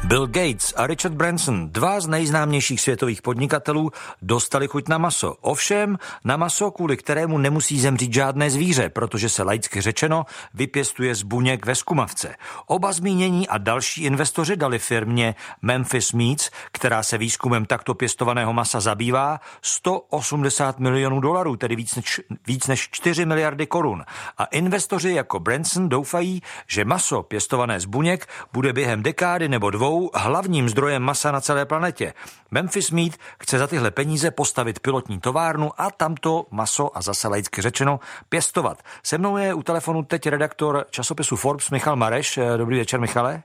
Bill 0.05 0.27
Gates 0.27 0.75
a 0.77 0.87
Richard 0.87 1.15
Branson, 1.15 1.69
dva 1.69 2.01
z 2.01 2.07
nejznámějších 2.07 2.81
světových 2.81 3.23
podnikatelů, 3.23 3.91
dostali 4.23 4.69
chuť 4.69 4.89
na 4.89 4.99
maso. 4.99 5.35
Ovšem 5.41 5.99
na 6.25 6.37
maso, 6.37 6.71
kvůli 6.71 6.97
kterému 6.97 7.39
nemusí 7.39 7.81
zemřít 7.81 8.15
žádné 8.15 8.51
zvíře, 8.51 8.89
protože 8.89 9.29
se 9.29 9.43
laicky 9.43 9.81
řečeno 9.81 10.25
vypěstuje 10.55 11.15
z 11.15 11.23
buněk 11.23 11.67
ve 11.67 11.75
skumavce. 11.75 12.35
Oba 12.67 12.93
zmínění 12.93 13.49
a 13.49 13.59
další 13.59 14.03
investoři 14.05 14.57
dali 14.57 14.79
firmě 14.79 15.35
Memphis 15.63 16.13
Meats, 16.13 16.51
která 16.73 17.03
se 17.03 17.19
výzkumem 17.19 17.67
takto 17.67 17.95
pěstovaného 17.95 18.53
masa 18.53 18.81
zabývá, 18.81 19.41
180 19.63 20.79
milionů 20.79 21.21
dolarů, 21.21 21.57
tedy 21.57 21.77
víc 21.77 21.95
než, 21.95 22.21
víc 22.47 22.67
než 22.67 22.89
4 22.91 23.27
miliardy 23.27 23.67
korun. 23.67 24.05
A 24.39 24.45
investoři 24.45 25.11
jako 25.13 25.41
Branson 25.41 25.89
doufají, 25.89 26.43
že 26.67 26.85
maso 26.85 27.23
pěstované 27.23 27.81
z 27.81 27.85
buněk 27.85 28.29
bude 28.53 28.73
během 28.73 29.03
dekády 29.03 29.49
nebo 29.49 29.71
dvou 29.71 29.88
jsou 29.89 30.11
hlavním 30.15 30.69
zdrojem 30.69 31.03
masa 31.03 31.33
na 31.33 31.41
celé 31.41 31.67
planetě. 31.67 32.13
Memphis 32.51 32.91
Meat 32.91 33.13
chce 33.43 33.59
za 33.59 33.67
tyhle 33.67 33.91
peníze 33.91 34.31
postavit 34.31 34.81
pilotní 34.81 35.21
továrnu 35.21 35.71
a 35.79 35.91
tamto 35.91 36.45
maso, 36.51 36.97
a 36.97 37.03
zase 37.03 37.29
laicky 37.29 37.63
řečeno, 37.63 38.01
pěstovat. 38.29 38.83
Se 39.03 39.19
mnou 39.19 39.37
je 39.37 39.55
u 39.55 39.63
telefonu 39.63 40.03
teď 40.03 40.27
redaktor 40.27 40.85
časopisu 40.91 41.37
Forbes 41.37 41.71
Michal 41.71 41.97
Mareš. 41.97 42.39
Dobrý 42.57 42.79
večer, 42.79 43.01
Michale. 43.01 43.43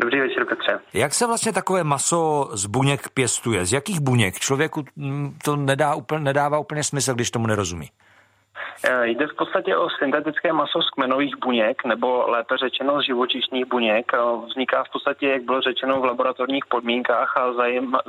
Dobrý 0.00 0.20
večer, 0.20 0.44
Petře. 0.44 0.78
Jak 0.92 1.14
se 1.14 1.26
vlastně 1.26 1.52
takové 1.52 1.84
maso 1.84 2.50
z 2.52 2.66
buněk 2.66 3.08
pěstuje? 3.08 3.66
Z 3.66 3.72
jakých 3.72 4.00
buněk? 4.00 4.38
Člověku 4.38 4.84
mm, 4.96 5.38
to 5.44 5.56
nedá 5.56 5.94
úplně, 5.94 6.20
nedává 6.20 6.58
úplně 6.58 6.84
smysl, 6.84 7.14
když 7.14 7.30
tomu 7.30 7.46
nerozumí. 7.46 7.88
Eh, 8.84 9.06
jde 9.06 9.26
v 9.26 9.36
podstatě 9.36 9.76
o 9.76 9.88
syntetické 9.90 10.52
maso 10.52 10.82
z 10.82 10.90
kmenových 10.90 11.34
buněk, 11.44 11.84
nebo 11.84 12.30
lépe 12.30 12.56
řečeno 12.56 13.00
z 13.00 13.06
živočišných 13.06 13.66
buněk. 13.66 14.12
Eh, 14.14 14.18
vzniká 14.46 14.84
v 14.84 14.92
podstatě, 14.92 15.28
jak 15.28 15.42
bylo 15.42 15.60
řečeno, 15.60 16.00
v 16.00 16.04
laboratorních 16.04 16.66
podmínkách 16.66 17.36
a 17.36 17.42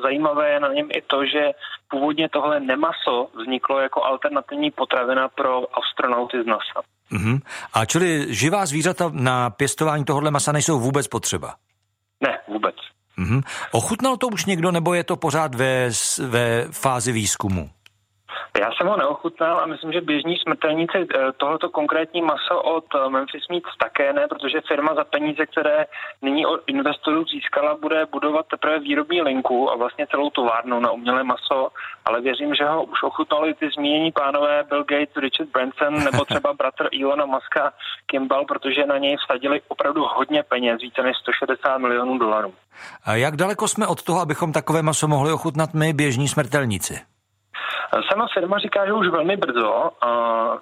zajímavé 0.03 0.49
je 0.49 0.59
na 0.59 0.67
něm 0.73 0.87
i 0.91 1.01
to, 1.01 1.25
že 1.25 1.51
původně 1.89 2.29
tohle 2.29 2.59
nemaso 2.59 3.27
vzniklo 3.41 3.79
jako 3.79 4.03
alternativní 4.03 4.71
potravina 4.71 5.29
pro 5.29 5.77
astronauty 5.77 6.43
z 6.43 6.45
NASA. 6.45 6.81
Mm-hmm. 7.11 7.39
A 7.73 7.85
čili 7.85 8.25
živá 8.29 8.65
zvířata 8.65 9.09
na 9.13 9.49
pěstování 9.49 10.05
tohohle 10.05 10.31
masa 10.31 10.51
nejsou 10.51 10.79
vůbec 10.79 11.07
potřeba? 11.07 11.55
Ne, 12.21 12.39
vůbec. 12.47 12.75
Mm-hmm. 13.17 13.41
Ochutnal 13.71 14.17
to 14.17 14.27
už 14.27 14.45
někdo, 14.45 14.71
nebo 14.71 14.93
je 14.93 15.03
to 15.03 15.15
pořád 15.15 15.55
ve, 15.55 15.89
ve 16.27 16.67
fázi 16.71 17.11
výzkumu? 17.11 17.69
Já 18.59 18.71
jsem 18.71 18.87
ho 18.87 18.97
neochutnal 18.97 19.59
a 19.59 19.65
myslím, 19.65 19.91
že 19.91 20.01
běžní 20.01 20.37
smrtelníci 20.37 20.97
eh, 20.97 21.31
tohoto 21.37 21.69
konkrétní 21.69 22.21
maso 22.21 22.61
od 22.61 22.85
eh, 22.95 23.09
Memphis 23.09 23.47
Meats 23.49 23.77
také 23.77 24.13
ne, 24.13 24.27
protože 24.27 24.61
firma 24.67 24.95
za 24.95 25.03
peníze, 25.03 25.45
které 25.45 25.85
nyní 26.21 26.45
od 26.45 26.61
investorů 26.67 27.25
získala, 27.25 27.77
bude 27.81 28.05
budovat 28.05 28.45
teprve 28.47 28.79
výrobní 28.79 29.21
linku 29.21 29.71
a 29.71 29.75
vlastně 29.75 30.07
celou 30.07 30.29
továrnu 30.29 30.79
na 30.79 30.91
umělé 30.91 31.23
maso, 31.23 31.69
ale 32.05 32.21
věřím, 32.21 32.55
že 32.55 32.65
ho 32.65 32.83
už 32.83 33.03
ochutnali 33.03 33.53
ty 33.53 33.69
zmínění 33.75 34.11
pánové 34.11 34.63
Bill 34.69 34.83
Gates, 34.83 35.15
Richard 35.15 35.49
Branson 35.49 36.03
nebo 36.03 36.25
třeba 36.25 36.53
bratr 36.59 36.87
Ilona 36.91 37.25
Muska 37.25 37.73
Kimball, 38.05 38.45
protože 38.45 38.85
na 38.85 38.97
něj 38.97 39.17
vsadili 39.17 39.61
opravdu 39.67 40.05
hodně 40.15 40.43
peněz, 40.43 40.81
více 40.81 41.01
než 41.03 41.17
160 41.17 41.77
milionů 41.77 42.17
dolarů. 42.17 42.53
A 43.05 43.15
jak 43.15 43.35
daleko 43.35 43.67
jsme 43.67 43.87
od 43.87 44.03
toho, 44.03 44.19
abychom 44.19 44.53
takové 44.53 44.81
maso 44.81 45.07
mohli 45.07 45.31
ochutnat 45.31 45.73
my, 45.73 45.93
běžní 45.93 46.27
smrtelníci? 46.27 46.99
Sama 48.11 48.27
firma 48.33 48.57
říká, 48.57 48.85
že 48.85 48.93
už 48.93 49.07
velmi 49.07 49.37
brzo. 49.37 49.91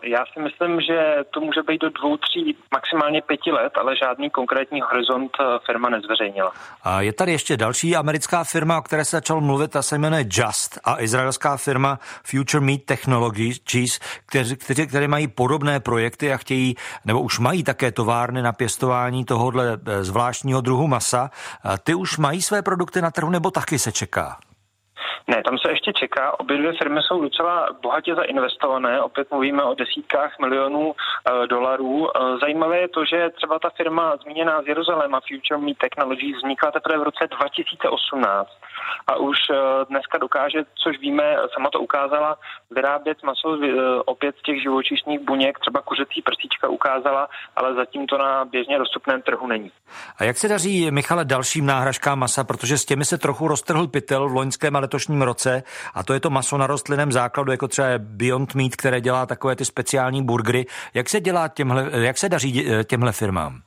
Já 0.03 0.25
si 0.33 0.39
myslím, 0.39 0.81
že 0.81 1.15
to 1.31 1.39
může 1.39 1.63
být 1.67 1.81
do 1.81 1.89
dvou, 1.89 2.17
tří, 2.17 2.57
maximálně 2.71 3.21
pěti 3.21 3.51
let, 3.51 3.73
ale 3.77 3.95
žádný 3.95 4.29
konkrétní 4.29 4.81
horizont 4.81 5.31
eh, 5.39 5.43
firma 5.65 5.89
nezveřejnila. 5.89 6.51
A 6.83 7.01
je 7.01 7.13
tady 7.13 7.31
ještě 7.31 7.57
další 7.57 7.95
americká 7.95 8.43
firma, 8.43 8.77
o 8.77 8.81
které 8.81 9.05
se 9.05 9.17
začal 9.17 9.41
mluvit, 9.41 9.75
a 9.75 9.81
se 9.81 9.97
jmenuje 9.97 10.25
Just 10.31 10.79
a 10.83 11.01
izraelská 11.01 11.57
firma 11.57 11.99
Future 12.23 12.65
Meat 12.65 12.81
Technologies, 12.85 13.59
kteří, 14.25 14.55
kteří, 14.55 14.87
které 14.87 15.07
mají 15.07 15.27
podobné 15.27 15.79
projekty 15.79 16.33
a 16.33 16.37
chtějí, 16.37 16.75
nebo 17.05 17.21
už 17.21 17.39
mají 17.39 17.63
také 17.63 17.91
továrny 17.91 18.41
na 18.41 18.53
pěstování 18.53 19.25
tohohle 19.25 19.77
eh, 19.87 20.03
zvláštního 20.03 20.61
druhu 20.61 20.87
masa. 20.87 21.31
Ty 21.83 21.93
už 21.93 22.17
mají 22.17 22.41
své 22.41 22.61
produkty 22.61 23.01
na 23.01 23.11
trhu, 23.11 23.29
nebo 23.29 23.51
taky 23.51 23.79
se 23.79 23.91
čeká? 23.91 24.37
Ne, 25.27 25.43
tam 25.43 25.57
se 25.57 25.71
ještě 25.71 25.93
čeká. 25.93 26.39
Obě 26.39 26.57
dvě 26.57 26.73
firmy 26.73 26.99
jsou 27.01 27.21
docela 27.21 27.69
bohatě 27.81 28.15
zainvestované. 28.15 29.01
Opět 29.01 29.31
mluvíme 29.31 29.63
o 29.63 29.73
desítkách 29.73 30.39
milionů 30.39 30.87
uh, 30.87 31.47
dolarů. 31.47 31.97
Uh, 31.97 32.39
zajímavé 32.39 32.79
je 32.79 32.87
to, 32.87 33.05
že 33.05 33.29
třeba 33.29 33.59
ta 33.59 33.69
firma 33.69 34.15
zmíněná 34.17 34.61
z 34.61 34.67
Jeruzaléma 34.67 35.19
Future 35.19 35.61
Meat 35.61 35.77
Technologies 35.77 36.37
vznikla 36.37 36.71
teprve 36.71 36.97
v 36.99 37.03
roce 37.03 37.27
2018 37.27 38.49
a 39.07 39.15
už 39.15 39.37
uh, 39.49 39.55
dneska 39.89 40.17
dokáže, 40.17 40.59
což 40.83 40.99
víme, 40.99 41.35
sama 41.53 41.69
to 41.69 41.79
ukázala, 41.79 42.37
vyrábět 42.71 43.23
maso 43.23 43.49
uh, 43.49 43.59
opět 44.05 44.35
z 44.39 44.41
těch 44.41 44.61
živočišných 44.61 45.19
buněk, 45.19 45.59
třeba 45.59 45.81
kuřecí 45.81 46.21
prsíčka 46.21 46.69
ukázala, 46.69 47.27
ale 47.55 47.73
zatím 47.73 48.07
to 48.07 48.17
na 48.17 48.45
běžně 48.45 48.77
dostupném 48.77 49.21
trhu 49.21 49.47
není. 49.47 49.71
A 50.17 50.23
jak 50.23 50.37
se 50.37 50.47
daří, 50.47 50.91
Michale, 50.91 51.25
dalším 51.25 51.65
náhražkám 51.65 52.19
masa, 52.19 52.43
protože 52.43 52.77
s 52.77 52.85
těmi 52.85 53.05
se 53.05 53.17
trochu 53.17 53.47
roztrhl 53.47 53.87
pytel 53.87 54.29
v 54.29 54.33
loňském 54.33 54.75
a 54.75 54.79
letošním 54.79 55.21
roce 55.21 55.63
a 55.93 56.03
to 56.03 56.13
je 56.13 56.19
to 56.19 56.29
maso 56.29 56.57
na 56.57 56.67
rostlinném 56.67 57.11
základu, 57.11 57.51
jako 57.51 57.67
třeba 57.67 57.87
Beyond 57.97 58.55
Meat, 58.55 58.75
které 58.75 59.01
dělá 59.01 59.25
takové 59.25 59.55
ty 59.55 59.65
speciální 59.65 60.23
burgery. 60.23 60.65
Jak 60.93 61.09
se 61.09 61.19
dělá 61.19 61.47
těmhle, 61.47 61.89
jak 61.91 62.17
se 62.17 62.29
daří 62.29 62.67
těmhle 62.83 63.11
firmám? 63.11 63.61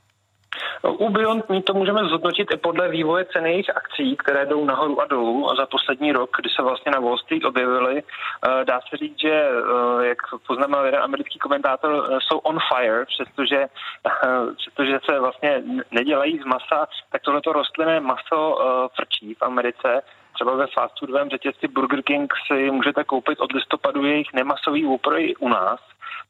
U 0.83 1.09
Beyond 1.09 1.49
Meat 1.49 1.65
to 1.65 1.75
můžeme 1.75 2.05
zhodnotit 2.05 2.49
i 2.53 2.57
podle 2.57 2.89
vývoje 2.89 3.25
ceny 3.25 3.51
jejich 3.51 3.77
akcí, 3.77 4.17
které 4.17 4.47
jdou 4.47 4.65
nahoru 4.65 5.01
a 5.01 5.07
dolů 5.07 5.57
za 5.57 5.67
poslední 5.67 6.13
rok, 6.13 6.31
kdy 6.41 6.51
se 6.51 6.63
vlastně 6.63 6.93
na 6.93 7.01
Wall 7.01 7.19
Street 7.19 7.45
objevily. 7.45 8.03
Eh, 8.03 8.65
dá 8.65 8.81
se 8.81 8.97
říct, 8.97 9.21
že, 9.21 9.31
eh, 9.31 10.07
jak 10.07 10.19
poznamenal 10.47 10.85
jeden 10.85 11.03
americký 11.03 11.39
komentátor, 11.39 12.09
eh, 12.11 12.19
jsou 12.21 12.39
on 12.39 12.59
fire, 12.75 13.05
přestože, 13.05 13.67
přestože 14.57 14.99
se 15.11 15.21
vlastně 15.21 15.63
nedělají 15.91 16.39
z 16.39 16.45
masa, 16.45 16.87
tak 17.13 17.23
tohleto 17.23 17.53
rostlinné 17.53 18.01
maso 18.01 18.59
frčí 18.97 19.35
v 19.35 19.43
Americe 19.43 20.03
třeba 20.35 20.55
ve 20.55 20.67
fast 20.67 20.99
foodovém 20.99 21.31
řetězci 21.31 21.69
Burger 21.69 22.03
King 22.03 22.33
si 22.47 22.71
můžete 22.71 23.05
koupit 23.05 23.41
od 23.41 23.53
listopadu 23.53 24.05
jejich 24.05 24.33
nemasový 24.33 24.87
i 25.17 25.37
u 25.37 25.49
nás. 25.49 25.81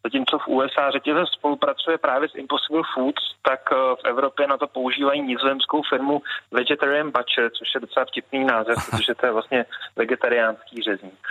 Zatímco 0.05 0.39
v 0.39 0.49
USA 0.49 0.91
řetězec 0.91 1.29
spolupracuje 1.29 1.99
právě 1.99 2.29
s 2.29 2.35
Impossible 2.35 2.83
Foods, 2.95 3.23
tak 3.43 3.61
eh, 3.73 3.77
v 3.77 4.05
Evropě 4.05 4.47
na 4.47 4.57
to 4.57 4.67
používají 4.67 5.23
nizozemskou 5.23 5.83
firmu 5.91 6.23
Vegetarian 6.51 7.11
Butcher, 7.11 7.51
což 7.59 7.69
je 7.75 7.81
docela 7.81 8.07
vtipný 8.07 8.45
název, 8.45 8.77
protože 8.91 9.15
to 9.15 9.27
je 9.27 9.33
vlastně 9.33 9.65
vegetariánský 9.97 10.83
řezník. 10.83 11.27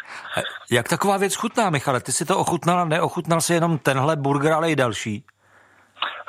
Jak 0.71 0.89
taková 0.89 1.17
věc 1.17 1.35
chutná, 1.35 1.69
Michale? 1.69 2.01
Ty 2.01 2.11
si 2.11 2.25
to 2.25 2.37
ochutnal, 2.37 2.85
neochutnal 2.85 3.41
si 3.41 3.53
jenom 3.53 3.77
tenhle 3.77 4.15
burger, 4.15 4.53
ale 4.53 4.71
i 4.71 4.75
další? 4.75 5.23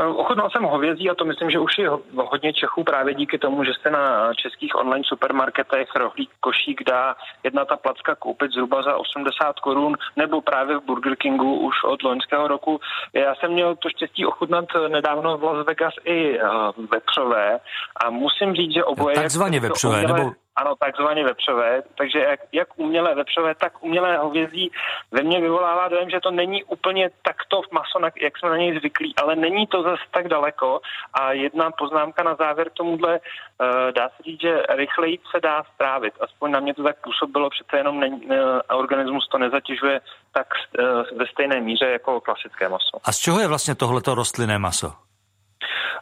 Eh, 0.01 0.07
ochutnal 0.07 0.51
jsem 0.51 0.63
hovězí 0.63 1.11
a 1.11 1.15
to 1.15 1.25
myslím, 1.25 1.51
že 1.51 1.59
už 1.59 1.79
je 1.79 1.91
hodně 2.17 2.53
Čechů 2.53 2.85
právě 2.85 3.15
díky 3.15 3.39
tomu, 3.39 3.65
že 3.65 3.73
se 3.83 3.91
na 3.91 4.35
českých 4.35 4.75
online 4.75 5.05
supermarketech 5.07 5.89
rohlík 5.97 6.31
košík 6.41 6.83
dá 6.87 7.15
jedna 7.45 7.65
ta 7.65 7.77
placka 7.77 8.15
koupit 8.15 8.53
zhruba 8.53 8.83
za 8.83 8.97
80 8.97 9.61
korun 9.61 9.97
nebo 10.17 10.41
právě 10.41 10.79
v 10.79 10.83
Burger 10.83 11.17
Kingu 11.17 11.59
už 11.59 11.75
od 11.85 12.03
loňského 12.03 12.49
roku. 12.49 12.81
Já 13.13 13.35
jsem 13.35 13.53
měl 13.53 13.77
to 13.77 13.89
štěstí 13.91 14.27
ochutnat 14.27 14.65
nedávno 14.89 15.39
v 15.39 15.45
Las 15.45 15.67
Vegas 15.67 15.95
i 16.05 16.39
uh, 16.39 16.49
vepřové 16.91 17.59
a 18.05 18.11
musím 18.11 18.55
říct, 18.55 18.75
že 18.75 18.85
oboje... 18.85 19.15
Takzvaně 19.15 19.61
vepřové, 19.61 19.97
umělé... 19.97 20.19
nebo 20.19 20.33
ano, 20.61 20.75
takzvaně 20.79 21.25
vepřové. 21.25 21.83
Takže 21.99 22.19
jak, 22.19 22.41
jak 22.53 22.69
umělé 22.77 23.15
vepřové, 23.15 23.55
tak 23.55 23.83
umělé 23.83 24.17
hovězí 24.19 24.71
ve 25.11 25.23
mně 25.23 25.41
vyvolává 25.41 25.89
dojem, 25.89 26.11
že 26.11 26.21
to 26.21 26.31
není 26.31 26.65
úplně 26.65 27.11
takto 27.23 27.63
maso, 27.73 27.99
jak 28.23 28.39
jsme 28.39 28.51
na 28.51 28.57
něj 28.57 28.79
zvyklí, 28.79 29.15
ale 29.17 29.37
není 29.37 29.67
to 29.67 29.83
zase 29.91 30.03
tak 30.11 30.29
daleko. 30.29 30.81
A 31.13 31.33
jedna 31.33 31.71
poznámka 31.71 32.23
na 32.23 32.35
závěr 32.35 32.71
tomuhle, 32.71 33.21
uh, 33.21 33.93
dá 33.93 34.09
se 34.09 34.23
říct, 34.23 34.41
že 34.41 34.63
rychleji 34.69 35.19
se 35.31 35.41
dá 35.41 35.63
strávit. 35.75 36.15
Aspoň 36.21 36.51
na 36.51 36.61
mě 36.61 36.75
to 36.75 36.83
tak 36.83 36.97
působilo, 37.05 37.51
přece 37.51 37.77
jenom 37.77 38.01
ne, 38.01 38.09
ne, 38.09 38.37
organismus 38.75 39.29
to 39.29 39.39
nezatěžuje 39.39 40.01
tak 40.33 40.47
uh, 40.79 41.19
ve 41.19 41.27
stejné 41.27 41.61
míře 41.61 41.87
jako 41.93 42.21
klasické 42.21 42.69
maso. 42.69 42.97
A 43.05 43.13
z 43.13 43.19
čeho 43.19 43.41
je 43.41 43.49
vlastně 43.49 43.75
tohleto 43.75 44.15
rostlinné 44.15 44.59
maso? 44.59 45.10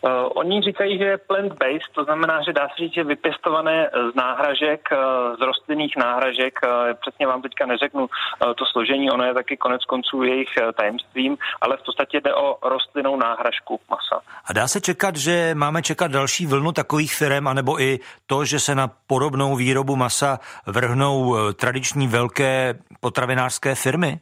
Uh, 0.02 0.10
oni 0.34 0.62
říkají, 0.62 0.98
že 0.98 1.04
je 1.04 1.18
plant-based, 1.18 1.92
to 1.94 2.04
znamená, 2.04 2.42
že 2.46 2.52
dá 2.52 2.68
se 2.68 2.74
říct, 2.78 2.94
že 2.94 3.04
vypěstované 3.04 3.90
z 4.12 4.14
náhražek, 4.14 4.88
uh, 4.92 4.98
z 5.36 5.40
rostlinných 5.40 5.96
náhražek, 5.96 6.58
uh, 6.64 6.70
přesně 7.00 7.26
vám 7.26 7.42
teďka 7.42 7.66
neřeknu 7.66 8.02
uh, 8.02 8.52
to 8.54 8.64
složení, 8.72 9.10
ono 9.10 9.24
je 9.24 9.34
taky 9.34 9.56
konec 9.56 9.84
konců 9.84 10.22
jejich 10.22 10.48
uh, 10.62 10.72
tajemstvím, 10.72 11.36
ale 11.60 11.76
v 11.76 11.84
podstatě 11.84 12.20
jde 12.20 12.34
o 12.34 12.68
rostlinnou 12.68 13.16
náhražku 13.16 13.80
masa. 13.90 14.20
A 14.44 14.52
dá 14.52 14.68
se 14.68 14.80
čekat, 14.80 15.16
že 15.16 15.54
máme 15.54 15.82
čekat 15.82 16.10
další 16.10 16.46
vlnu 16.46 16.72
takových 16.72 17.14
firm, 17.14 17.48
anebo 17.48 17.80
i 17.80 17.98
to, 18.26 18.44
že 18.44 18.60
se 18.60 18.74
na 18.74 18.90
podobnou 19.06 19.56
výrobu 19.56 19.96
masa 19.96 20.38
vrhnou 20.66 21.36
tradiční 21.54 22.08
velké 22.08 22.74
potravinářské 23.00 23.74
firmy? 23.74 24.18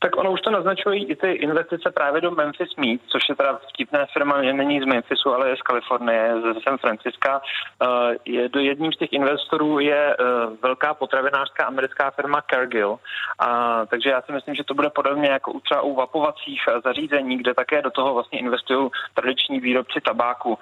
Tak 0.00 0.16
ono 0.16 0.32
už 0.32 0.40
to 0.40 0.50
naznačují 0.50 1.04
i 1.04 1.16
ty 1.16 1.32
investice 1.32 1.90
právě 1.90 2.20
do 2.20 2.30
Memphis 2.30 2.76
Meat, 2.76 3.00
což 3.06 3.22
je 3.28 3.34
teda 3.34 3.58
vtipná 3.68 4.06
firma, 4.12 4.42
není 4.42 4.80
z 4.80 4.84
Memphisu, 4.84 5.34
ale 5.34 5.48
je 5.48 5.56
z 5.56 5.62
Kalifornie, 5.62 6.34
ze 6.42 6.60
San 6.60 6.78
Franciska. 6.78 7.40
Uh, 7.40 8.14
je, 8.24 8.48
do 8.48 8.60
jedním 8.60 8.92
z 8.92 8.96
těch 8.96 9.12
investorů 9.12 9.78
je 9.78 10.16
uh, 10.16 10.56
velká 10.62 10.94
potravinářská 10.94 11.64
americká 11.64 12.10
firma 12.10 12.42
Cargill. 12.50 12.98
A, 13.38 13.86
takže 13.86 14.10
já 14.10 14.22
si 14.22 14.32
myslím, 14.32 14.54
že 14.54 14.64
to 14.64 14.74
bude 14.74 14.90
podobně 14.90 15.28
jako 15.28 15.52
u 15.52 15.60
třeba 15.60 15.80
u 15.80 15.94
vapovacích 15.94 16.62
zařízení, 16.84 17.38
kde 17.38 17.54
také 17.54 17.82
do 17.82 17.90
toho 17.90 18.14
vlastně 18.14 18.38
investují 18.38 18.90
tradiční 19.14 19.60
výrobci 19.60 20.00
tabáku. 20.00 20.58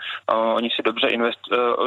Oni 0.55 0.69
si 0.71 0.83
dobře, 0.83 1.09
invest, 1.09 1.41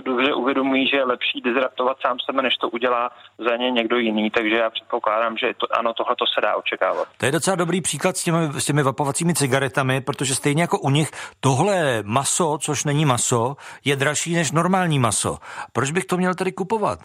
dobře 0.04 0.34
uvědomují, 0.34 0.88
že 0.88 0.98
je 0.98 1.04
lepší 1.04 1.42
disruptovat 1.42 1.98
sám 2.02 2.18
sebe, 2.20 2.42
než 2.42 2.58
to 2.58 2.70
udělá 2.70 3.10
za 3.38 3.56
ně 3.56 3.72
někdo 3.72 3.98
jiný. 3.98 4.30
Takže 4.30 4.56
já 4.56 4.70
předpokládám, 4.70 5.38
že 5.38 5.54
to, 5.58 5.68
ano, 5.80 5.94
tohle 5.94 6.16
to 6.16 6.26
se 6.26 6.42
dá 6.42 6.56
očekávat. 6.56 7.08
Docela 7.38 7.56
dobrý 7.56 7.82
příklad 7.82 8.18
s 8.18 8.24
těmi, 8.24 8.62
s 8.62 8.66
těmi 8.66 8.84
vapovacími 8.84 9.34
cigaretami, 9.34 10.02
protože 10.02 10.36
stejně 10.36 10.62
jako 10.62 10.80
u 10.80 10.90
nich 10.90 11.12
tohle 11.40 12.04
maso, 12.04 12.58
což 12.62 12.84
není 12.84 13.06
maso, 13.06 13.58
je 13.86 13.96
dražší 13.96 14.34
než 14.34 14.52
normální 14.52 15.00
maso. 15.00 15.38
Proč 15.74 15.92
bych 15.92 16.06
to 16.06 16.18
měl 16.18 16.36
tedy 16.36 16.52
kupovat? 16.52 17.00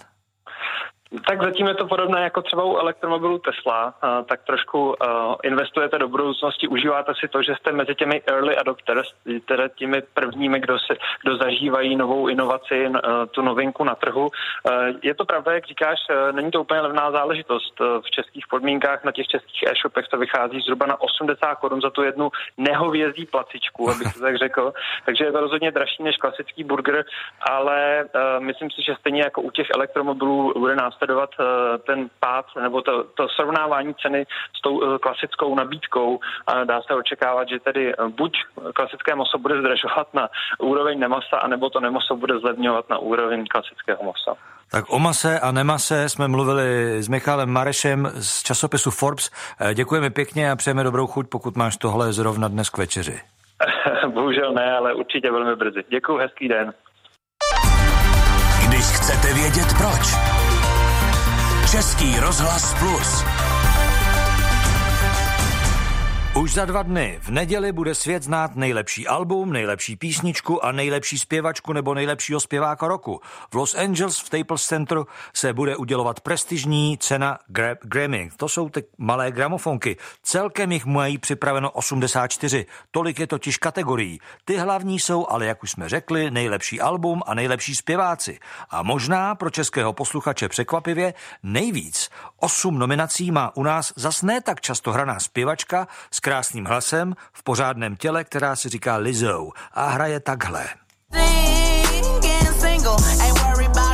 Tak 1.27 1.43
zatím 1.43 1.67
je 1.67 1.75
to 1.75 1.87
podobné 1.87 2.23
jako 2.23 2.43
třeba 2.43 2.65
u 2.65 2.77
elektromobilu 2.77 3.39
Tesla, 3.39 3.95
tak 4.29 4.43
trošku 4.47 4.95
investujete 5.43 5.99
do 5.99 6.09
budoucnosti, 6.09 6.69
užíváte 6.69 7.13
si 7.21 7.29
to, 7.29 7.43
že 7.43 7.55
jste 7.55 7.73
mezi 7.73 7.95
těmi 7.95 8.23
early 8.27 8.57
adopters, 8.57 9.09
tedy 9.45 9.63
těmi 9.75 10.03
prvními, 10.15 10.61
kdo, 10.61 10.79
se, 10.79 10.95
kdo 11.23 11.37
zažívají 11.37 11.97
novou 11.97 12.29
inovaci, 12.29 12.93
tu 13.31 13.43
novinku 13.43 13.85
na 13.85 13.95
trhu. 13.95 14.31
Je 15.03 15.15
to 15.15 15.25
pravda, 15.25 15.53
jak 15.53 15.67
říkáš, 15.67 15.99
není 16.33 16.51
to 16.51 16.61
úplně 16.61 16.81
levná 16.81 17.11
záležitost. 17.11 17.81
V 17.81 18.11
českých 18.11 18.47
podmínkách 18.51 19.05
na 19.05 19.13
těch 19.13 19.27
českých 19.27 19.63
e-shopech 19.63 20.09
to 20.09 20.19
vychází 20.19 20.61
zhruba 20.61 20.87
na 20.87 21.01
80 21.01 21.55
korun 21.55 21.81
za 21.81 21.91
tu 21.91 22.03
jednu 22.03 22.31
nehovězdí 22.57 23.27
placičku, 23.27 23.91
abych 23.91 24.15
to 24.15 24.21
tak 24.21 24.37
řekl. 24.37 24.73
Takže 25.07 25.25
je 25.25 25.33
to 25.33 25.41
rozhodně 25.41 25.71
dražší 25.71 26.03
než 26.03 26.17
klasický 26.17 26.65
burger, 26.65 27.05
ale 27.41 28.05
myslím 28.39 28.71
si, 28.71 28.83
že 28.83 28.95
stejně 29.01 29.23
jako 29.23 29.43
u 29.43 29.51
těch 29.51 29.71
elektromobilů 29.75 30.53
bude 30.59 30.77
nás 30.77 31.02
sledovat 31.03 31.31
eh, 31.41 31.79
ten 31.79 32.09
pád 32.21 32.47
nebo 32.63 32.83
to, 32.83 33.05
to 33.15 33.29
srovnávání 33.29 33.95
ceny 34.03 34.27
s 34.59 34.61
tou 34.63 34.83
eh, 34.83 34.99
klasickou 34.99 35.55
nabídkou 35.55 36.19
a 36.47 36.65
dá 36.65 36.83
se 36.83 36.95
očekávat, 36.95 37.49
že 37.49 37.59
tedy 37.61 37.93
eh, 37.93 38.09
buď 38.09 38.33
klasické 38.75 39.15
maso 39.15 39.39
bude 39.39 39.59
zdražovat 39.61 40.15
na 40.15 40.29
úroveň 40.59 40.99
nemasa, 40.99 41.37
anebo 41.43 41.71
to 41.71 41.81
nemaso 41.81 42.17
bude 42.17 42.39
zlevňovat 42.39 42.91
na 42.91 42.99
úroveň 42.99 43.47
klasického 43.47 44.03
masa. 44.03 44.41
Tak 44.71 44.85
o 44.89 44.99
mase 44.99 45.41
a 45.41 45.53
nemase 45.53 46.09
jsme 46.09 46.29
mluvili 46.29 46.63
s 47.03 47.09
Michalem 47.09 47.51
Marešem 47.51 48.09
z 48.15 48.43
časopisu 48.43 48.91
Forbes. 48.91 49.31
Děkujeme 49.75 50.11
pěkně 50.11 50.51
a 50.51 50.57
přejeme 50.57 50.85
dobrou 50.85 51.07
chuť, 51.07 51.27
pokud 51.29 51.57
máš 51.57 51.77
tohle 51.77 52.13
zrovna 52.13 52.49
dnes 52.49 52.71
k 52.71 52.79
večeři. 52.79 53.21
Bohužel 54.15 54.53
ne, 54.53 54.73
ale 54.73 54.95
určitě 54.95 55.31
velmi 55.31 55.57
brzy. 55.57 55.85
Děkuji, 55.89 56.19
hezký 56.19 56.49
den. 56.49 56.73
Když 58.69 58.85
chcete 58.85 59.35
vědět 59.35 59.69
proč. 59.79 60.42
Český 61.73 62.21
rozhlas 62.21 62.75
Plus. 62.75 63.42
Už 66.37 66.55
za 66.55 66.65
dva 66.65 66.83
dny 66.83 67.19
v 67.23 67.29
neděli 67.29 67.73
bude 67.73 67.95
svět 67.95 68.23
znát 68.23 68.57
nejlepší 68.57 69.09
album, 69.09 69.53
nejlepší 69.53 69.97
písničku 69.97 70.65
a 70.65 70.73
nejlepší 70.73 71.19
zpěvačku 71.19 71.73
nebo 71.73 71.95
nejlepšího 71.95 72.41
zpěváka 72.41 72.89
roku. 72.89 73.21
V 73.51 73.55
Los 73.55 73.75
Angeles 73.75 74.17
v 74.17 74.27
Staples 74.27 74.67
Center 74.67 74.99
se 75.35 75.53
bude 75.53 75.77
udělovat 75.77 76.21
prestižní 76.21 76.99
cena 76.99 77.39
Gra- 77.51 77.77
Grammy. 77.83 78.31
To 78.37 78.49
jsou 78.49 78.69
ty 78.69 78.85
malé 78.99 79.33
gramofonky. 79.33 79.97
Celkem 80.23 80.73
jich 80.73 80.87
mají 80.87 81.19
připraveno 81.19 81.71
84. 81.71 82.67
Tolik 82.91 83.21
je 83.21 83.27
totiž 83.27 83.59
kategorií. 83.59 84.21
Ty 84.45 84.57
hlavní 84.57 85.01
jsou 85.01 85.27
ale, 85.29 85.47
jak 85.47 85.63
už 85.63 85.71
jsme 85.71 85.89
řekli, 85.89 86.31
nejlepší 86.31 86.81
album 86.81 87.23
a 87.27 87.35
nejlepší 87.35 87.75
zpěváci. 87.75 88.39
A 88.71 88.83
možná 88.83 89.35
pro 89.35 89.51
českého 89.51 89.93
posluchače 89.93 90.49
překvapivě 90.49 91.15
nejvíc. 91.43 92.11
Osm 92.41 92.79
nominací 92.79 93.31
má 93.31 93.57
u 93.57 93.63
nás 93.63 93.93
zas 93.97 94.23
ne 94.23 94.41
tak 94.41 94.61
často 94.61 94.93
hraná 94.93 95.21
zpěvačka 95.21 95.89
s 96.11 96.22
krásným 96.23 96.65
hlasem, 96.65 97.15
v 97.33 97.43
pořádném 97.43 97.97
těle, 97.97 98.25
která 98.25 98.57
si 98.57 98.69
říká 98.69 98.97
Lizzo 98.97 99.49
a 99.73 99.87
hraje 99.87 100.21
takhle. 100.21 100.69
in 103.63 103.92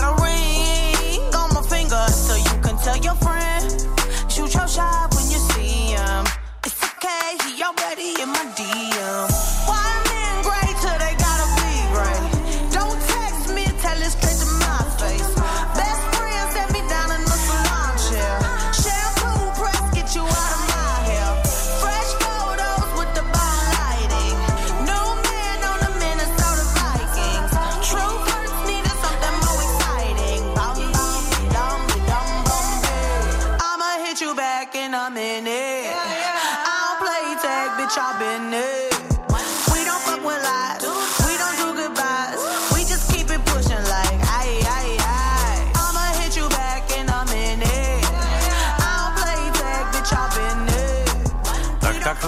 Yeah, 35.19 35.43
yeah. 35.45 36.67
I 36.67 36.79
don't 36.87 36.99
play 37.03 37.25
tag, 37.43 37.71
bitch, 37.79 37.99
I've 37.99 38.19
been 38.21 38.55
it. 38.55 38.78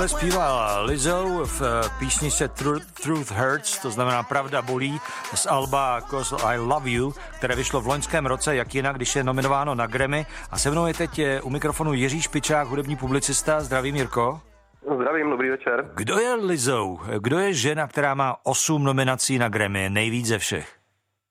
Takhle 0.01 0.18
zpívala 0.18 0.80
Lizzo 0.80 1.44
v 1.44 1.62
eh, 1.62 1.88
písni 1.98 2.30
se 2.30 2.48
Truth, 2.48 3.03
Truth 3.03 3.30
Hurts, 3.30 3.82
to 3.82 3.90
znamená 3.90 4.22
Pravda 4.22 4.62
bolí, 4.62 4.98
z 5.34 5.46
Alba 5.46 6.01
Cause 6.01 6.36
I 6.44 6.59
Love 6.59 6.90
You, 6.90 7.12
které 7.38 7.57
vyšlo 7.57 7.80
v 7.80 7.86
loňském 7.86 8.26
roce, 8.26 8.57
jak 8.57 8.74
jinak, 8.74 8.96
když 8.96 9.16
je 9.16 9.24
nominováno 9.24 9.74
na 9.74 9.86
Grammy. 9.86 10.26
A 10.51 10.59
se 10.59 10.70
mnou 10.70 10.86
je 10.86 10.94
teď 10.94 11.18
eh, 11.18 11.40
u 11.40 11.51
mikrofonu 11.51 11.92
Jiří 11.92 12.22
Špičák, 12.22 12.68
hudební 12.68 12.96
publicista. 12.96 13.61
Zdravím, 13.61 13.96
Jirko. 13.96 14.40
Zdravím, 14.94 15.30
dobrý 15.30 15.51
večer. 15.51 15.90
Kdo 15.94 16.18
je 16.18 16.34
Lizzo? 16.34 16.96
Kdo 17.18 17.38
je 17.38 17.53
žena, 17.53 17.86
která 17.86 18.14
má 18.14 18.36
osm 18.44 18.84
nominací 18.84 19.38
na 19.38 19.48
Grammy, 19.48 19.90
nejvíc 19.90 20.26
ze 20.26 20.38
všech? 20.38 20.80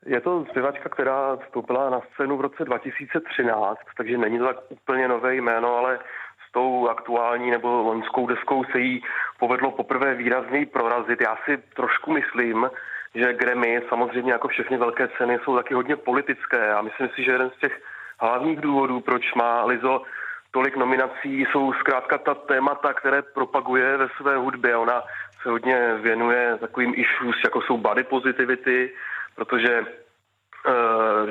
Je 0.05 0.21
to 0.21 0.45
zpěvačka, 0.49 0.89
která 0.89 1.35
vstoupila 1.35 1.89
na 1.89 2.01
scénu 2.13 2.37
v 2.37 2.41
roce 2.41 2.65
2013, 2.65 3.79
takže 3.97 4.17
není 4.17 4.39
to 4.39 4.45
tak 4.45 4.57
úplně 4.69 5.07
nové 5.07 5.35
jméno, 5.35 5.75
ale 5.75 5.99
tou 6.59 6.89
aktuální 6.89 7.51
nebo 7.51 7.67
loňskou 7.67 8.27
deskou 8.27 8.63
se 8.63 8.79
jí 8.79 9.03
povedlo 9.39 9.71
poprvé 9.71 10.15
výrazněji 10.15 10.65
prorazit. 10.65 11.21
Já 11.21 11.37
si 11.45 11.57
trošku 11.75 12.11
myslím, 12.11 12.69
že 13.15 13.33
Grammy, 13.33 13.81
samozřejmě 13.89 14.31
jako 14.31 14.47
všechny 14.47 14.77
velké 14.77 15.07
ceny, 15.17 15.39
jsou 15.43 15.55
taky 15.55 15.73
hodně 15.73 15.95
politické 15.95 16.73
a 16.73 16.81
myslím 16.81 17.09
si, 17.15 17.23
že 17.23 17.31
jeden 17.31 17.49
z 17.49 17.59
těch 17.59 17.81
hlavních 18.19 18.61
důvodů, 18.61 18.99
proč 18.99 19.33
má 19.33 19.65
Lizo 19.65 20.01
tolik 20.51 20.75
nominací, 20.75 21.45
jsou 21.45 21.73
zkrátka 21.73 22.17
ta 22.17 22.35
témata, 22.35 22.93
které 22.93 23.21
propaguje 23.21 23.97
ve 23.97 24.07
své 24.17 24.37
hudbě. 24.37 24.77
Ona 24.77 25.03
se 25.41 25.49
hodně 25.49 25.95
věnuje 26.01 26.57
takovým 26.59 26.93
issues, 26.95 27.35
jako 27.43 27.61
jsou 27.61 27.77
body 27.77 28.03
positivity, 28.03 28.91
protože 29.35 29.73
e, 29.79 29.85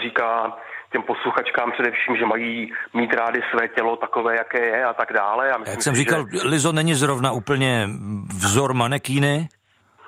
říká, 0.01 0.57
těm 0.93 1.03
posluchačkám 1.03 1.73
především, 1.73 2.17
že 2.17 2.27
mají 2.27 2.73
mít 2.95 3.15
rády 3.15 3.41
své 3.51 3.69
tělo 3.69 3.97
takové, 3.97 4.37
jaké 4.37 4.67
je 4.67 4.85
a 4.85 4.93
tak 4.93 5.13
dále. 5.13 5.53
A 5.53 5.59
myslím 5.59 5.73
Jak 5.73 5.83
jsem 5.83 5.95
si, 5.95 5.99
říkal, 5.99 6.25
že... 6.33 6.49
Lizo 6.49 6.73
není 6.73 6.95
zrovna 6.95 7.33
úplně 7.33 7.89
vzor 8.39 8.75
manekýny? 8.75 9.49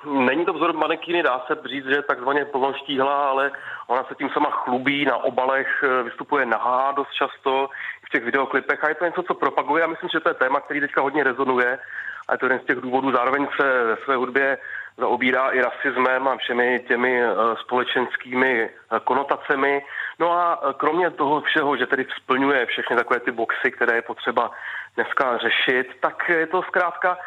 Není 0.05 0.45
to 0.45 0.53
vzor 0.53 0.73
manekýny, 0.73 1.23
dá 1.23 1.45
se 1.47 1.69
říct, 1.69 1.85
že 1.85 1.95
je 1.95 2.01
takzvaně 2.01 2.45
plnoštíhla, 2.45 3.29
ale 3.29 3.51
ona 3.87 4.03
se 4.03 4.15
tím 4.15 4.29
sama 4.29 4.49
chlubí, 4.51 5.05
na 5.05 5.17
obalech 5.17 5.83
eh, 5.83 6.03
vystupuje 6.03 6.45
nahá 6.45 6.91
dost 6.91 7.11
často 7.13 7.69
v 8.05 8.09
těch 8.09 8.23
videoklipech 8.23 8.83
a 8.83 8.89
je 8.89 8.95
to 8.95 9.05
něco, 9.05 9.23
co 9.23 9.33
propaguje 9.33 9.83
a 9.83 9.87
myslím, 9.87 10.09
že 10.13 10.19
to 10.19 10.29
je 10.29 10.33
téma, 10.33 10.59
který 10.59 10.79
teďka 10.79 11.01
hodně 11.01 11.23
rezonuje 11.23 11.79
a 12.27 12.33
je 12.33 12.37
to 12.37 12.45
jeden 12.45 12.59
z 12.59 12.65
těch 12.65 12.77
důvodů. 12.77 13.11
Zároveň 13.11 13.47
se 13.61 13.83
ve 13.83 13.97
své 14.03 14.15
hudbě 14.15 14.57
zaobírá 14.97 15.49
i 15.49 15.61
rasismem 15.61 16.27
a 16.27 16.37
všemi 16.37 16.83
těmi 16.87 17.23
eh, 17.23 17.33
společenskými 17.65 18.69
eh, 18.69 18.99
konotacemi. 19.03 19.81
No 20.21 20.31
a 20.31 20.59
eh, 20.61 20.73
kromě 20.77 21.09
toho 21.09 21.41
všeho, 21.41 21.77
že 21.77 21.85
tedy 21.87 22.05
splňuje 22.21 22.65
všechny 22.65 22.95
takové 22.95 23.19
ty 23.19 23.31
boxy, 23.31 23.71
které 23.71 23.95
je 23.95 24.01
potřeba 24.01 24.51
dneska 24.95 25.37
řešit, 25.37 25.87
tak 25.99 26.29
je 26.29 26.47
to 26.47 26.61
zkrátka 26.61 27.17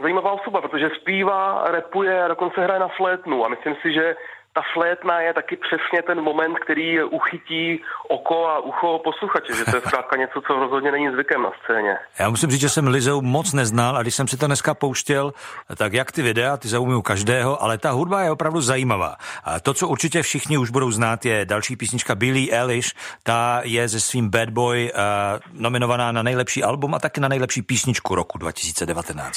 zajímavá 0.00 0.30
osoba, 0.32 0.60
protože 0.60 0.90
zpívá, 1.00 1.64
repuje 1.70 2.24
a 2.24 2.28
dokonce 2.28 2.60
hraje 2.60 2.80
na 2.80 2.88
flétnu. 2.88 3.44
A 3.44 3.48
myslím 3.48 3.76
si, 3.82 3.92
že 3.92 4.16
ta 4.56 4.62
flétna 4.74 5.20
je 5.20 5.34
taky 5.34 5.56
přesně 5.56 6.02
ten 6.02 6.20
moment, 6.20 6.58
který 6.58 7.02
uchytí 7.02 7.82
oko 8.08 8.46
a 8.46 8.58
ucho 8.58 9.00
posluchače, 9.04 9.52
že 9.56 9.64
to 9.64 9.76
je 9.76 9.82
zkrátka 9.82 10.16
něco, 10.22 10.40
co 10.46 10.52
rozhodně 10.54 10.92
není 10.92 11.08
zvykem 11.10 11.42
na 11.42 11.50
scéně. 11.64 11.96
Já 12.18 12.30
musím 12.30 12.50
říct, 12.50 12.60
že 12.60 12.68
jsem 12.68 12.86
Lizou 12.86 13.20
moc 13.20 13.52
neznal 13.52 13.96
a 13.96 14.02
když 14.02 14.14
jsem 14.14 14.28
si 14.28 14.36
to 14.36 14.46
dneska 14.46 14.74
pouštěl, 14.74 15.32
tak 15.76 15.92
jak 15.92 16.12
ty 16.12 16.22
videa, 16.22 16.56
ty 16.56 16.68
zaujmují 16.68 17.02
každého, 17.02 17.62
ale 17.62 17.78
ta 17.78 17.90
hudba 17.90 18.22
je 18.22 18.30
opravdu 18.30 18.60
zajímavá. 18.60 19.16
A 19.44 19.60
to, 19.60 19.74
co 19.74 19.88
určitě 19.88 20.22
všichni 20.22 20.58
už 20.58 20.70
budou 20.70 20.90
znát, 20.90 21.24
je 21.24 21.44
další 21.44 21.76
písnička 21.76 22.14
Billie 22.14 22.60
Eilish. 22.60 22.94
Ta 23.22 23.60
je 23.64 23.88
ze 23.88 24.00
svým 24.00 24.30
Bad 24.30 24.50
Boy 24.50 24.92
uh, 24.92 25.00
nominovaná 25.52 26.12
na 26.12 26.22
nejlepší 26.22 26.64
album 26.64 26.94
a 26.94 26.98
taky 26.98 27.20
na 27.20 27.28
nejlepší 27.28 27.62
písničku 27.62 28.14
roku 28.14 28.38
2019. 28.38 29.36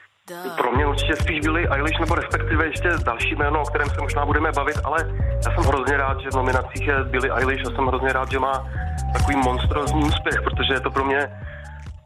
Pro 0.57 0.71
mě 0.71 0.85
určitě 0.85 1.15
spíš 1.15 1.39
Billie 1.39 1.67
Eilish, 1.69 1.99
nebo 1.99 2.15
respektive 2.15 2.65
ještě 2.65 2.89
další 3.05 3.35
jméno, 3.35 3.61
o 3.61 3.65
kterém 3.65 3.89
se 3.89 4.01
možná 4.01 4.25
budeme 4.25 4.51
bavit, 4.51 4.75
ale 4.83 4.97
já 5.45 5.51
jsem 5.51 5.63
hrozně 5.63 5.97
rád, 5.97 6.19
že 6.19 6.29
v 6.29 6.35
nominacích 6.35 6.87
je 6.87 7.03
Billie 7.03 7.33
Eilish 7.33 7.65
a 7.67 7.75
jsem 7.75 7.85
hrozně 7.85 8.13
rád, 8.13 8.31
že 8.31 8.39
má 8.39 8.69
takový 9.13 9.35
monstrózní 9.35 10.03
úspěch, 10.03 10.41
protože 10.41 10.73
je 10.73 10.79
to 10.79 10.91
pro 10.91 11.05
mě 11.05 11.29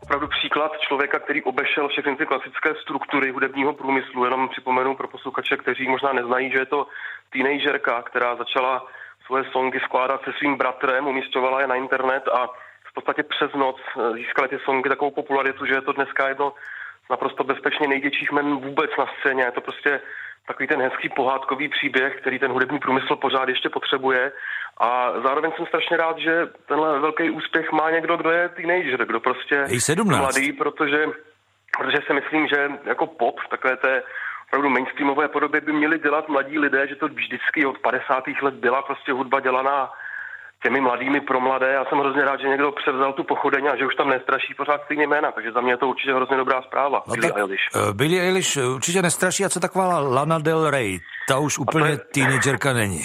opravdu 0.03 0.27
příklad 0.27 0.71
člověka, 0.87 1.19
který 1.19 1.43
obešel 1.43 1.87
všechny 1.87 2.15
ty 2.15 2.25
klasické 2.25 2.69
struktury 2.81 3.31
hudebního 3.31 3.73
průmyslu. 3.73 4.25
Jenom 4.25 4.49
připomenu 4.49 4.95
pro 4.95 5.07
posluchače, 5.07 5.57
kteří 5.57 5.87
možná 5.87 6.13
neznají, 6.13 6.51
že 6.51 6.59
je 6.59 6.65
to 6.65 6.87
teenagerka, 7.33 8.01
která 8.01 8.35
začala 8.35 8.85
svoje 9.25 9.43
songy 9.51 9.79
skládat 9.79 10.21
se 10.23 10.31
svým 10.37 10.57
bratrem, 10.57 11.07
umístěvala 11.07 11.61
je 11.61 11.67
na 11.67 11.75
internet 11.75 12.23
a 12.27 12.49
podstatě 12.95 13.23
přes 13.23 13.51
noc 13.53 13.77
eh, 13.85 14.13
získali 14.13 14.47
ty 14.47 14.57
songy 14.65 14.89
takovou 14.89 15.11
popularitu, 15.11 15.65
že 15.65 15.73
je 15.73 15.81
to 15.81 15.93
dneska 15.93 16.27
jedno 16.27 16.53
naprosto 17.09 17.43
bezpečně 17.43 17.87
největších 17.87 18.31
men 18.31 18.55
vůbec 18.55 18.91
na 18.97 19.05
scéně. 19.19 19.43
Je 19.43 19.51
to 19.51 19.61
prostě 19.61 20.01
takový 20.47 20.67
ten 20.67 20.81
hezký 20.81 21.09
pohádkový 21.09 21.67
příběh, 21.67 22.15
který 22.21 22.39
ten 22.39 22.51
hudební 22.51 22.79
průmysl 22.79 23.15
pořád 23.15 23.49
ještě 23.49 23.69
potřebuje. 23.69 24.31
A 24.77 25.11
zároveň 25.23 25.51
jsem 25.55 25.65
strašně 25.65 25.97
rád, 25.97 26.17
že 26.17 26.47
tenhle 26.67 26.99
velký 26.99 27.29
úspěch 27.29 27.71
má 27.71 27.91
někdo, 27.91 28.17
kdo 28.17 28.31
je 28.31 28.49
teenager, 28.49 29.05
kdo 29.05 29.19
prostě 29.19 29.55
je 29.55 29.95
mladý, 30.03 30.53
protože, 30.53 31.05
protože 31.77 31.97
si 32.07 32.13
myslím, 32.13 32.47
že 32.47 32.71
jako 32.85 33.07
pop 33.07 33.39
v 33.39 33.49
takové 33.49 33.77
té 33.77 34.03
opravdu 34.47 34.69
mainstreamové 34.69 35.27
podobě 35.27 35.61
by 35.61 35.73
měli 35.73 35.99
dělat 35.99 36.29
mladí 36.29 36.59
lidé, 36.59 36.87
že 36.87 36.95
to 36.95 37.07
vždycky 37.07 37.65
od 37.65 37.77
50. 37.79 38.23
let 38.41 38.53
byla 38.53 38.81
prostě 38.81 39.11
hudba 39.11 39.39
dělaná 39.39 39.89
těmi 40.65 40.81
mladými 40.81 41.21
pro 41.21 41.39
mladé. 41.39 41.71
Já 41.71 41.85
jsem 41.85 41.97
hrozně 41.97 42.21
rád, 42.25 42.39
že 42.41 42.47
někdo 42.47 42.71
převzal 42.71 43.13
tu 43.13 43.23
pochodeň 43.23 43.67
a 43.67 43.75
že 43.75 43.85
už 43.85 43.95
tam 43.95 44.09
nestraší 44.09 44.53
pořád 44.53 44.81
stejně 44.85 45.07
jména, 45.07 45.31
takže 45.31 45.51
za 45.51 45.61
mě 45.61 45.73
je 45.73 45.77
to 45.77 45.87
určitě 45.87 46.13
hrozně 46.13 46.37
dobrá 46.37 46.61
zpráva. 46.61 47.03
No 47.07 47.13
Billie 47.13 47.33
Eilish. 47.33 47.65
Uh, 47.75 47.93
Billie 47.93 48.21
Eilish 48.21 48.57
určitě 48.75 49.01
nestraší 49.01 49.45
a 49.45 49.49
co 49.49 49.59
taková 49.59 49.99
Lana 49.99 50.39
Del 50.39 50.69
Rey? 50.69 50.99
Ta 51.27 51.37
už 51.37 51.59
úplně 51.59 51.89
je... 51.89 51.97
teenagerka 51.97 52.73
není. 52.73 53.01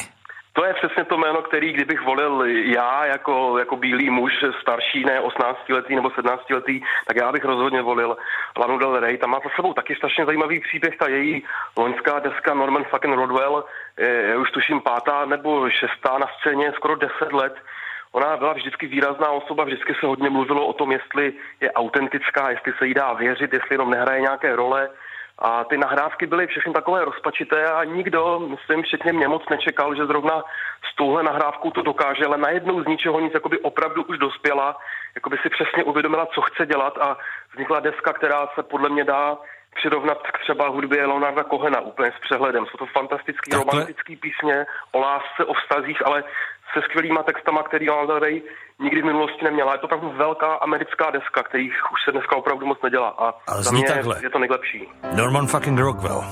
To 0.53 0.65
je 0.65 0.75
přesně 0.75 1.05
to 1.05 1.19
jméno, 1.19 1.43
který 1.43 1.73
kdybych 1.73 2.01
volil 2.03 2.45
já 2.65 3.05
jako, 3.05 3.59
jako 3.59 3.77
bílý 3.77 4.11
muž, 4.11 4.33
starší, 4.63 5.05
ne 5.05 5.21
18 5.21 5.69
letý 5.69 5.95
nebo 5.95 6.11
17 6.11 6.51
letý, 6.51 6.81
tak 7.07 7.17
já 7.17 7.33
bych 7.33 7.45
rozhodně 7.45 7.83
volil 7.83 8.17
Lanu 8.59 8.79
Del 8.79 9.01
Rey. 9.01 9.19
Tam 9.19 9.31
má 9.31 9.39
za 9.45 9.51
sebou 9.57 9.73
taky 9.73 9.95
strašně 9.95 10.25
zajímavý 10.25 10.61
příběh, 10.61 10.97
ta 10.99 11.09
její 11.09 11.43
loňská 11.79 12.19
deska 12.19 12.55
Norman 12.55 12.85
fucking 12.85 13.15
Rodwell, 13.15 13.65
je 14.01 14.37
už 14.37 14.51
tuším 14.51 14.81
pátá 14.81 15.25
nebo 15.25 15.71
šestá 15.71 16.19
na 16.19 16.27
scéně, 16.39 16.73
skoro 16.73 16.97
10 16.97 17.33
let. 17.33 17.55
Ona 18.13 18.37
byla 18.37 18.53
vždycky 18.53 18.87
výrazná 18.87 19.31
osoba, 19.31 19.65
vždycky 19.65 19.95
se 20.01 20.07
hodně 20.07 20.31
mluvilo 20.31 20.67
o 20.67 20.73
tom, 20.73 20.93
jestli 20.93 21.33
je 21.61 21.73
autentická, 21.73 22.51
jestli 22.51 22.73
se 22.79 22.87
jí 22.87 22.95
dá 22.95 23.13
věřit, 23.13 23.53
jestli 23.53 23.75
jenom 23.75 23.91
nehraje 23.91 24.21
nějaké 24.21 24.57
role. 24.57 24.89
A 25.39 25.65
ty 25.65 25.77
nahrávky 25.79 26.27
byly 26.27 26.47
všechny 26.47 26.73
takové 26.73 27.05
rozpačité 27.05 27.65
a 27.65 27.85
nikdo, 27.85 28.39
myslím, 28.39 28.83
včetně 28.83 29.13
mě 29.13 29.29
moc 29.29 29.49
nečekal, 29.51 29.95
že 29.95 30.07
zrovna 30.07 30.43
s 30.93 30.97
touhle 30.97 31.23
nahrávkou 31.23 31.71
to 31.71 31.83
dokáže, 31.83 32.27
ale 32.27 32.39
najednou 32.39 32.83
z 32.83 32.87
ničeho 32.87 33.21
nic 33.21 33.35
jakoby 33.35 33.59
opravdu 33.59 34.03
už 34.03 34.19
dospěla, 34.19 34.77
jakoby 35.15 35.39
si 35.43 35.49
přesně 35.49 35.85
uvědomila, 35.85 36.27
co 36.27 36.41
chce 36.41 36.67
dělat 36.67 36.99
a 36.99 37.17
vznikla 37.53 37.81
deska, 37.81 38.13
která 38.13 38.49
se 38.55 38.63
podle 38.63 38.89
mě 38.89 39.05
dá 39.05 39.39
přirovnat 39.75 40.19
k 40.19 40.39
třeba 40.39 40.69
hudbě 40.69 41.07
Leonarda 41.07 41.45
Kohena 41.45 41.81
úplně 41.81 42.11
s 42.17 42.21
přehledem. 42.21 42.67
Jsou 42.67 42.79
to 42.79 42.87
fantastický 42.87 43.51
Takhle... 43.51 43.73
romantický 43.73 44.17
písně 44.17 44.67
o 44.93 44.99
lásce, 45.01 45.45
o 45.47 45.55
vztazích, 45.55 46.07
ale 46.07 46.25
se 46.75 46.83
skvělýma 46.83 47.23
textama, 47.23 47.63
který 47.63 47.91
Lana 47.91 48.19
Ray 48.19 48.43
nikdy 48.79 49.03
v 49.03 49.05
minulosti 49.05 49.45
neměla. 49.45 49.73
Je 49.73 49.79
to 49.79 49.87
opravdu 49.87 50.11
velká 50.11 50.55
americká 50.55 51.11
deska, 51.11 51.43
kterých 51.43 51.93
už 51.93 51.99
se 52.05 52.13
dneska 52.13 52.37
opravdu 52.37 52.67
moc 52.67 52.79
nedělá. 52.83 53.09
A 53.09 53.35
Ale 53.49 53.63
za 53.63 53.71
mě 53.71 53.85
takhle. 53.85 54.17
je 54.23 54.31
to 54.31 54.39
nejlepší. 54.39 54.89
Norman 55.17 55.47
fucking 55.47 55.79
Rockwell. 55.81 56.25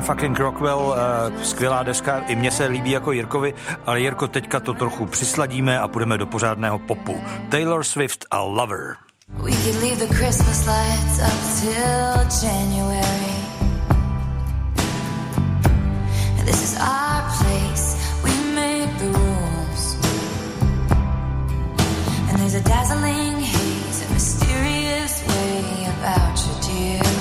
Fucking 0.00 0.38
Rockwell, 0.38 0.78
uh, 0.78 1.42
skvělá 1.42 1.82
deska, 1.82 2.18
i 2.18 2.36
mně 2.36 2.50
se 2.50 2.66
líbí 2.66 2.90
jako 2.90 3.12
Jirkovi, 3.12 3.54
ale 3.86 4.00
Jirko, 4.00 4.28
teďka 4.28 4.60
to 4.60 4.74
trochu 4.74 5.06
přisladíme 5.06 5.78
a 5.78 5.88
půjdeme 5.88 6.18
do 6.18 6.26
pořádného 6.26 6.78
popu. 6.78 7.20
Taylor 7.48 7.84
Swift 7.84 8.26
a 8.30 8.42
Lover. 8.42 8.96
We 9.28 9.50
could 9.50 9.82
leave 9.82 9.96
the 9.96 10.14
Christmas 10.14 10.66
lights 10.66 11.18
up 11.18 11.40
till 11.60 12.48
January. 12.48 13.32
This 16.44 16.62
is 16.62 16.76
our 16.76 17.22
place, 17.38 17.96
we 18.24 18.30
make 18.54 18.98
the 18.98 19.18
rules. 19.18 19.96
And 22.28 22.38
there's 22.38 22.54
a 22.54 22.60
dazzling 22.60 23.40
haze, 23.40 24.10
a 24.10 24.12
mysterious 24.12 25.22
way 25.28 25.86
about 25.86 26.36
you, 26.46 26.52
dear 26.60 27.11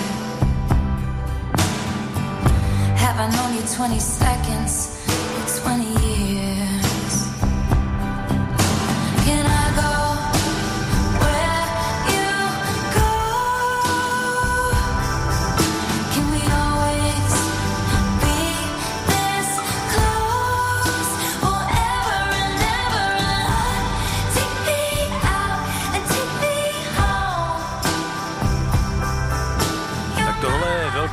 Have 3.01 3.17
I 3.19 3.27
known 3.35 3.55
you 3.55 3.63
20 3.67 3.99
seconds? 3.99 4.95
Or 5.09 5.61
20 5.63 6.00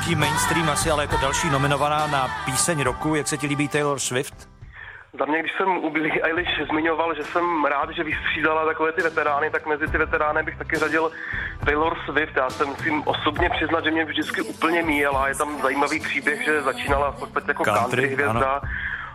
velký 0.09 0.21
mainstream 0.21 0.71
asi, 0.71 0.91
ale 0.91 1.05
jako 1.05 1.17
další 1.17 1.51
nominovaná 1.51 2.07
na 2.07 2.29
píseň 2.45 2.83
roku. 2.83 3.15
Jak 3.15 3.29
se 3.29 3.37
ti 3.37 3.47
líbí 3.47 3.69
Taylor 3.69 3.99
Swift? 3.99 4.49
Za 5.19 5.25
mě, 5.25 5.41
když 5.41 5.53
jsem 5.57 5.69
u 5.69 5.91
Billie 5.91 6.23
Eilish 6.23 6.69
zmiňoval, 6.71 7.15
že 7.15 7.25
jsem 7.25 7.65
rád, 7.65 7.91
že 7.91 8.05
vystřídala 8.05 8.67
takové 8.67 8.93
ty 8.93 9.03
veterány, 9.03 9.51
tak 9.51 9.67
mezi 9.67 9.89
ty 9.89 9.99
veterány 9.99 10.43
bych 10.43 10.59
taky 10.59 10.77
řadil 10.77 11.11
Taylor 11.65 11.97
Swift. 12.05 12.37
Já 12.37 12.51
se 12.51 12.65
musím 12.65 13.03
osobně 13.07 13.51
přiznat, 13.51 13.85
že 13.85 13.91
mě 13.91 14.05
vždycky 14.05 14.43
úplně 14.43 14.83
míjela. 14.83 15.29
Je 15.29 15.35
tam 15.35 15.63
zajímavý 15.63 16.01
příběh, 16.01 16.45
že 16.45 16.63
začínala 16.63 17.11
v 17.11 17.19
podstatě 17.19 17.51
jako 17.51 17.65
country, 17.65 17.81
country 17.83 18.09
hvězda. 18.09 18.53
Ano 18.53 18.61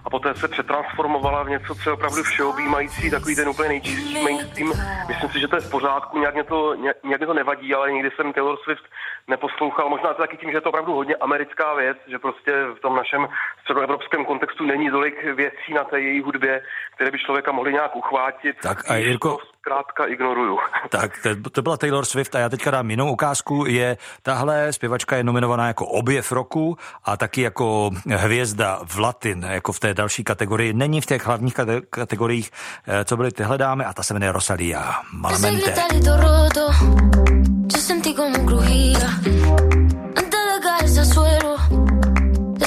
a 0.05 0.09
poté 0.09 0.35
se 0.35 0.47
přetransformovala 0.47 1.43
v 1.43 1.49
něco, 1.49 1.75
co 1.75 1.89
je 1.89 1.93
opravdu 1.93 2.23
všeobjímající, 2.23 3.11
takový 3.11 3.35
ten 3.35 3.49
úplně 3.49 3.69
nejčistší 3.69 4.23
mainstream. 4.23 4.71
Myslím 5.07 5.29
si, 5.29 5.39
že 5.39 5.47
to 5.47 5.55
je 5.55 5.61
v 5.61 5.71
pořádku, 5.71 6.19
nějak 6.19 6.33
mě 6.33 6.43
to, 6.43 6.75
nějak 6.75 7.03
mě 7.03 7.17
to 7.17 7.33
nevadí, 7.33 7.73
ale 7.73 7.91
nikdy 7.91 8.11
jsem 8.11 8.33
Taylor 8.33 8.57
Swift 8.63 8.83
neposlouchal. 9.27 9.89
Možná 9.89 10.13
to 10.13 10.21
taky 10.21 10.37
tím, 10.37 10.51
že 10.51 10.57
je 10.57 10.61
to 10.61 10.69
opravdu 10.69 10.93
hodně 10.93 11.15
americká 11.15 11.73
věc, 11.73 11.97
že 12.07 12.19
prostě 12.19 12.51
v 12.77 12.79
tom 12.79 12.95
našem 12.95 13.27
středoevropském 13.61 14.25
kontextu 14.25 14.65
není 14.65 14.91
tolik 14.91 15.23
věcí 15.23 15.73
na 15.73 15.83
té 15.83 16.01
její 16.01 16.21
hudbě, 16.21 16.61
které 16.95 17.11
by 17.11 17.19
člověka 17.19 17.51
mohly 17.51 17.71
nějak 17.73 17.95
uchvátit. 17.95 18.55
Tak 18.61 18.91
a 18.91 18.95
Jirko, 18.95 19.37
zkrátka 19.63 20.05
ignoruju. 20.05 20.57
Tak, 20.89 21.11
to 21.51 21.61
byla 21.61 21.77
Taylor 21.77 22.05
Swift 22.05 22.35
a 22.35 22.39
já 22.39 22.49
teďka 22.49 22.71
dám 22.71 22.89
jinou 22.89 23.11
ukázku. 23.11 23.65
Je 23.65 23.97
tahle 24.21 24.73
zpěvačka 24.73 25.15
je 25.15 25.23
nominovaná 25.23 25.67
jako 25.67 25.87
objev 25.87 26.31
roku 26.31 26.77
a 27.03 27.17
taky 27.17 27.41
jako 27.41 27.89
hvězda 28.05 28.79
v 28.85 28.99
latin, 28.99 29.45
jako 29.49 29.71
v 29.71 29.79
té 29.79 29.93
další 29.93 30.23
kategorii. 30.23 30.73
Není 30.73 31.01
v 31.01 31.05
těch 31.05 31.25
hlavních 31.25 31.53
kategoriích, 31.89 32.51
eh, 32.87 33.05
co 33.05 33.17
byly 33.17 33.31
tyhle 33.31 33.57
dámy 33.57 33.85
a 33.85 33.93
ta 33.93 34.03
se 34.03 34.13
jmenuje 34.13 34.31
Rosalia 34.31 34.93
Malamente. 35.13 35.73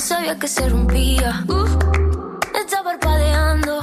sabía 0.07 0.37
que 0.39 0.47
se 0.47 0.69
rompía. 0.69 1.43
Uh, 1.49 1.67
está 2.55 2.83
parpadeando 2.85 3.81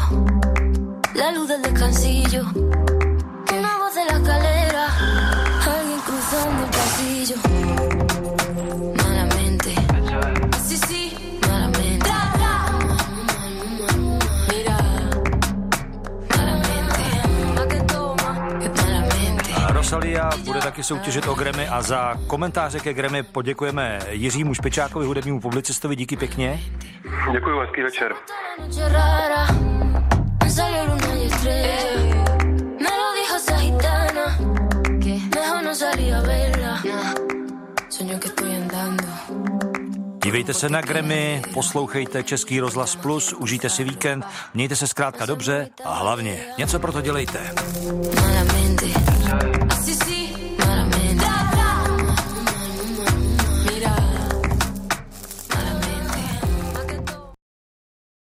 la 1.16 1.32
luz 1.32 1.48
del 1.50 1.62
descansillo. 1.62 2.93
Malamente. 19.94 20.20
¿A 20.20 20.30
bude 20.38 20.60
taky 20.60 20.84
soutěžit 20.84 21.28
o 21.28 21.34
Grammy 21.34 21.68
a 21.68 21.82
za 21.82 22.16
komentáře 22.28 22.80
ke 22.80 22.94
Grammy 22.94 23.24
poděkujeme 23.24 24.00
Jiřímu 24.10 24.54
Špičákovi, 24.54 25.06
hudebnímu 25.06 25.40
publicistovi. 25.40 25.96
Díky 25.96 26.18
pěkně. 26.18 26.60
Děkuji, 27.32 27.60
hezký 27.60 27.82
večer. 27.82 28.14
Dívejte 40.24 40.54
se 40.54 40.70
na 40.70 40.82
Grammy, 40.82 41.42
poslouchejte 41.54 42.24
Český 42.24 42.60
rozhlas 42.60 42.96
Plus, 42.96 43.34
užijte 43.34 43.70
si 43.70 43.84
víkend, 43.84 44.26
mějte 44.54 44.76
se 44.76 44.88
zkrátka 44.88 45.26
dobře 45.26 45.70
a 45.86 45.94
hlavně 45.94 46.40
něco 46.58 46.80
pro 46.80 46.92
to 46.92 47.02
dělejte. 47.02 47.54
Malamente. 48.22 48.86
Así 49.34 49.63